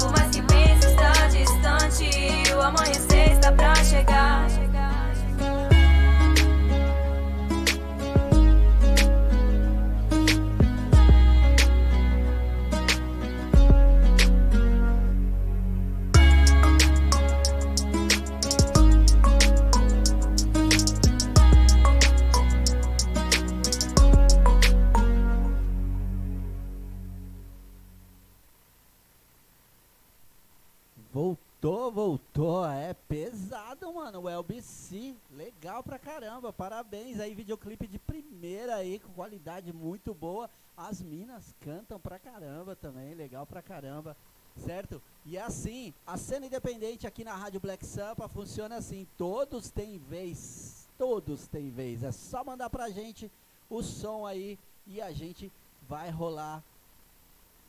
Por 0.00 0.12
mais 0.12 0.30
que 0.30 0.42
pense 0.42 0.86
estar 0.86 1.28
distante, 1.28 2.52
o 2.54 2.60
amanhecer 2.60 3.32
está 3.32 3.52
pra 3.52 3.83
Voltou, 31.14 31.92
voltou. 31.92 32.68
É 32.68 32.92
pesado, 32.92 33.94
mano. 33.94 34.22
O 34.22 34.28
LBC. 34.28 35.14
Legal 35.30 35.80
pra 35.80 35.96
caramba. 35.96 36.52
Parabéns 36.52 37.20
aí, 37.20 37.36
videoclipe 37.36 37.86
de 37.86 38.00
primeira 38.00 38.74
aí, 38.74 38.98
com 38.98 39.12
qualidade 39.12 39.72
muito 39.72 40.12
boa. 40.12 40.50
As 40.76 41.00
minas 41.00 41.54
cantam 41.60 42.00
pra 42.00 42.18
caramba 42.18 42.74
também. 42.74 43.14
Legal 43.14 43.46
pra 43.46 43.62
caramba. 43.62 44.16
Certo? 44.56 45.00
E 45.24 45.38
assim, 45.38 45.94
a 46.04 46.16
cena 46.16 46.46
independente 46.46 47.06
aqui 47.06 47.22
na 47.22 47.36
Rádio 47.36 47.60
Black 47.60 47.86
Sampa 47.86 48.26
funciona 48.26 48.74
assim. 48.74 49.06
Todos 49.16 49.70
têm 49.70 49.98
vez. 49.98 50.88
Todos 50.98 51.46
têm 51.46 51.70
vez. 51.70 52.02
É 52.02 52.10
só 52.10 52.42
mandar 52.42 52.68
pra 52.70 52.90
gente 52.90 53.30
o 53.70 53.84
som 53.84 54.26
aí 54.26 54.58
e 54.84 55.00
a 55.00 55.12
gente 55.12 55.52
vai 55.88 56.10
rolar 56.10 56.60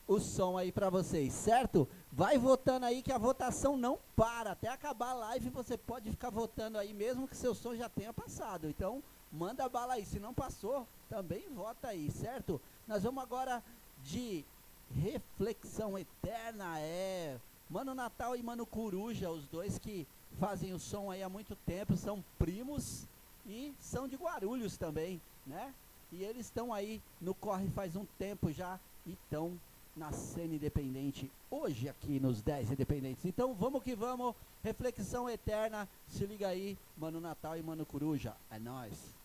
o 0.08 0.20
som 0.20 0.58
aí 0.58 0.72
pra 0.72 0.90
vocês, 0.90 1.34
certo? 1.34 1.88
Vai 2.12 2.38
votando 2.38 2.86
aí 2.86 3.02
que 3.02 3.12
a 3.12 3.18
votação 3.18 3.76
não 3.76 4.00
para. 4.16 4.52
Até 4.52 4.68
acabar 4.68 5.12
a 5.12 5.14
live 5.14 5.50
você 5.50 5.78
pode 5.78 6.10
ficar 6.12 6.30
votando 6.30 6.78
aí, 6.78 6.94
mesmo 6.94 7.28
que 7.28 7.36
seu 7.36 7.56
som 7.56 7.76
já 7.76 7.90
tenha 7.90 8.14
passado. 8.14 8.70
Então, 8.70 9.04
manda 9.32 9.68
bala 9.68 9.96
aí. 9.96 10.06
Se 10.06 10.20
não 10.20 10.34
passou, 10.34 10.88
também 11.10 11.50
vota 11.50 11.90
aí, 11.90 12.12
certo? 12.12 12.62
Nós 12.88 13.04
vamos 13.04 13.24
agora 13.24 13.64
de 14.04 14.46
reflexão 14.94 15.98
eterna. 15.98 16.80
É. 16.80 17.40
Mano 17.70 17.96
Natal 17.96 18.36
e 18.36 18.44
Mano 18.44 18.66
Coruja, 18.66 19.32
os 19.32 19.48
dois 19.48 19.80
que 19.80 20.08
fazem 20.40 20.72
o 20.74 20.80
som 20.80 21.10
aí 21.10 21.24
há 21.24 21.30
muito 21.30 21.56
tempo, 21.56 21.98
são 21.98 22.24
primos 22.38 23.08
e 23.46 23.74
são 23.80 24.08
de 24.08 24.16
Guarulhos 24.16 24.78
também, 24.78 25.20
né? 25.48 25.74
E 26.12 26.24
eles 26.24 26.46
estão 26.46 26.72
aí 26.72 27.02
no 27.20 27.34
corre 27.34 27.68
faz 27.70 27.96
um 27.96 28.06
tempo 28.20 28.52
já 28.52 28.80
e 29.06 29.14
estão 29.14 29.60
na 29.96 30.12
cena 30.12 30.56
independente 30.56 31.32
hoje 31.50 31.88
aqui 31.88 32.20
nos 32.20 32.42
10 32.42 32.72
independentes. 32.72 33.26
Então 33.26 33.54
vamos 33.54 33.82
que 33.82 33.96
vamos, 33.96 34.36
reflexão 34.64 35.30
eterna, 35.30 35.88
se 36.08 36.26
liga 36.26 36.48
aí, 36.48 36.78
Mano 36.98 37.22
Natal 37.22 37.58
e 37.58 37.64
Mano 37.64 37.86
Coruja, 37.86 38.36
é 38.52 38.60
nóis. 38.60 39.16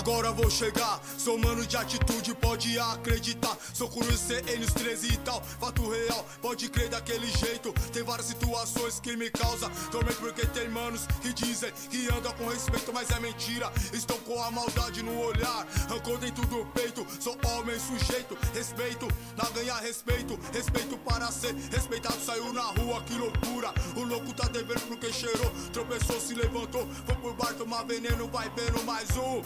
Agora 0.00 0.32
vou 0.32 0.48
chegar 0.48 1.00
Sou 1.18 1.36
mano 1.36 1.66
de 1.66 1.76
atitude, 1.76 2.34
pode 2.34 2.78
acreditar. 2.78 3.54
Sou 3.74 3.88
curioso 3.90 4.24
CN, 4.26 4.64
os 4.64 4.72
13 4.72 5.12
e 5.12 5.16
tal. 5.18 5.42
Fato 5.42 5.86
real, 5.86 6.26
pode 6.40 6.68
crer 6.70 6.88
daquele 6.88 7.26
jeito. 7.26 7.74
Tem 7.92 8.02
várias 8.02 8.28
situações 8.28 8.98
que 9.00 9.14
me 9.18 9.28
causam 9.30 9.70
tormento 9.90 10.16
porque 10.16 10.46
tem 10.46 10.68
manos 10.70 11.06
que 11.20 11.32
dizem 11.34 11.70
que 11.90 12.08
andam 12.10 12.32
com 12.32 12.48
respeito, 12.48 12.90
mas 12.92 13.10
é 13.10 13.20
mentira. 13.20 13.70
Estão 13.92 14.16
com 14.20 14.42
a 14.42 14.50
maldade 14.50 15.02
no 15.02 15.18
olhar, 15.20 15.66
rancor 15.90 16.16
dentro 16.16 16.46
do 16.46 16.64
peito. 16.72 17.06
Sou 17.20 17.36
homem 17.46 17.78
sujeito, 17.78 18.36
respeito, 18.54 19.06
na 19.36 19.44
ganhar 19.50 19.78
respeito. 19.80 20.38
Respeito 20.54 20.96
para 20.98 21.30
ser 21.30 21.54
respeitado, 21.70 22.18
saiu 22.24 22.50
na 22.52 22.62
rua, 22.62 23.02
que 23.02 23.14
loucura. 23.14 23.74
O 23.94 24.04
louco 24.04 24.32
tá 24.32 24.48
devendo 24.48 24.80
porque 24.88 25.12
cheirou, 25.12 25.52
tropeçou, 25.70 26.18
se 26.18 26.32
levantou. 26.34 26.88
Foi 27.04 27.14
por 27.16 27.34
bar 27.34 27.52
tomar 27.54 27.82
veneno, 27.84 28.26
vai 28.28 28.50
vendo 28.56 28.82
mais 28.84 29.08
um. 29.18 29.42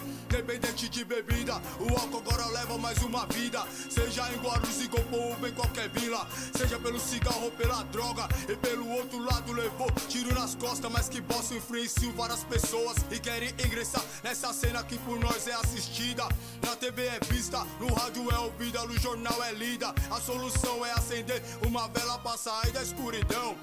Dependente 0.47 0.91
de 0.91 1.07
bebida, 1.07 1.55
o 1.81 1.99
álcool 1.99 2.19
agora 2.19 2.45
leva 2.49 2.77
mais 2.77 2.99
uma 2.99 3.25
vida. 3.29 3.65
Seja 3.89 4.31
em 4.31 4.37
Guarulhos 4.37 4.79
e 4.83 4.89
Gopô 4.89 5.17
ou 5.17 5.49
em 5.49 5.53
qualquer 5.53 5.89
vila. 5.89 6.29
Seja 6.55 6.79
pelo 6.79 7.01
cigarro 7.01 7.45
ou 7.45 7.51
pela 7.51 7.83
droga. 7.85 8.29
E 8.47 8.55
pelo 8.55 8.87
outro 8.91 9.25
lado 9.25 9.53
levou 9.55 9.91
tiro 10.07 10.35
nas 10.35 10.55
costas, 10.55 10.93
mas 10.93 11.09
que 11.09 11.23
bosta 11.23 11.55
influenciou 11.55 12.13
várias 12.13 12.45
pessoas. 12.45 12.99
E 13.11 13.19
querem 13.19 13.49
ingressar 13.65 14.05
nessa 14.23 14.53
cena 14.53 14.85
que 14.85 14.99
por 14.99 15.19
nós 15.19 15.47
é 15.47 15.55
assistida. 15.55 16.29
Na 16.63 16.77
TV 16.77 17.07
é 17.07 17.21
vista, 17.21 17.65
no 17.81 17.91
rádio 17.95 18.31
é 18.31 18.39
ouvida, 18.41 18.85
no 18.85 19.01
jornal 19.01 19.43
é 19.45 19.53
lida. 19.55 19.95
A 20.11 20.21
solução 20.21 20.85
é 20.85 20.93
acender 20.93 21.43
uma 21.67 21.89
vela 21.89 22.19
pra 22.19 22.37
sair 22.37 22.71
da 22.71 22.83
escuridão. 22.83 23.57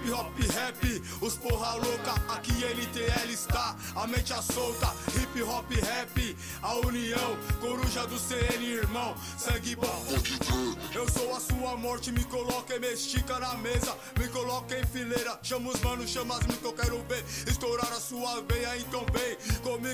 Hip 0.00 0.12
hop 0.12 0.32
rap, 0.54 1.02
os 1.20 1.36
porra 1.36 1.74
louca, 1.74 2.12
aqui 2.32 2.52
NTL 2.64 3.30
está, 3.30 3.76
a 3.94 4.06
mente 4.06 4.32
é 4.32 4.40
solta, 4.40 4.94
hip 5.14 5.42
hop 5.42 5.70
rap, 5.70 6.36
a 6.62 6.74
união, 6.76 7.36
coruja 7.60 8.06
do 8.06 8.18
CN 8.18 8.64
irmão, 8.64 9.14
sangue 9.36 9.76
bom. 9.76 10.02
Eu 10.94 11.06
sou 11.10 11.34
a 11.36 11.40
sua 11.40 11.76
morte, 11.76 12.10
me 12.12 12.24
coloca 12.24 12.74
e 12.76 12.92
estica 12.94 13.38
na 13.38 13.54
mesa, 13.58 13.94
me 14.18 14.26
coloca 14.28 14.78
em 14.78 14.86
fileira, 14.86 15.38
chama 15.42 15.70
os 15.70 15.80
manos, 15.80 16.08
chama 16.08 16.34
as 16.36 16.46
que 16.46 16.64
eu 16.64 16.72
quero 16.72 16.98
ver, 17.04 17.24
estourar 17.46 17.92
a 17.92 18.00
sua 18.00 18.40
veia, 18.42 18.78
então 18.78 19.04
vem 19.12 19.36
comigo 19.60 19.89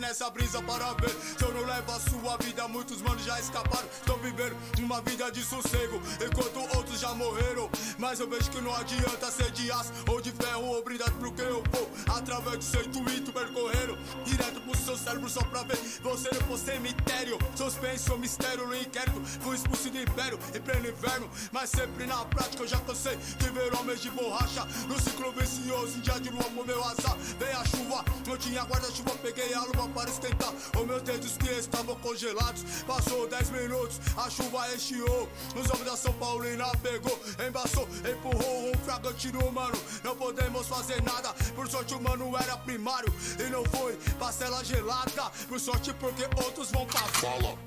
nessa 0.00 0.30
brisa 0.30 0.62
para 0.62 0.92
ver. 0.94 1.10
Se 1.38 1.44
eu 1.44 1.52
não 1.52 1.64
levo 1.64 1.92
a 1.92 2.00
sua 2.00 2.36
vida, 2.38 2.68
muitos 2.68 3.02
manos 3.02 3.24
já 3.24 3.38
escaparam, 3.38 3.88
estão 3.88 4.16
vivendo 4.18 4.56
uma 4.78 5.00
vida 5.02 5.30
de 5.30 5.42
sossego, 5.42 6.00
enquanto 6.24 6.76
outros 6.76 7.00
já 7.00 7.14
morreram, 7.14 7.70
mas 7.98 8.20
eu 8.20 8.28
vejo 8.28 8.50
que 8.50 8.60
não 8.60 8.74
adianta 8.74 9.30
ser 9.30 9.50
de 9.52 9.70
aço 9.70 9.92
ou 10.08 10.20
de 10.20 10.32
ferro 10.32 10.66
ou 10.66 10.84
brindado 10.84 11.12
porque 11.12 11.42
eu 11.42 11.62
vou 11.72 11.90
através 12.14 12.58
do 12.58 12.64
seu 12.64 12.82
intuito 12.82 13.32
percorrendo 13.32 13.96
direto 14.24 14.60
pro 14.60 14.76
seu 14.76 14.96
cérebro 14.96 15.28
só 15.28 15.42
pra 15.44 15.62
ver 15.62 15.76
você 16.02 16.28
no 16.34 16.44
pro 16.44 16.58
cemitério. 16.58 17.38
Suspense 17.56 18.10
o 18.10 18.18
mistério 18.18 18.66
no 18.66 18.76
inquérito. 18.76 19.20
Fui 19.40 19.56
expulso 19.56 19.90
do 19.90 19.98
império 19.98 20.38
em 20.54 20.60
pleno 20.60 20.88
inverno, 20.88 21.30
mas 21.52 21.70
sempre 21.70 22.06
na 22.06 22.24
prática 22.26 22.62
eu 22.62 22.68
já 22.68 22.78
cansei 22.80 23.16
de 23.16 23.50
ver 23.50 23.74
homens 23.74 24.00
de 24.00 24.10
borracha 24.10 24.64
no 24.86 25.00
ciclo 25.00 25.32
vicioso. 25.32 25.98
Em 25.98 26.00
dia 26.00 26.20
de 26.20 26.30
lua 26.30 26.44
pro 26.44 26.64
meu 26.64 26.82
azar, 26.84 27.16
veio 27.38 27.58
a 27.58 27.64
chuva. 27.64 28.04
Não 28.26 28.36
tinha 28.36 28.62
guarda-chuva, 28.62 29.10
peguei 29.22 29.54
a 29.54 29.64
luva 29.84 29.88
para 29.88 30.10
esquentar 30.10 30.52
os 30.52 30.86
meus 30.86 31.02
dedos 31.02 31.36
que 31.36 31.50
estavam 31.50 31.94
congelados. 31.96 32.64
Passou 32.86 33.28
10 33.28 33.50
minutos, 33.50 34.00
a 34.16 34.30
chuva 34.30 34.72
enchiou. 34.74 35.28
Os 35.54 35.70
homens 35.70 35.84
da 35.84 35.96
São 35.96 36.12
Paulina 36.14 36.66
pegou, 36.82 37.18
embaçou, 37.46 37.88
empurrou 37.98 38.70
um 38.70 38.78
fragante 38.84 39.32
no 39.32 39.52
mano. 39.52 39.76
Não 40.02 40.16
podemos 40.16 40.66
fazer 40.66 41.02
nada, 41.02 41.32
por 41.54 41.68
sorte 41.68 41.94
o 41.94 42.00
mano 42.00 42.36
era 42.36 42.56
primário 42.58 43.12
e 43.38 43.50
não 43.50 43.64
foi 43.64 43.96
parcela 44.18 44.64
gelada. 44.64 45.30
Por 45.48 45.60
sorte 45.60 45.92
porque 45.94 46.24
outros 46.42 46.70
vão 46.70 46.86
pra 46.86 47.00
fala. 47.00 47.58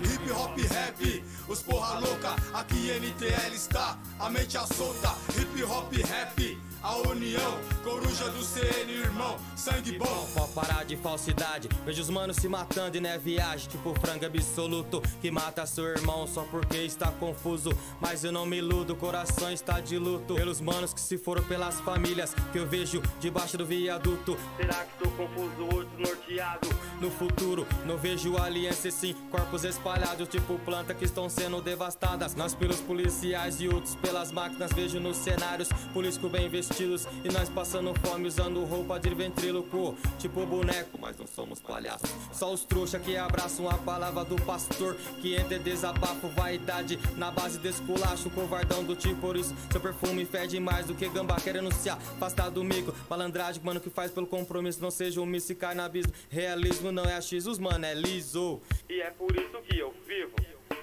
Hip 0.00 0.30
hop 0.30 0.56
rap, 0.70 1.24
os 1.48 1.60
porra 1.60 1.98
louca, 1.98 2.36
aqui 2.54 2.88
NTL 2.88 3.52
está, 3.52 3.98
a 4.20 4.30
mente 4.30 4.56
é 4.56 4.60
solta. 4.60 5.12
Hip 5.36 5.64
hop 5.64 5.92
rap, 5.92 6.58
a 6.82 6.96
união, 7.08 7.58
coruja 7.82 8.28
do 8.30 8.42
CN, 8.42 8.92
irmão, 8.92 9.36
sangue 9.56 9.98
bom. 9.98 10.28
Pode 10.34 10.52
parar 10.52 10.84
de 10.84 10.96
falsidade, 10.96 11.68
vejo 11.84 12.02
os 12.02 12.10
manos 12.10 12.36
se 12.36 12.48
matando 12.48 12.96
e 12.96 13.00
não 13.00 13.10
é 13.10 13.18
viagem, 13.18 13.68
tipo 13.68 13.94
frango 14.00 14.26
absoluto 14.26 15.02
que 15.20 15.30
mata 15.30 15.66
seu 15.66 15.84
irmão 15.86 16.26
só 16.26 16.42
porque 16.44 16.78
está 16.78 17.10
confuso. 17.12 17.70
Mas 18.00 18.24
eu 18.24 18.32
não 18.32 18.46
me 18.46 18.58
iludo, 18.58 18.92
o 18.92 18.96
coração 18.96 19.50
está 19.50 19.80
de 19.80 19.98
luto 19.98 20.34
pelos 20.34 20.60
manos 20.60 20.92
que 20.92 21.00
se 21.00 21.18
foram 21.18 21.42
pelas 21.44 21.80
famílias 21.80 22.34
que 22.52 22.58
eu 22.58 22.66
vejo 22.66 23.02
debaixo 23.20 23.56
do 23.56 23.66
viaduto. 23.66 24.36
Será 24.56 24.84
que 24.84 25.04
estou 25.04 25.10
confuso 25.12 25.62
ou 25.74 25.84
desnorteado? 25.84 26.68
No 27.00 27.10
futuro, 27.10 27.66
não 27.86 27.96
vejo 27.96 28.36
aliança 28.36 28.90
sim, 28.90 29.14
corpos 29.30 29.64
espalhados, 29.64 30.28
tipo 30.28 30.58
planta 30.60 30.94
que 30.94 31.04
estão 31.04 31.28
sendo 31.28 31.60
devastadas. 31.60 32.34
Nós 32.34 32.54
pelos 32.54 32.80
policiais 32.80 33.60
e 33.60 33.68
outros 33.68 33.94
pelas 33.96 34.32
máquinas, 34.32 34.72
vejo 34.72 34.98
nos 35.00 35.16
cenários 35.16 35.68
políticos 35.92 36.30
bem 36.30 36.48
vestidos 36.68 37.06
e 37.24 37.32
nós 37.32 37.48
passando 37.48 37.94
fome 38.00 38.28
usando 38.28 38.64
roupa 38.64 39.00
de 39.00 39.14
ventríloco, 39.14 39.96
tipo 40.18 40.44
boneco, 40.44 40.98
mas 41.00 41.16
não 41.18 41.26
somos 41.26 41.60
palhaços. 41.60 42.10
Só 42.32 42.52
os 42.52 42.64
trouxa 42.64 42.98
que 42.98 43.16
abraçam 43.16 43.68
a 43.68 43.78
palavra 43.78 44.24
do 44.24 44.36
pastor, 44.42 44.94
que 45.20 45.34
entra 45.34 45.56
em 45.56 45.62
desabafo, 45.62 46.28
vaidade 46.28 46.98
na 47.16 47.30
base 47.30 47.58
desse 47.58 47.82
culacho, 47.82 48.30
covardão 48.30 48.84
do 48.84 48.94
tipo 48.94 49.20
por 49.20 49.36
isso. 49.36 49.54
Seu 49.70 49.80
perfume 49.80 50.24
fede 50.24 50.60
mais 50.60 50.86
do 50.86 50.94
que 50.94 51.08
gambá, 51.08 51.36
quer 51.36 51.56
anunciar, 51.56 51.96
afastar 51.96 52.50
do 52.50 52.62
mico, 52.62 52.94
malandragem, 53.08 53.62
mano 53.64 53.80
que 53.80 53.90
faz 53.90 54.10
pelo 54.10 54.26
compromisso, 54.26 54.80
não 54.80 54.90
seja 54.90 55.20
um 55.20 55.40
se 55.40 55.54
cai 55.54 55.78
abismo. 55.78 56.12
Realismo 56.28 56.90
não 56.90 57.04
é 57.04 57.14
achismo, 57.14 57.52
os 57.52 57.58
mano, 57.58 57.84
é 57.84 57.94
liso. 57.94 58.60
E 58.88 59.00
é 59.00 59.10
por 59.10 59.34
isso 59.34 59.62
que 59.62 59.78
eu 59.78 59.94
vivo, 60.06 60.34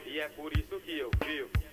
e 0.06 0.20
é 0.20 0.30
por 0.30 0.52
isso 0.58 0.80
que 0.82 0.98
eu 0.98 1.12
vivo. 1.26 1.65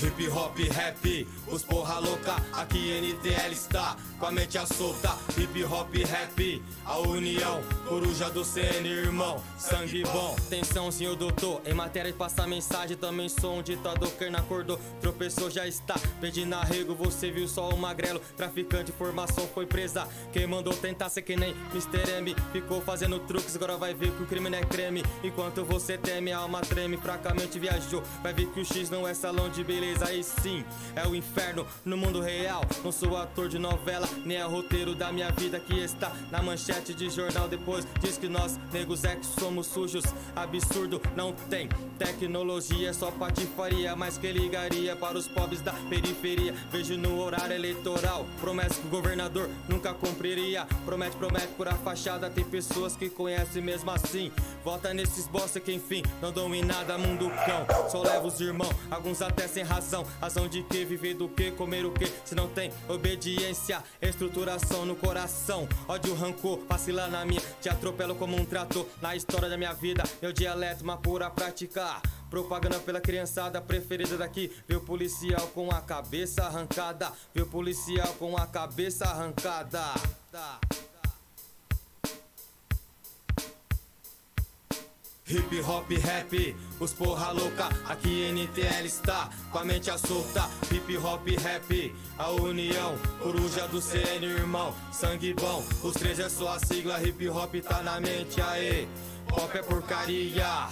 Hip 0.00 0.28
hop 0.28 0.56
rap, 0.70 1.26
os 1.48 1.64
porra 1.64 1.98
louca, 1.98 2.36
aqui 2.52 2.92
NTL 3.00 3.52
está, 3.52 3.96
com 4.20 4.26
a 4.26 4.30
mente 4.30 4.56
solta. 4.72 5.16
Hip 5.36 5.64
hop 5.64 5.92
rap, 5.92 6.62
a 6.84 6.98
união, 6.98 7.60
coruja 7.88 8.30
do 8.30 8.44
CN, 8.44 8.86
irmão, 8.88 9.42
sangue 9.58 10.04
bom. 10.04 10.36
Atenção, 10.46 10.92
senhor 10.92 11.16
doutor, 11.16 11.60
em 11.66 11.74
matéria 11.74 12.12
de 12.12 12.16
passar 12.16 12.46
mensagem, 12.46 12.96
também 12.96 13.28
sou 13.28 13.58
um 13.58 13.62
ditador 13.62 14.08
que 14.12 14.30
não 14.30 14.38
acordou, 14.38 14.78
tropeçou, 15.00 15.50
já 15.50 15.66
está. 15.66 15.96
Pedindo 16.20 16.54
arrego, 16.54 16.94
você 16.94 17.32
viu 17.32 17.48
só 17.48 17.68
o 17.68 17.76
magrelo, 17.76 18.20
traficante, 18.36 18.92
informação 18.92 19.48
foi 19.52 19.66
presa. 19.66 20.06
Quem 20.32 20.46
mandou 20.46 20.74
tentar 20.74 21.08
ser 21.08 21.22
que 21.22 21.34
nem 21.34 21.56
Mr. 21.72 22.18
M, 22.18 22.36
ficou 22.52 22.80
fazendo 22.80 23.18
truques, 23.18 23.56
agora 23.56 23.76
vai 23.76 23.94
ver 23.94 24.12
que 24.12 24.22
o 24.22 24.26
crime 24.26 24.48
não 24.48 24.58
é 24.58 24.62
creme. 24.62 25.02
Enquanto 25.24 25.64
você 25.64 25.98
teme, 25.98 26.30
a 26.30 26.38
alma 26.38 26.60
treme, 26.60 26.96
fracamente 26.96 27.58
viajou. 27.58 28.04
Vai 28.22 28.32
ver 28.32 28.46
que 28.46 28.60
o 28.60 28.64
X 28.64 28.90
não 28.90 29.06
é 29.06 29.12
salão 29.12 29.48
de 29.48 29.64
beleza, 29.64 29.87
aí 30.02 30.22
sim, 30.22 30.64
é 30.94 31.06
o 31.06 31.14
inferno 31.14 31.66
no 31.84 31.96
mundo 31.96 32.20
real. 32.20 32.62
Não 32.84 32.92
sou 32.92 33.16
ator 33.16 33.48
de 33.48 33.58
novela, 33.58 34.08
nem 34.24 34.36
é 34.36 34.42
roteiro 34.44 34.94
da 34.94 35.10
minha 35.10 35.30
vida 35.30 35.58
que 35.58 35.78
está 35.78 36.12
na 36.30 36.42
manchete 36.42 36.94
de 36.94 37.10
jornal. 37.10 37.48
Depois 37.48 37.86
diz 38.00 38.18
que 38.18 38.28
nós, 38.28 38.58
negros 38.72 39.04
é 39.04 39.16
que 39.16 39.26
somos 39.26 39.66
sujos. 39.66 40.04
Absurdo, 40.36 41.00
não 41.16 41.32
tem 41.32 41.68
tecnologia, 41.98 42.92
só 42.92 43.10
patifaria, 43.10 43.96
mas 43.96 44.18
que 44.18 44.30
ligaria 44.30 44.94
para 44.94 45.16
os 45.16 45.26
pobres 45.26 45.60
da 45.60 45.72
periferia. 45.88 46.54
Vejo 46.70 46.96
no 46.96 47.20
horário 47.20 47.54
eleitoral, 47.54 48.26
promessa 48.40 48.80
que 48.80 48.86
o 48.86 48.90
governador 48.90 49.48
nunca 49.68 49.94
cumpriria. 49.94 50.66
Promete, 50.84 51.16
promete 51.16 51.48
por 51.56 51.68
a 51.68 51.74
fachada, 51.74 52.30
tem 52.30 52.44
pessoas 52.44 52.96
que 52.96 53.08
conhecem 53.08 53.62
mesmo 53.62 53.90
assim. 53.90 54.30
Vota 54.64 54.92
nesses 54.92 55.26
bosta 55.26 55.58
que 55.58 55.72
enfim 55.72 56.02
não 56.20 56.32
dão 56.32 56.54
em 56.54 56.62
nada, 56.62 56.98
mundo 56.98 57.30
cão. 57.46 57.88
Só 57.90 58.02
leva 58.02 58.26
os 58.26 58.40
irmãos, 58.40 58.74
alguns 58.90 59.22
até 59.22 59.48
sem 59.48 59.62
razão. 59.62 59.77
Razão 60.20 60.48
de 60.48 60.64
que, 60.64 60.84
viver 60.84 61.14
do 61.14 61.28
que, 61.28 61.52
comer 61.52 61.86
o 61.86 61.92
que, 61.92 62.06
se 62.24 62.34
não 62.34 62.48
tem 62.48 62.72
obediência, 62.88 63.82
estruturação 64.02 64.84
no 64.84 64.96
coração. 64.96 65.68
Ódio, 65.86 66.14
rancor, 66.14 66.58
vacila 66.68 67.06
na 67.06 67.24
minha, 67.24 67.40
te 67.60 67.68
atropelo 67.68 68.16
como 68.16 68.36
um 68.36 68.44
trator. 68.44 68.86
Na 69.00 69.14
história 69.14 69.48
da 69.48 69.56
minha 69.56 69.72
vida, 69.72 70.02
meu 70.20 70.32
dialeto, 70.32 70.82
uma 70.82 70.96
pura 70.96 71.30
prática. 71.30 72.02
Propaganda 72.28 72.80
pela 72.80 73.00
criançada 73.00 73.60
preferida 73.60 74.18
daqui. 74.18 74.50
O 74.68 74.80
policial 74.80 75.46
com 75.54 75.70
a 75.70 75.80
cabeça 75.80 76.42
arrancada. 76.42 77.12
O 77.36 77.46
policial 77.46 78.14
com 78.18 78.36
a 78.36 78.46
cabeça 78.46 79.04
arrancada. 79.04 79.94
Hip 85.30 85.60
hop 85.60 85.90
rap, 85.90 86.56
os 86.80 86.94
porra 86.94 87.32
louca, 87.32 87.68
aqui 87.86 88.30
NTL 88.32 88.86
está, 88.86 89.28
com 89.52 89.58
a 89.58 89.64
mente 89.64 89.90
solta. 89.98 90.48
Hip 90.72 90.96
hop 90.96 91.28
rap, 91.42 91.94
a 92.16 92.30
união, 92.30 92.96
coruja 93.22 93.68
do 93.68 93.78
CN, 93.78 94.24
irmão, 94.24 94.74
sangue 94.90 95.34
bom. 95.34 95.62
Os 95.82 95.92
três 95.92 96.18
é 96.18 96.30
só 96.30 96.54
a 96.54 96.58
sigla, 96.58 97.02
hip 97.02 97.28
hop 97.28 97.54
tá 97.56 97.82
na 97.82 98.00
mente, 98.00 98.40
aê. 98.40 98.86
Pop 99.28 99.54
é 99.54 99.62
porcaria, 99.62 100.66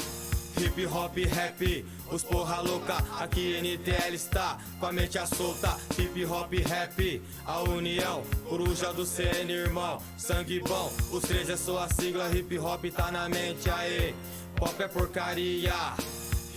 Hip 0.58 0.86
hop 0.86 1.14
rap, 1.18 1.84
os 2.10 2.22
porra 2.22 2.62
louca, 2.62 2.96
aqui 3.20 3.60
NTL 3.60 4.14
está 4.14 4.56
com 4.80 4.86
a 4.86 4.92
mente 4.92 5.18
solta. 5.26 5.76
Hip 5.98 6.24
hop 6.24 6.50
rap, 6.66 7.22
a 7.44 7.60
união, 7.60 8.22
coruja 8.48 8.90
do 8.94 9.04
CN, 9.04 9.52
irmão, 9.52 10.00
sangue 10.16 10.60
bom. 10.60 10.90
Os 11.12 11.22
três 11.24 11.50
é 11.50 11.58
só 11.58 11.80
a 11.80 11.88
sigla, 11.90 12.34
hip 12.34 12.58
hop 12.58 12.82
tá 12.86 13.12
na 13.12 13.28
mente, 13.28 13.68
aê. 13.68 14.14
Pop 14.56 14.82
é 14.82 14.88
porcaria. 14.88 15.74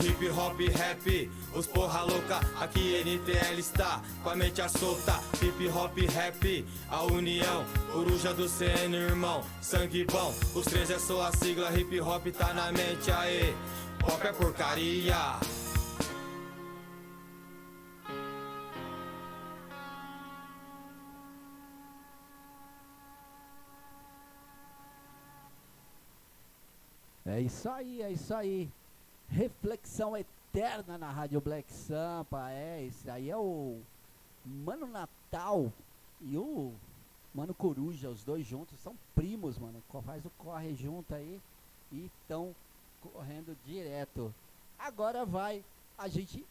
Hip 0.01 0.29
hop 0.29 0.57
rap, 0.77 1.29
os 1.53 1.67
porra 1.67 2.03
louca, 2.03 2.39
aqui 2.57 3.03
NTL 3.03 3.59
está 3.59 4.01
com 4.23 4.29
a 4.29 4.35
mente 4.35 4.61
à 4.61 4.69
solta. 4.69 5.19
Hip 5.41 5.67
hop 5.67 5.97
rap, 6.13 6.65
a 6.89 7.03
união, 7.03 7.65
coruja 7.91 8.33
do 8.33 8.47
CN, 8.47 8.95
irmão, 8.95 9.43
sangue 9.61 10.05
bom. 10.05 10.33
Os 10.55 10.65
três 10.65 10.89
é 10.89 10.97
só 10.97 11.23
a 11.23 11.33
sigla, 11.33 11.77
hip 11.77 11.99
hop 11.99 12.25
tá 12.27 12.53
na 12.53 12.71
mente, 12.71 13.11
aê. 13.11 13.53
Pop 13.99 14.25
é 14.25 14.31
porcaria. 14.31 15.37
É 27.29 27.39
isso 27.39 27.69
aí, 27.69 28.01
é 28.01 28.11
isso 28.11 28.33
aí. 28.33 28.67
Reflexão 29.27 30.17
eterna 30.17 30.97
na 30.97 31.11
Rádio 31.11 31.39
Black 31.39 31.71
Sampa. 31.71 32.49
É, 32.49 32.83
esse 32.83 33.07
aí 33.07 33.29
é 33.29 33.37
o 33.37 33.79
Mano 34.43 34.87
Natal 34.87 35.71
e 36.21 36.35
o 36.35 36.73
Mano 37.31 37.53
Coruja, 37.53 38.09
os 38.09 38.23
dois 38.23 38.47
juntos, 38.47 38.79
são 38.79 38.97
primos, 39.13 39.59
mano. 39.59 39.79
Faz 40.03 40.25
o 40.25 40.31
corre 40.39 40.73
junto 40.73 41.13
aí 41.13 41.39
e 41.91 42.05
estão 42.05 42.55
correndo 42.99 43.55
direto. 43.63 44.33
Agora 44.79 45.23
vai, 45.23 45.63
a 45.99 46.07
gente 46.07 46.43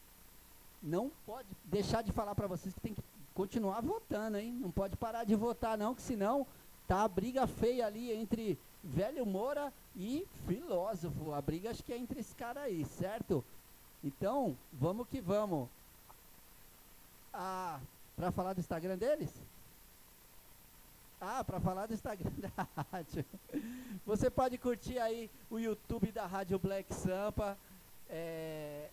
não 0.81 1.11
pode 1.25 1.49
deixar 1.65 2.01
de 2.01 2.13
falar 2.13 2.35
pra 2.35 2.47
vocês 2.47 2.73
que 2.73 2.79
tem 2.79 2.93
que 2.93 3.03
continuar 3.35 3.81
votando, 3.81 4.37
hein? 4.37 4.53
Não 4.53 4.71
pode 4.71 4.95
parar 4.95 5.25
de 5.25 5.35
votar 5.35 5.77
não, 5.77 5.93
que 5.93 6.01
senão 6.01 6.47
tá 6.87 7.03
a 7.03 7.07
briga 7.09 7.45
feia 7.45 7.85
ali 7.85 8.13
entre 8.13 8.57
Velho 8.83 9.25
Moura 9.25 9.73
e 9.95 10.25
Filósofo. 10.47 11.33
A 11.33 11.41
briga 11.41 11.71
acho 11.71 11.83
que 11.83 11.93
é 11.93 11.97
entre 11.97 12.19
esse 12.19 12.35
cara 12.35 12.61
aí, 12.61 12.85
certo? 12.85 13.43
Então, 14.03 14.57
vamos 14.73 15.07
que 15.07 15.19
vamos. 15.19 15.67
Ah, 17.33 17.79
pra 18.15 18.31
falar 18.31 18.53
do 18.53 18.59
Instagram 18.59 18.97
deles? 18.97 19.31
Ah, 21.21 21.43
para 21.43 21.59
falar 21.59 21.85
do 21.85 21.93
Instagram 21.93 22.31
da 22.37 22.67
rádio. 22.91 23.25
Você 24.05 24.29
pode 24.29 24.57
curtir 24.57 24.97
aí 24.99 25.29
o 25.49 25.59
YouTube 25.59 26.11
da 26.11 26.25
Rádio 26.25 26.57
Black 26.57 26.93
Sampa. 26.93 27.57
É, 28.09 28.89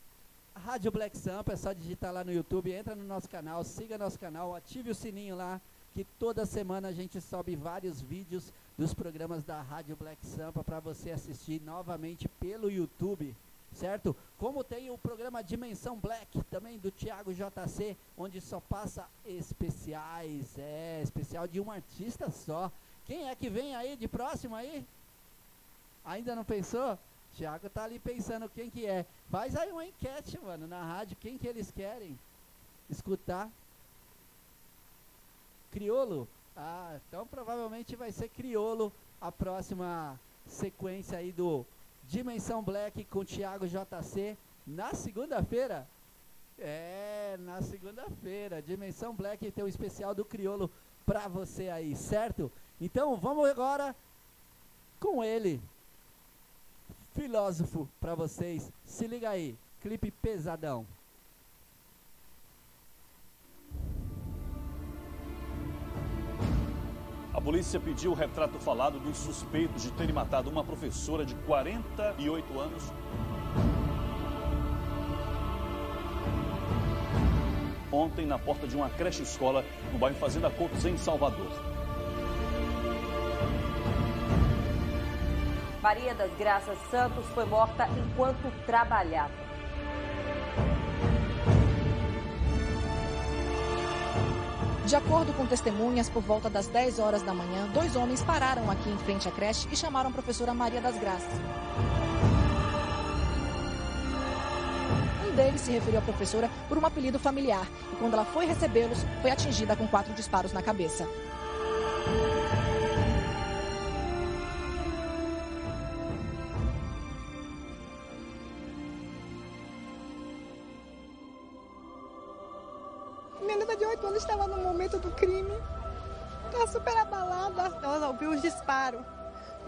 Rádio 0.57 0.91
Black 0.91 1.17
Sampa, 1.17 1.53
é 1.53 1.57
só 1.57 1.73
digitar 1.73 2.13
lá 2.13 2.25
no 2.25 2.33
YouTube, 2.33 2.73
entra 2.73 2.95
no 2.95 3.05
nosso 3.05 3.29
canal, 3.29 3.63
siga 3.63 3.99
nosso 3.99 4.19
canal, 4.19 4.55
ative 4.55 4.91
o 4.91 4.95
sininho 4.95 5.37
lá, 5.37 5.61
que 5.95 6.05
toda 6.19 6.47
semana 6.47 6.89
a 6.89 6.93
gente 6.93 7.21
sobe 7.21 7.55
vários 7.55 8.01
vídeos 8.01 8.53
dos 8.77 8.93
programas 8.93 9.43
da 9.43 9.63
Rádio 9.63 9.97
Black 9.97 10.25
Sampa 10.27 10.63
para 10.63 10.81
você 10.81 11.11
assistir 11.11 11.61
novamente 11.63 12.29
pelo 12.29 12.71
YouTube, 12.71 13.35
certo? 13.73 14.15
Como 14.39 14.63
tem 14.63 14.91
o 14.91 14.99
programa 14.99 15.43
Dimensão 15.43 15.97
Black, 15.97 16.43
também 16.45 16.79
do 16.79 16.91
Thiago 16.91 17.33
JC, 17.33 17.97
onde 18.17 18.41
só 18.41 18.61
passa 18.61 19.09
especiais, 19.25 20.59
é, 20.59 21.01
especial 21.03 21.49
de 21.49 21.59
um 21.61 21.71
artista 21.71 22.31
só. 22.31 22.71
Quem 23.07 23.29
é 23.29 23.35
que 23.35 23.49
vem 23.49 23.75
aí 23.75 23.97
de 23.97 24.07
próximo 24.07 24.55
aí? 24.55 24.87
Ainda 26.05 26.37
não 26.37 26.45
pensou? 26.45 26.99
Thiago 27.35 27.69
tá 27.71 27.85
ali 27.85 27.99
pensando 27.99 28.49
quem 28.49 28.71
que 28.71 28.87
é. 28.87 29.07
Faz 29.31 29.57
aí 29.57 29.73
uma 29.73 29.87
enquete, 29.87 30.39
mano, 30.39 30.67
na 30.67 30.83
rádio, 30.83 31.17
quem 31.19 31.39
que 31.39 31.47
eles 31.47 31.71
querem 31.71 32.19
escutar. 32.91 33.51
Criolo? 35.71 36.29
Ah, 36.57 36.99
então 37.07 37.27
provavelmente 37.27 37.95
vai 37.95 38.11
ser 38.11 38.31
Criolo 38.31 38.91
a 39.21 39.31
próxima 39.31 40.19
sequência 40.47 41.19
aí 41.19 41.31
do 41.31 41.67
Dimensão 42.05 42.63
Black 42.63 43.05
com 43.05 43.25
Thiago 43.25 43.67
JC 43.69 44.39
na 44.67 44.95
segunda-feira. 44.95 45.87
É, 46.59 47.37
na 47.41 47.61
segunda-feira, 47.61 48.63
Dimensão 48.63 49.15
Black 49.15 49.51
tem 49.51 49.65
um 49.65 49.69
especial 49.69 50.15
do 50.15 50.25
Criolo 50.25 50.71
pra 51.05 51.29
você 51.29 51.69
aí, 51.69 51.95
certo? 51.95 52.51
Então 52.81 53.17
vamos 53.17 53.47
agora 53.51 53.95
com 54.99 55.23
ele, 55.23 55.61
filósofo 57.15 57.87
pra 58.01 58.15
vocês. 58.15 58.73
Se 58.83 59.07
liga 59.07 59.29
aí, 59.29 59.59
clipe 59.83 60.11
pesadão. 60.11 60.87
A 67.37 67.41
polícia 67.41 67.79
pediu 67.79 68.13
o 68.13 68.15
retrato 68.15 68.59
falado 68.59 68.99
dos 68.99 69.19
suspeitos 69.19 69.83
de 69.83 69.91
terem 69.91 70.15
matado 70.15 70.49
uma 70.49 70.65
professora 70.65 71.23
de 71.23 71.35
48 71.35 72.59
anos. 72.59 72.83
Ontem, 77.93 78.25
na 78.25 78.39
porta 78.39 78.67
de 78.67 78.75
uma 78.75 78.89
creche 78.89 79.23
escola 79.23 79.63
no 79.93 79.99
bairro 79.99 80.17
Fazenda 80.17 80.49
Coutos, 80.49 80.87
em 80.87 80.97
Salvador. 80.97 81.51
Maria 85.83 86.15
das 86.15 86.33
Graças 86.39 86.79
Santos 86.91 87.27
foi 87.35 87.45
morta 87.45 87.87
enquanto 87.99 88.51
trabalhava. 88.65 89.46
De 94.87 94.95
acordo 94.95 95.33
com 95.33 95.45
testemunhas, 95.45 96.09
por 96.09 96.23
volta 96.23 96.49
das 96.49 96.69
10 96.69 97.01
horas 97.01 97.21
da 97.21 97.35
manhã, 97.35 97.67
dois 97.75 97.97
homens 97.97 98.23
pararam 98.23 98.71
aqui 98.71 98.89
em 98.89 98.97
frente 98.99 99.27
à 99.27 99.33
creche 99.33 99.67
e 99.73 99.77
chamaram 99.77 100.11
a 100.11 100.13
professora 100.13 100.55
Maria 100.55 100.81
das 100.81 100.97
Graças. 100.97 101.41
Um 105.27 105.35
deles 105.35 105.61
se 105.61 105.73
referiu 105.73 105.99
à 105.99 106.03
professora 106.03 106.49
por 106.69 106.79
um 106.79 106.87
apelido 106.87 107.19
familiar 107.19 107.67
e, 107.93 107.97
quando 107.97 108.15
ela 108.15 108.25
foi 108.25 108.47
recebê-los, 108.47 109.05
foi 109.21 109.33
atingida 109.33 109.75
com 109.75 109.89
quatro 109.89 110.15
disparos 110.15 110.53
na 110.53 110.63
cabeça. 110.63 111.05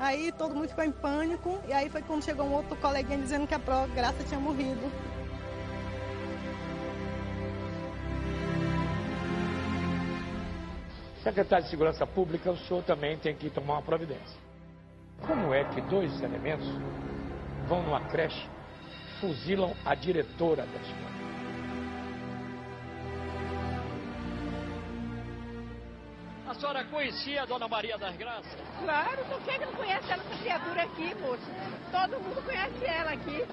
Aí 0.08 0.32
todo 0.32 0.54
mundo 0.54 0.66
ficou 0.66 0.84
em 0.84 0.90
pânico. 0.90 1.60
E 1.68 1.72
aí 1.74 1.90
foi 1.90 2.00
quando 2.00 2.24
chegou 2.24 2.46
um 2.46 2.54
outro 2.54 2.74
coleguinha 2.76 3.18
dizendo 3.18 3.46
que 3.46 3.54
a 3.54 3.58
Graça 3.94 4.24
tinha 4.24 4.40
morrido. 4.40 4.90
Secretário 11.22 11.64
de 11.66 11.70
Segurança 11.70 12.06
Pública, 12.06 12.50
o 12.50 12.56
senhor 12.56 12.82
também 12.84 13.18
tem 13.18 13.34
que 13.34 13.50
tomar 13.50 13.74
uma 13.74 13.82
providência. 13.82 14.40
Como 15.26 15.52
é 15.52 15.64
que 15.64 15.82
dois 15.82 16.22
elementos 16.22 16.66
vão 17.68 17.82
numa 17.82 18.00
creche, 18.08 18.48
fuzilam 19.20 19.74
a 19.84 19.94
diretora 19.94 20.64
da 20.64 20.80
escola? 20.80 21.27
A 26.48 26.54
senhora 26.54 26.82
conhecia 26.84 27.42
a 27.42 27.44
Dona 27.44 27.68
Maria 27.68 27.98
das 27.98 28.16
Graças? 28.16 28.56
Claro, 28.82 29.22
por 29.26 29.38
que 29.42 29.58
não 29.58 29.70
conhece 29.74 30.10
ela, 30.10 30.22
essa 30.22 30.38
criatura 30.38 30.82
aqui, 30.82 31.14
moço? 31.16 31.42
Todo 31.92 32.20
mundo 32.22 32.42
conhece 32.42 32.84
ela 32.86 33.10
aqui. 33.12 33.44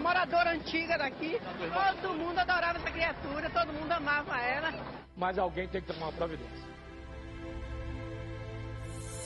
Moradora 0.00 0.52
antiga 0.52 0.96
daqui. 0.96 1.40
Todo 2.00 2.14
mundo 2.14 2.38
adorava 2.38 2.78
essa 2.78 2.92
criatura, 2.92 3.50
todo 3.50 3.72
mundo 3.72 3.90
amava 3.90 4.40
ela. 4.40 4.72
Mas 5.16 5.36
alguém 5.36 5.66
tem 5.66 5.80
que 5.80 5.92
tomar 5.92 6.06
uma 6.06 6.12
providência. 6.12 6.73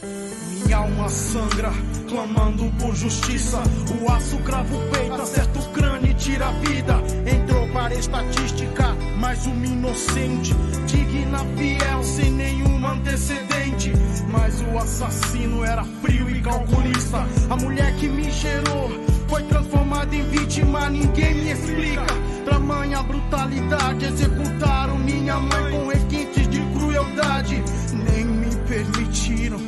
Minha 0.02 0.76
alma 0.76 1.08
sangra, 1.08 1.72
clamando 2.08 2.70
por 2.78 2.94
justiça. 2.94 3.60
O 4.00 4.10
aço 4.10 4.38
crava 4.38 4.72
o 4.72 4.90
peito, 4.90 5.20
acerta 5.20 5.58
o 5.58 5.68
crânio 5.70 6.10
e 6.10 6.14
tira 6.14 6.46
a 6.46 6.52
vida. 6.52 7.02
Entrou 7.26 7.66
para 7.68 7.94
a 7.94 7.98
estatística, 7.98 8.94
mais 9.16 9.44
uma 9.46 9.66
inocente. 9.66 10.54
Digna, 10.86 11.38
fiel, 11.56 12.02
sem 12.04 12.30
nenhum 12.30 12.86
antecedente. 12.86 13.92
Mas 14.30 14.60
o 14.60 14.78
assassino 14.78 15.64
era 15.64 15.84
frio 16.00 16.30
e 16.30 16.40
calculista. 16.42 17.26
A 17.50 17.56
mulher 17.56 17.92
que 17.96 18.08
me 18.08 18.30
gerou 18.30 18.90
foi 19.26 19.42
transformada 19.44 20.14
em 20.14 20.22
vítima, 20.28 20.88
ninguém 20.90 21.34
me 21.34 21.50
explica. 21.50 22.06
Tamanha 22.44 23.02
brutalidade, 23.02 24.04
executaram 24.04 24.96
minha 24.98 25.40
mãe 25.40 25.72
com 25.72 25.88
requintes 25.88 26.48
de 26.48 26.60
crueldade. 26.72 27.64
Nem 27.92 28.24
me 28.24 28.54
permitiram 28.68 29.67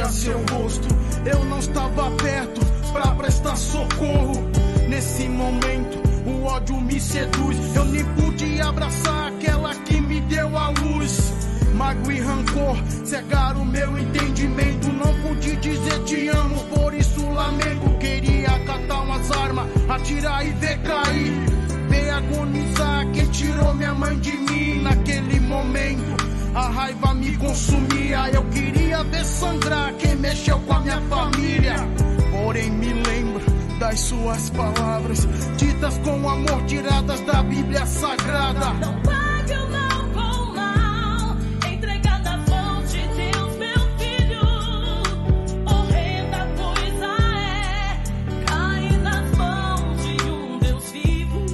beijar 0.00 0.12
seu 0.12 0.38
rosto. 0.50 0.88
Eu 1.24 1.44
não 1.44 1.58
estava 1.58 2.10
perto 2.12 2.60
pra 2.92 3.14
prestar 3.14 3.56
socorro. 3.56 4.50
nesse 4.88 5.28
momento 5.28 6.00
o 6.26 6.44
ódio 6.44 6.80
me 6.80 6.98
seduz. 6.98 7.76
Eu 7.76 7.84
nem 7.86 8.04
pude 8.04 8.60
abraçar 8.60 9.28
aquela 9.28 9.74
que 9.74 10.00
me 10.00 10.20
deu 10.22 10.56
a 10.56 10.70
luz. 10.70 11.32
Mago 11.74 12.10
e 12.10 12.20
rancor 12.20 12.76
cegaram 13.04 13.64
meu 13.64 13.98
entendimento. 13.98 14.88
Não 14.92 15.12
pude 15.22 15.56
dizer 15.56 16.02
te 16.04 16.28
amo, 16.28 16.64
por 16.74 16.94
isso 16.94 17.28
lamento. 17.30 17.98
Queria 17.98 18.58
catar 18.60 19.02
umas 19.02 19.30
armas, 19.30 19.66
atirar 19.88 20.46
e 20.46 20.50
ver 20.52 20.78
cair. 20.82 21.50
Ver 21.88 22.10
agonizar 22.10 23.10
quem 23.12 23.26
tirou 23.26 23.74
minha 23.74 23.94
mãe 23.94 24.18
de 24.18 24.32
mim 24.32 24.82
naquele 24.82 25.40
momento. 25.40 26.29
A 26.52 26.68
raiva 26.68 27.14
me 27.14 27.36
consumia, 27.36 28.28
eu 28.32 28.44
queria 28.46 29.04
ver 29.04 29.24
sangrar 29.24 29.94
quem 29.94 30.16
mexeu 30.16 30.58
com 30.60 30.72
a 30.72 30.80
minha 30.80 31.00
família. 31.02 31.76
Porém, 32.32 32.70
me 32.70 32.92
lembro 32.92 33.40
das 33.78 34.00
suas 34.00 34.50
palavras, 34.50 35.28
ditas 35.56 35.96
com 35.98 36.28
amor, 36.28 36.62
tiradas 36.66 37.20
da 37.20 37.42
Bíblia 37.44 37.86
Sagrada. 37.86 38.72
Não 38.74 39.00
pague 39.02 39.54
o 39.54 39.70
mal 39.70 40.04
com 40.12 40.52
mal, 40.54 41.36
entrega 41.72 42.18
na 42.18 42.36
mão 42.38 42.84
de 42.84 42.98
Deus, 42.98 43.56
meu 43.56 43.80
filho. 43.96 44.42
Horrenda 45.66 46.48
coisa 46.56 47.06
é 47.38 48.02
cair 48.44 48.98
nas 48.98 49.38
mãos 49.38 50.02
de 50.02 50.30
um 50.30 50.58
Deus 50.58 50.90
vivo. 50.90 51.46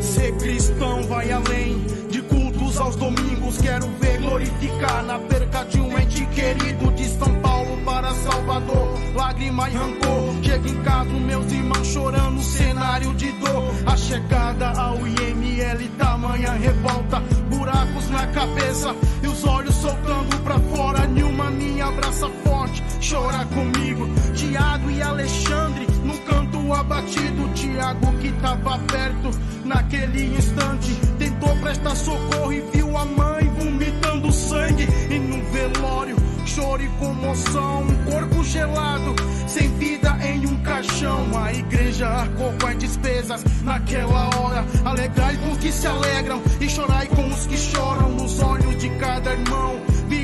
Ser 0.00 0.36
cristão 0.38 1.04
vai 1.04 1.30
além 1.30 1.78
de 2.10 2.20
cultos 2.22 2.78
aos 2.78 2.96
domingos. 2.96 3.58
Quero 3.58 3.88
ver 4.00 4.03
glorificar 4.34 5.04
na 5.04 5.16
perca 5.16 5.64
de 5.64 5.80
um 5.80 5.96
ente 5.96 6.26
querido 6.26 6.90
de 6.92 7.08
São 7.08 7.32
Paulo 7.40 7.76
para 7.84 8.12
Salvador. 8.14 8.98
Lágrima 9.14 9.70
e 9.70 9.74
rancor. 9.74 10.34
Chega 10.42 10.68
em 10.68 10.82
casa, 10.82 11.10
meus 11.10 11.52
irmãos 11.52 11.86
chorando, 11.86 12.42
cenário 12.42 13.14
de 13.14 13.30
dor. 13.32 13.72
A 13.86 13.96
chegada 13.96 14.70
ao 14.70 14.96
IML, 15.06 15.88
tamanha 15.96 16.50
revolta. 16.52 17.20
Buracos 17.48 18.10
na 18.10 18.26
cabeça 18.26 18.96
e 19.22 19.26
os 19.28 19.44
olhos 19.44 19.74
soltando 19.76 20.36
pra 20.42 20.58
fora. 20.58 21.03
Abraça 21.84 22.30
forte, 22.42 22.82
chora 23.06 23.44
comigo. 23.46 24.08
Tiago 24.34 24.90
e 24.90 25.02
Alexandre 25.02 25.86
no 26.02 26.16
canto 26.20 26.72
abatido. 26.72 27.48
Tiago 27.54 28.12
que 28.18 28.32
tava 28.40 28.78
perto 28.78 29.30
naquele 29.64 30.34
instante. 30.36 30.94
Tentou 31.18 31.54
prestar 31.56 31.94
socorro 31.94 32.52
e 32.52 32.60
viu 32.72 32.96
a 32.96 33.04
mãe 33.04 33.48
vomitando 33.50 34.32
sangue. 34.32 34.88
E 35.10 35.18
no 35.18 35.44
velório, 35.52 36.16
choro 36.46 36.82
e 36.82 36.88
comoção. 36.98 37.82
Um 37.82 38.10
corpo 38.10 38.42
gelado, 38.44 39.14
sem 39.46 39.68
vida 39.76 40.16
em 40.24 40.46
um 40.46 40.62
caixão. 40.62 41.36
A 41.36 41.52
igreja 41.52 42.08
arcou 42.08 42.52
com 42.60 42.66
as 42.66 42.78
despesas 42.78 43.44
naquela 43.62 44.30
hora. 44.36 44.64
Alegrai 44.84 45.36
com 45.36 45.52
os 45.52 45.58
que 45.58 45.70
se 45.70 45.86
alegram 45.86 46.40
e 46.60 46.68
chorai 46.68 47.06
com 47.08 47.26
os 47.28 47.46
que 47.46 47.56
choram. 47.56 48.14
Nos 48.14 48.40
olhos 48.40 48.76
de 48.78 48.88
cada 48.98 49.32
irmão, 49.32 49.80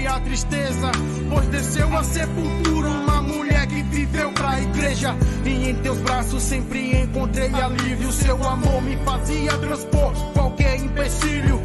a 0.07 0.21
tristeza, 0.21 0.91
pois 1.29 1.47
desceu 1.49 1.97
a 1.97 2.05
sepultura. 2.05 2.89
Uma 2.89 3.23
mulher 3.23 3.67
que 3.67 3.83
viveu 3.83 4.33
pra 4.33 4.61
igreja. 4.61 5.15
E 5.45 5.71
em 5.71 5.75
teus 5.77 5.99
braços 5.99 6.43
sempre 6.43 7.03
encontrei 7.03 7.53
alívio. 7.55 8.13
Seu 8.13 8.43
amor 8.47 8.83
me 8.83 8.97
fazia 9.05 9.57
transpor 9.59 10.13
qualquer 10.33 10.77
empecilho. 10.77 11.61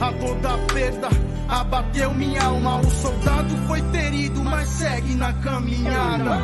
A 0.00 0.12
toda 0.12 0.58
perda 0.72 1.08
abateu 1.48 2.12
minha 2.14 2.42
alma. 2.42 2.80
O 2.80 2.90
soldado 2.90 3.56
foi 3.66 3.82
ferido, 3.90 4.42
mas 4.42 4.68
segue 4.68 5.14
na 5.14 5.32
caminhada. 5.34 6.42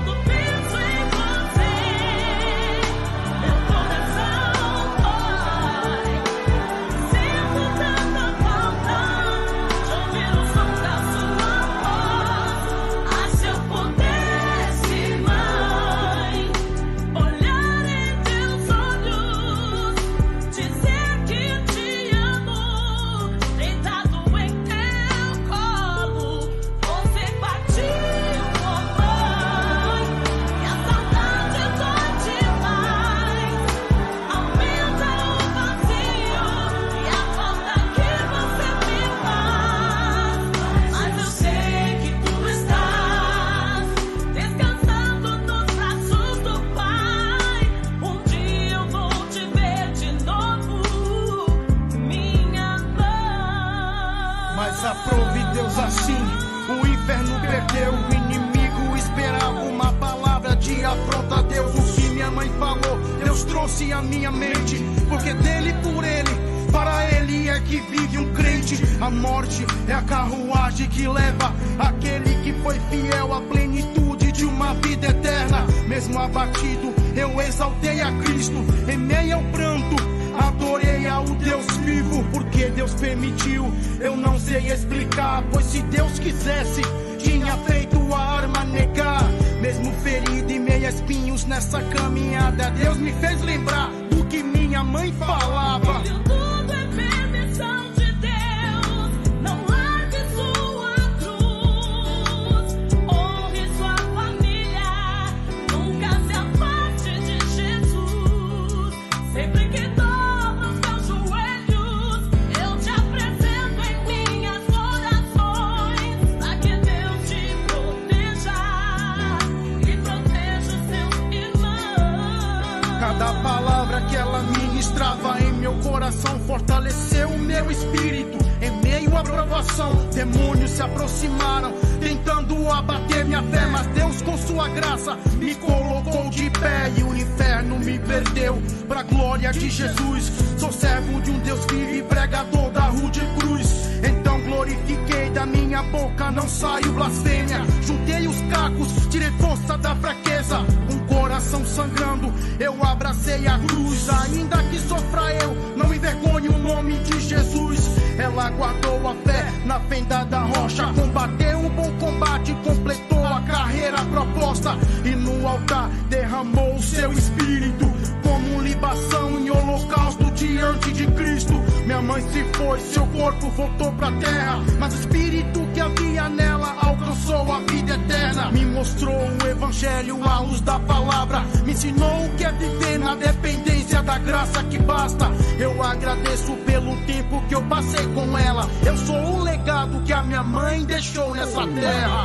Deus, 134.13 134.23
com 134.23 134.37
sua 134.37 134.69
graça, 134.69 135.17
me 135.39 135.55
colocou 135.55 136.29
de 136.29 136.51
pé 136.51 136.93
e 136.99 137.03
o 137.03 137.17
inferno 137.17 137.79
me 137.79 137.99
perdeu. 137.99 138.61
Pra 138.87 139.03
glória 139.03 139.51
de 139.53 139.71
Jesus, 139.71 140.31
sou 140.59 140.71
servo 140.71 141.21
de 141.23 141.31
um 141.31 141.39
Deus 141.39 141.65
vivo 141.71 141.95
e 141.95 142.03
pregador 142.03 142.71
da 142.71 142.83
rude 142.83 143.21
cruz. 143.39 143.71
Então 144.03 144.41
glorifiquei 144.43 145.31
da 145.31 145.47
minha 145.47 145.83
boca, 145.85 146.31
não 146.31 146.47
saiu 146.47 146.93
blasfêmia. 146.93 147.63
Juntei 147.83 148.27
os 148.27 148.41
cacos, 148.43 149.07
tirei 149.09 149.31
força 149.33 149.79
da 149.79 149.97
fraqueza. 149.97 150.59
Um 150.91 150.99
coração 151.33 151.65
sangrando, 151.65 152.31
eu 152.61 152.85
abracei 152.85 153.47
a 153.47 153.59
cruz. 153.61 154.07
Ainda 154.11 154.63
que 154.65 154.79
sofra 154.81 155.33
eu, 155.43 155.55
não 155.79 155.95
envergonhe 155.95 156.49
o 156.49 156.59
nome 156.59 156.99
de 156.99 157.21
Jesus. 157.21 157.89
Ela 158.19 158.51
guardou 158.51 159.09
a 159.09 159.15
fé 159.15 159.51
na 159.65 159.81
fenda 159.81 160.25
da 160.25 160.41
rocha, 160.41 160.93
combateu 160.93 161.59
um 161.59 161.71
bom 161.71 161.91
combate, 161.99 162.55
completou 162.63 163.25
a 163.25 163.41
carreira 163.41 163.97
proposta. 164.11 164.77
E 165.07 165.11
no 165.13 165.49
altar 165.49 165.89
derramou 166.11 166.75
o 166.75 166.83
seu 166.83 167.11
espírito 167.15 167.87
como 168.23 168.61
libação 168.61 169.31
em 169.41 169.49
holocausto 169.49 170.31
diante 170.33 170.93
de 170.93 171.07
Cristo. 171.13 171.55
Minha 171.87 172.03
mãe 172.03 172.23
se 172.31 172.45
foi, 172.59 172.79
seu 172.81 173.07
corpo 173.07 173.49
voltou 173.51 173.91
pra 173.93 174.13
terra, 174.13 174.63
mas 174.79 174.93
o 174.93 174.99
espírito 174.99 175.67
que 175.73 175.81
havia 175.81 176.29
nela 176.29 176.82
alcançou 177.23 177.53
a 177.53 177.61
vida 177.61 177.95
eterna. 177.95 178.51
Me 178.51 178.65
mostrou 178.67 179.15
o 179.15 179.47
evangelho 179.47 180.29
à 180.29 180.41
luz 180.41 180.61
da 180.61 180.79
palavra, 180.81 181.41
me 181.65 181.73
ensinou 181.73 182.27
o 182.27 182.37
que 182.37 182.45
é 182.45 182.53
viver 182.53 182.99
na 182.99 183.15
dependência 183.15 184.03
da 184.03 184.19
graça 184.19 184.63
que 184.65 184.79
basta. 184.79 185.31
Eu 185.59 185.83
agradeço 185.83 186.53
pelo 186.67 186.97
tempo 187.07 187.43
que 187.49 187.55
eu 187.55 187.63
passei 187.63 188.07
com 188.09 188.37
ela. 188.37 188.69
Eu 188.85 188.97
sou 188.97 189.17
o 189.17 189.43
legado 189.43 190.03
que 190.03 190.13
a 190.13 190.23
minha 190.23 190.43
mãe 190.43 190.85
deixou 190.85 191.35
nessa 191.35 191.67
terra. 191.67 192.25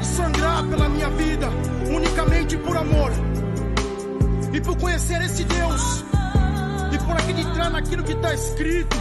Que 0.00 0.06
foi 0.06 0.06
capaz 0.06 0.06
de 0.06 0.06
sangrar 0.06 0.64
pela 0.64 0.88
minha 0.88 1.08
vida, 1.10 1.48
unicamente 1.88 2.56
por 2.58 2.76
amor. 2.76 3.10
E 4.52 4.60
por 4.60 4.76
conhecer 4.76 5.20
esse 5.22 5.44
Deus, 5.44 6.04
e 6.92 6.98
por 6.98 7.12
acreditar 7.12 7.70
naquilo 7.70 8.02
que 8.02 8.12
está 8.12 8.34
escrito, 8.34 8.96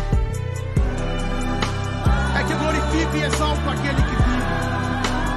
é 2.38 2.44
que 2.44 2.54
glorifico 2.54 3.18
e 3.18 3.24
exalto 3.24 3.70
aquele 3.70 4.02
que 4.02 4.16
vive. 4.16 4.46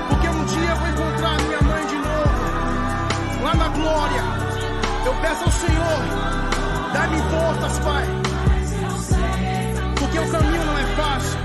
Porque 0.09 0.29
um 0.29 0.45
dia 0.45 0.71
eu 0.71 0.77
vou 0.77 0.89
encontrar 0.89 1.31
a 1.31 1.43
minha 1.43 1.61
mãe 1.63 1.87
de 1.87 1.97
novo, 1.97 3.45
lá 3.45 3.55
na 3.55 3.69
glória. 3.69 4.23
Eu 5.07 5.15
peço 5.21 5.45
ao 5.45 5.51
Senhor, 5.51 6.93
dá-me 6.93 7.19
forças, 7.31 7.79
Pai. 7.81 8.05
Porque 9.99 10.19
o 10.19 10.31
caminho 10.31 10.65
não 10.65 10.79
é 10.79 10.87
fácil. 10.97 11.39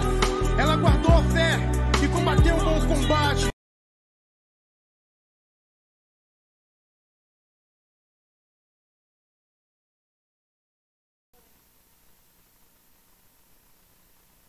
Ela 0.57 0.75
guardou 0.75 1.17
a 1.17 1.23
fé 1.23 1.59
e 2.03 2.07
combateu 2.07 2.55
o 2.55 2.63
bom 2.63 2.87
combate. 2.87 3.53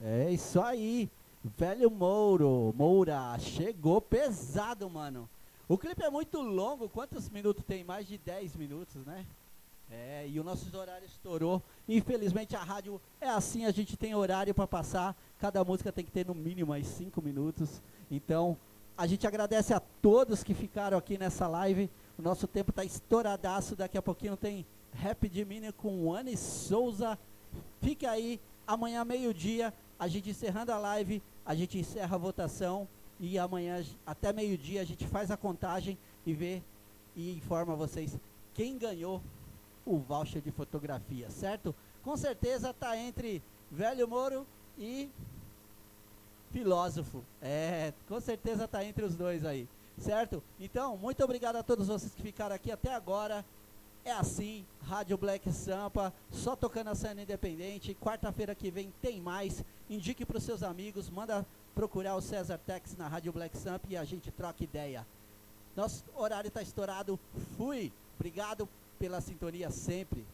É 0.07 0.24
isso 0.35 0.61
aí. 0.61 1.11
Velho 1.43 1.91
Mouro, 1.91 2.75
Moura, 2.77 3.39
chegou 3.39 4.01
pesado, 4.01 4.89
mano. 4.89 5.29
O 5.69 5.79
clipe 5.79 6.03
é 6.03 6.11
muito 6.11 6.41
longo, 6.41 6.89
quantos 6.89 7.29
minutos 7.29 7.65
tem? 7.65 7.85
Mais 7.85 8.07
de 8.07 8.19
10 8.19 8.57
minutos, 8.57 9.05
né? 9.07 9.27
É, 9.91 10.27
e 10.27 10.41
o 10.41 10.45
nosso 10.45 10.75
horário 10.77 11.07
estourou. 11.07 11.63
Infelizmente 11.89 12.57
a 12.57 12.63
rádio 12.63 13.01
é 13.21 13.29
assim, 13.29 13.65
a 13.65 13.71
gente 13.71 13.97
tem 13.97 14.15
horário 14.15 14.55
para 14.55 14.67
passar. 14.67 15.17
Cada 15.39 15.63
música 15.65 15.93
tem 15.93 16.05
que 16.05 16.11
ter 16.11 16.27
no 16.27 16.35
mínimo 16.35 16.71
mais 16.71 16.87
5 16.87 17.21
minutos. 17.23 17.83
Então, 18.11 18.57
a 18.97 19.07
gente 19.07 19.27
agradece 19.27 19.73
a 19.75 19.81
todos 19.81 20.43
que 20.43 20.55
ficaram 20.55 20.97
aqui 20.97 21.19
nessa 21.19 21.47
live. 21.47 21.91
O 22.19 22.23
nosso 22.23 22.47
tempo 22.47 22.73
tá 22.73 22.85
estouradaço. 22.85 23.77
Daqui 23.77 23.99
a 23.99 24.03
pouquinho 24.03 24.37
tem 24.37 24.67
Rap 24.93 25.29
de 25.29 25.45
Mini 25.45 25.73
com 25.73 26.13
Anne 26.13 26.37
Souza. 26.37 27.19
Fique 27.81 28.07
aí, 28.07 28.41
amanhã 28.67 29.05
meio-dia, 29.05 29.73
a 29.99 30.09
gente 30.09 30.31
encerrando 30.31 30.73
a 30.73 30.79
live, 30.79 31.23
a 31.45 31.55
gente 31.55 31.79
encerra 31.79 32.17
a 32.17 32.19
votação 32.19 32.89
e 33.21 33.39
amanhã 33.39 33.85
até 34.07 34.33
meio-dia 34.33 34.81
a 34.81 34.85
gente 34.85 35.07
faz 35.07 35.31
a 35.31 35.37
contagem 35.37 35.97
e 36.27 36.33
vê 36.33 36.63
e 37.15 37.37
informa 37.37 37.77
vocês 37.77 38.19
quem 38.55 38.79
ganhou 38.79 39.21
o 39.85 39.99
voucher 39.99 40.41
de 40.41 40.51
fotografia, 40.51 41.31
certo? 41.31 41.75
Com 42.03 42.17
certeza 42.17 42.73
tá 42.73 42.97
entre 42.97 43.43
Velho 43.71 44.09
Moro 44.09 44.47
e 44.79 45.11
Filósofo. 46.51 47.23
É, 47.43 47.93
com 48.09 48.21
certeza 48.21 48.67
tá 48.67 48.85
entre 48.85 49.05
os 49.05 49.17
dois 49.17 49.45
aí, 49.45 49.69
certo? 49.99 50.43
Então, 50.59 50.97
muito 50.97 51.23
obrigado 51.23 51.57
a 51.57 51.63
todos 51.63 51.89
vocês 51.89 52.15
que 52.15 52.23
ficaram 52.23 52.55
aqui 52.55 52.71
até 52.71 52.95
agora. 52.95 53.45
É 54.05 54.13
assim, 54.13 54.67
Rádio 54.83 55.17
Black 55.17 55.51
Sampa, 55.51 56.13
só 56.31 56.55
tocando 56.55 56.89
a 56.91 56.95
cena 56.95 57.23
independente. 57.23 57.95
Quarta-feira 57.95 58.55
que 58.55 58.71
vem 58.71 58.93
tem 59.01 59.19
mais. 59.19 59.65
Indique 59.89 60.27
para 60.27 60.37
os 60.37 60.45
seus 60.45 60.63
amigos, 60.63 61.09
manda 61.09 61.47
procurar 61.75 62.15
o 62.15 62.21
César 62.21 62.59
Tex 62.59 62.97
na 62.99 63.09
Rádio 63.09 63.33
Black 63.33 63.57
Sampa 63.57 63.87
e 63.89 63.97
a 63.97 64.05
gente 64.05 64.31
troca 64.31 64.63
ideia. 64.63 65.07
Nosso 65.75 66.05
horário 66.15 66.49
está 66.49 66.61
estourado. 66.61 67.19
Fui. 67.57 67.91
Obrigado 68.17 68.69
pela 68.99 69.23
sintonia 69.23 69.71
sempre. 69.71 70.27